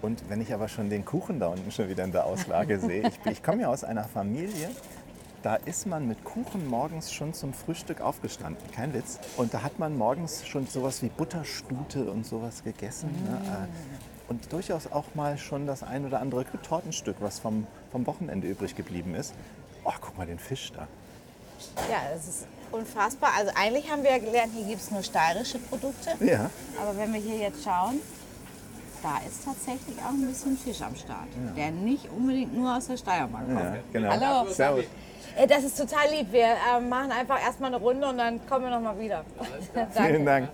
Und 0.00 0.22
wenn 0.28 0.40
ich 0.40 0.54
aber 0.54 0.68
schon 0.68 0.90
den 0.90 1.04
Kuchen 1.04 1.40
da 1.40 1.48
unten 1.48 1.72
schon 1.72 1.88
wieder 1.88 2.04
in 2.04 2.12
der 2.12 2.24
Auslage 2.24 2.78
sehe, 2.80 3.08
ich, 3.08 3.32
ich 3.32 3.42
komme 3.42 3.62
ja 3.62 3.68
aus 3.68 3.82
einer 3.82 4.04
Familie, 4.04 4.70
da 5.42 5.56
ist 5.56 5.86
man 5.86 6.06
mit 6.06 6.22
Kuchen 6.24 6.68
morgens 6.68 7.12
schon 7.12 7.34
zum 7.34 7.52
Frühstück 7.52 8.00
aufgestanden, 8.00 8.62
kein 8.72 8.94
Witz. 8.94 9.18
Und 9.36 9.52
da 9.54 9.62
hat 9.62 9.78
man 9.80 9.96
morgens 9.98 10.46
schon 10.46 10.66
sowas 10.68 11.02
wie 11.02 11.08
Butterstute 11.08 12.10
und 12.10 12.24
sowas 12.26 12.62
gegessen. 12.62 13.10
Ne? 13.28 13.68
Äh, 14.26 14.30
Und 14.30 14.52
durchaus 14.52 14.90
auch 14.92 15.04
mal 15.14 15.38
schon 15.38 15.66
das 15.66 15.82
ein 15.82 16.06
oder 16.06 16.20
andere 16.20 16.44
Tortenstück, 16.62 17.16
was 17.20 17.38
vom, 17.38 17.66
vom 17.92 18.06
Wochenende 18.06 18.46
übrig 18.48 18.76
geblieben 18.76 19.14
ist. 19.14 19.34
Oh, 19.84 19.92
guck 20.00 20.16
mal 20.18 20.26
den 20.26 20.38
Fisch 20.38 20.72
da. 20.72 20.86
Ja, 21.90 21.98
das 22.12 22.26
ist 22.26 22.46
unfassbar. 22.70 23.30
Also 23.36 23.52
eigentlich 23.54 23.90
haben 23.90 24.02
wir 24.02 24.10
ja 24.10 24.18
gelernt, 24.18 24.52
hier 24.54 24.66
gibt 24.66 24.80
es 24.82 24.90
nur 24.90 25.02
steirische 25.02 25.58
Produkte. 25.58 26.10
Ja. 26.24 26.50
Aber 26.80 26.96
wenn 26.98 27.12
wir 27.12 27.20
hier 27.20 27.36
jetzt 27.36 27.64
schauen, 27.64 28.00
da 29.02 29.18
ist 29.26 29.44
tatsächlich 29.44 29.96
auch 30.04 30.10
ein 30.10 30.26
bisschen 30.26 30.56
Fisch 30.58 30.82
am 30.82 30.94
Start, 30.96 31.28
der 31.56 31.70
nicht 31.70 32.10
unbedingt 32.10 32.54
nur 32.56 32.76
aus 32.76 32.88
der 32.88 32.96
Steiermark 32.96 33.46
kommt. 33.46 33.60
Ja, 33.60 33.76
genau. 33.92 34.10
Hallo. 34.10 34.50
Servus. 34.50 34.84
Ey, 35.36 35.46
Das 35.46 35.64
ist 35.64 35.78
total 35.78 36.10
lieb. 36.10 36.32
Wir 36.32 36.46
äh, 36.46 36.80
machen 36.80 37.12
einfach 37.12 37.40
erstmal 37.40 37.72
eine 37.74 37.82
Runde 37.82 38.08
und 38.08 38.18
dann 38.18 38.44
kommen 38.48 38.64
wir 38.64 38.70
noch 38.70 38.80
mal 38.80 38.98
wieder. 38.98 39.24
Vielen. 39.92 40.24
Dank. 40.26 40.48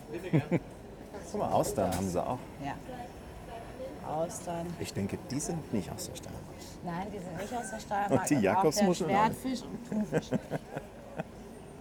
Guck 1.30 1.40
mal, 1.40 1.52
Austern 1.52 1.94
haben 1.96 2.08
sie 2.10 2.22
auch. 2.22 2.38
Ja. 2.64 2.74
Austern. 4.04 4.66
Ich 4.80 4.92
denke, 4.92 5.18
die 5.30 5.40
sind 5.40 5.72
nicht 5.72 5.90
aus 5.90 6.06
der 6.08 6.16
Steiermark. 6.16 6.44
Nein, 6.84 7.06
die 7.12 7.18
sind 7.18 7.36
nicht 7.38 7.54
aus 7.54 7.70
der 7.70 7.80
Steiermark. 7.80 8.20
Und 8.20 8.30
die 8.30 8.42
Jakobsmuscheln. 8.42 9.10
Schwertfisch 9.10 9.62
und 9.62 9.88
Thunfisch. 9.88 10.30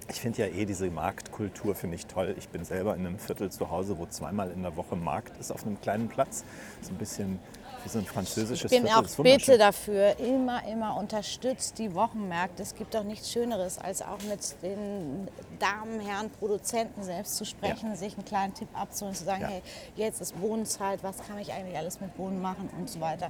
Ich 0.09 0.19
finde 0.19 0.39
ja 0.41 0.47
eh 0.53 0.65
diese 0.65 0.89
Marktkultur 0.91 1.73
finde 1.73 1.95
ich 1.95 2.05
toll. 2.05 2.35
Ich 2.37 2.49
bin 2.49 2.65
selber 2.65 2.95
in 2.95 3.05
einem 3.05 3.17
Viertel 3.17 3.49
zu 3.49 3.71
Hause, 3.71 3.97
wo 3.97 4.05
zweimal 4.07 4.51
in 4.51 4.61
der 4.61 4.75
Woche 4.75 4.97
Markt 4.97 5.37
ist 5.39 5.51
auf 5.51 5.65
einem 5.65 5.79
kleinen 5.79 6.09
Platz. 6.09 6.43
So 6.81 6.91
ein 6.91 6.97
bisschen 6.97 7.39
wie 7.83 7.89
so 7.89 7.99
ein 7.99 8.05
französisches 8.05 8.71
Ich 8.71 8.77
bin 8.81 8.87
Viertel. 8.87 9.05
auch 9.19 9.23
bitte 9.23 9.57
dafür, 9.57 10.19
immer, 10.19 10.65
immer 10.67 10.97
unterstützt 10.97 11.77
die 11.79 11.93
Wochenmärkte. 11.93 12.61
Es 12.63 12.75
gibt 12.75 12.93
doch 12.93 13.03
nichts 13.03 13.31
Schöneres, 13.31 13.77
als 13.77 14.01
auch 14.01 14.21
mit 14.29 14.39
den 14.61 15.27
Damen, 15.59 15.99
Herren, 15.99 16.29
Produzenten 16.31 17.03
selbst 17.03 17.35
zu 17.37 17.45
sprechen, 17.45 17.95
sich 17.95 18.15
einen 18.15 18.25
kleinen 18.25 18.53
Tipp 18.53 18.67
abzuholen, 18.73 19.15
zu 19.15 19.23
sagen, 19.25 19.41
Ja. 19.41 19.47
hey, 19.47 19.61
jetzt 19.95 20.21
ist 20.21 20.39
Bohnenzeit, 20.39 21.03
was 21.03 21.17
kann 21.27 21.37
ich 21.39 21.51
eigentlich 21.53 21.77
alles 21.77 21.99
mit 22.01 22.15
Bohnen 22.17 22.41
machen 22.41 22.69
und 22.77 22.89
so 22.89 22.99
weiter. 23.01 23.29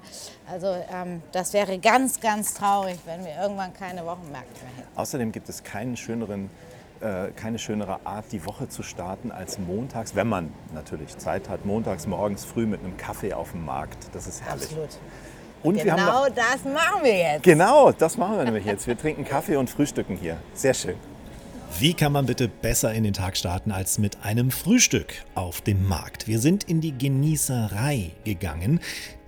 Also 0.49 0.67
ähm, 0.93 1.21
das 1.31 1.53
wäre 1.53 1.77
ganz, 1.79 2.19
ganz 2.19 2.53
traurig, 2.53 2.97
wenn 3.05 3.23
wir 3.25 3.35
irgendwann 3.41 3.73
keine 3.73 4.05
Wochenmärkte 4.05 4.63
mehr 4.63 4.75
hätten. 4.85 4.97
Außerdem 4.97 5.31
gibt 5.31 5.49
es 5.49 5.63
keinen 5.63 5.95
schöneren, 5.97 6.49
äh, 7.01 7.31
keine 7.35 7.59
schönere 7.59 7.99
Art, 8.05 8.25
die 8.31 8.45
Woche 8.45 8.69
zu 8.69 8.83
starten, 8.83 9.31
als 9.31 9.57
montags, 9.59 10.15
wenn 10.15 10.27
man 10.27 10.51
natürlich 10.73 11.17
Zeit 11.17 11.49
hat, 11.49 11.65
montags 11.65 12.07
morgens 12.07 12.45
früh 12.45 12.65
mit 12.65 12.81
einem 12.83 12.97
Kaffee 12.97 13.33
auf 13.33 13.51
dem 13.51 13.65
Markt. 13.65 13.97
Das 14.13 14.27
ist 14.27 14.41
herrlich. 14.41 14.65
Absolut. 14.65 14.89
Und 15.63 15.83
wir 15.83 15.91
haben 15.91 15.99
Genau 15.99 16.25
noch, 16.27 16.35
das 16.35 16.63
machen 16.63 17.03
wir 17.03 17.17
jetzt. 17.17 17.43
genau, 17.43 17.91
das 17.91 18.17
machen 18.17 18.37
wir 18.37 18.43
nämlich 18.45 18.65
jetzt. 18.65 18.87
Wir 18.87 18.97
trinken 18.97 19.25
Kaffee 19.25 19.57
und 19.57 19.69
frühstücken 19.69 20.15
hier. 20.15 20.37
Sehr 20.53 20.73
schön. 20.73 20.95
Wie 21.79 21.93
kann 21.93 22.11
man 22.11 22.25
bitte 22.27 22.47
besser 22.47 22.93
in 22.93 23.03
den 23.03 23.13
Tag 23.13 23.35
starten 23.35 23.71
als 23.71 23.97
mit 23.97 24.23
einem 24.23 24.51
Frühstück 24.51 25.13
auf 25.33 25.61
dem 25.61 25.87
Markt? 25.87 26.27
Wir 26.27 26.37
sind 26.39 26.65
in 26.65 26.81
die 26.81 26.95
Genießerei 26.95 28.11
gegangen. 28.23 28.79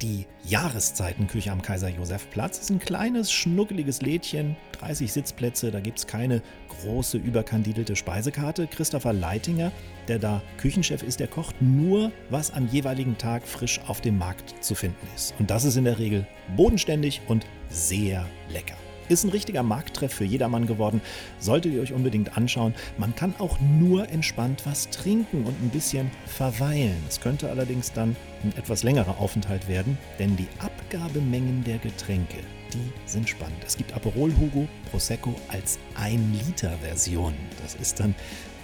Die 0.02 0.28
Jahreszeitenküche 0.44 1.52
am 1.52 1.62
Kaiser-Josef-Platz 1.62 2.60
ist 2.60 2.70
ein 2.70 2.80
kleines, 2.80 3.32
schnuckeliges 3.32 4.02
Lädchen, 4.02 4.56
30 4.80 5.12
Sitzplätze, 5.12 5.72
da 5.72 5.80
gibt 5.80 6.00
es 6.00 6.08
keine 6.08 6.42
große, 6.70 7.18
überkandidelte 7.18 7.96
Speisekarte. 7.96 8.68
Christopher 8.68 9.14
Leitinger, 9.14 9.72
der 10.08 10.20
da 10.20 10.42
Küchenchef 10.58 11.02
ist, 11.02 11.20
der 11.20 11.28
kocht 11.28 11.60
nur, 11.62 12.12
was 12.30 12.52
am 12.52 12.68
jeweiligen 12.68 13.18
Tag 13.18 13.48
frisch 13.48 13.80
auf 13.88 14.02
dem 14.02 14.18
Markt 14.18 14.64
zu 14.64 14.76
finden 14.76 15.08
ist. 15.16 15.34
Und 15.40 15.50
das 15.50 15.64
ist 15.64 15.78
in 15.78 15.86
der 15.86 15.98
Regel 15.98 16.28
bodenständig 16.56 17.22
und 17.28 17.46
sehr 17.70 18.28
lecker. 18.52 18.76
Ist 19.10 19.24
ein 19.24 19.30
richtiger 19.30 19.64
Markttreff 19.64 20.14
für 20.14 20.24
jedermann 20.24 20.68
geworden. 20.68 21.02
Solltet 21.40 21.74
ihr 21.74 21.82
euch 21.82 21.94
unbedingt 21.94 22.38
anschauen. 22.38 22.74
Man 22.98 23.16
kann 23.16 23.34
auch 23.40 23.60
nur 23.60 24.10
entspannt 24.10 24.64
was 24.66 24.90
trinken 24.90 25.44
und 25.46 25.62
ein 25.62 25.70
bisschen 25.70 26.10
verweilen. 26.26 26.98
Es 27.08 27.20
könnte 27.20 27.50
allerdings 27.50 27.92
dann 27.92 28.16
ein 28.44 28.54
etwas 28.58 28.84
längerer 28.84 29.20
Aufenthalt 29.20 29.68
werden, 29.68 29.98
denn 30.20 30.36
die 30.36 30.48
Abgabemengen 30.60 31.64
der 31.64 31.78
Getränke, 31.78 32.38
die 32.74 32.92
sind 33.06 33.30
spannend. 33.30 33.64
Es 33.66 33.78
gibt 33.78 33.94
Aperol 33.94 34.32
Hugo 34.38 34.68
Prosecco 34.92 35.36
als 35.48 35.80
1-Liter-Version. 35.98 37.34
Das 37.62 37.76
ist 37.76 38.00
dann 38.00 38.16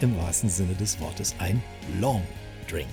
im 0.01 0.17
wahrsten 0.17 0.49
Sinne 0.49 0.73
des 0.75 0.99
Wortes 0.99 1.35
ein 1.39 1.61
Long 1.99 2.23
Drink. 2.67 2.87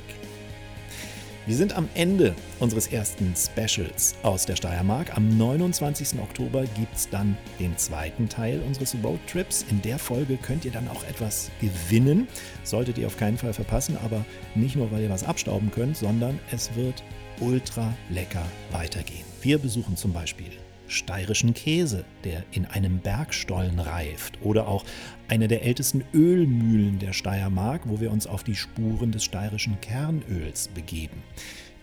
Wir 1.47 1.55
sind 1.55 1.76
am 1.76 1.88
Ende 1.94 2.34
unseres 2.59 2.88
ersten 2.88 3.32
Specials 3.36 4.16
aus 4.24 4.47
der 4.47 4.57
Steiermark. 4.57 5.16
Am 5.16 5.38
29. 5.38 6.18
Oktober 6.18 6.64
gibt 6.76 6.97
es 6.97 7.09
dann 7.09 7.38
den 7.61 7.78
zweiten 7.78 8.28
Teil 8.28 8.61
unseres 8.66 8.97
Roadtrips. 9.05 9.64
In 9.70 9.80
der 9.80 10.01
Folge 10.01 10.38
könnt 10.38 10.64
ihr 10.64 10.72
dann 10.72 10.88
auch 10.88 11.05
etwas 11.05 11.53
gewinnen. 11.61 12.26
Solltet 12.64 12.99
ihr 12.99 13.07
auf 13.07 13.16
keinen 13.16 13.38
Fall 13.38 13.53
verpassen, 13.53 13.97
aber 14.05 14.24
nicht 14.57 14.74
nur, 14.74 14.90
weil 14.90 15.05
ihr 15.05 15.11
was 15.11 15.22
abstauben 15.22 15.70
könnt, 15.70 15.97
sondern 15.97 16.40
es 16.51 16.74
wird 16.74 17.05
ultra 17.38 17.94
lecker 18.11 18.44
weitergehen. 18.72 19.24
Wir 19.40 19.59
besuchen 19.59 19.97
zum 19.97 20.12
Beispiel 20.12 20.51
steirischen 20.89 21.55
Käse, 21.55 22.05
der 22.24 22.45
in 22.53 22.66
einem 22.66 22.99
Bergstollen 22.99 23.78
reift, 23.78 24.39
oder 24.43 24.68
auch 24.68 24.84
eine 25.28 25.49
der 25.49 25.62
ältesten 25.62 26.05
Ölmühlen 26.14 26.99
der 26.99 27.12
Steiermark, 27.12 27.82
wo 27.87 28.01
wir 28.01 28.11
uns 28.11 28.26
auf 28.26 28.45
die 28.45 28.57
Spuren 28.57 29.12
des 29.12 29.24
steirischen 29.24 29.80
Kernöls 29.80 30.68
begeben. 30.68 31.22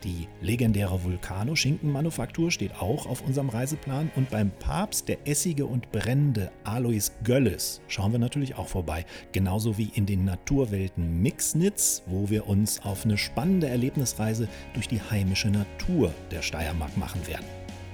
Die 0.03 0.27
legendäre 0.41 1.01
Vulcano-Schinkenmanufaktur 1.05 2.51
steht 2.51 2.75
auch 2.75 3.05
auf 3.05 3.21
unserem 3.21 3.47
Reiseplan 3.47 4.11
und 4.17 4.29
beim 4.29 4.51
Papst 4.51 5.07
der 5.07 5.25
Essige 5.25 5.65
und 5.65 5.93
Brände 5.93 6.51
Alois 6.65 7.11
Gölles 7.23 7.79
schauen 7.87 8.11
wir 8.11 8.19
natürlich 8.19 8.55
auch 8.55 8.67
vorbei. 8.67 9.05
Genauso 9.31 9.77
wie 9.77 9.91
in 9.95 10.05
den 10.05 10.25
Naturwelten 10.25 11.21
Mixnitz, 11.21 12.03
wo 12.05 12.29
wir 12.29 12.47
uns 12.47 12.83
auf 12.83 13.05
eine 13.05 13.17
spannende 13.17 13.69
Erlebnisreise 13.69 14.49
durch 14.73 14.89
die 14.89 14.99
heimische 14.99 15.49
Natur 15.49 16.13
der 16.31 16.41
Steiermark 16.41 16.97
machen 16.97 17.25
werden. 17.25 17.45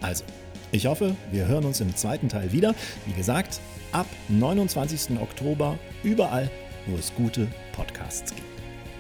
Also, 0.02 0.24
ich 0.72 0.86
hoffe, 0.86 1.16
wir 1.32 1.48
hören 1.48 1.66
uns 1.66 1.82
im 1.82 1.96
zweiten 1.96 2.30
Teil 2.30 2.52
wieder. 2.52 2.76
Wie 3.06 3.14
gesagt, 3.14 3.60
ab 3.92 4.06
29. 4.28 5.20
Oktober 5.20 5.78
überall, 6.04 6.50
wo 6.86 6.96
es 6.96 7.14
gute 7.16 7.48
Podcasts 7.74 8.34
gibt. 8.34 8.48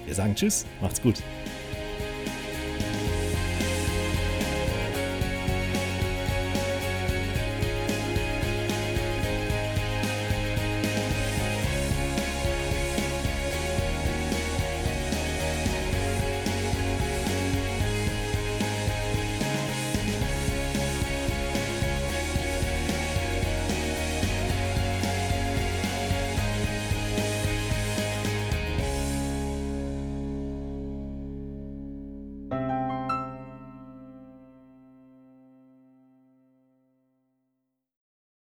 Wir 0.05 0.15
sagen 0.15 0.35
Tschüss, 0.35 0.65
macht's 0.81 1.01
gut. 1.01 1.21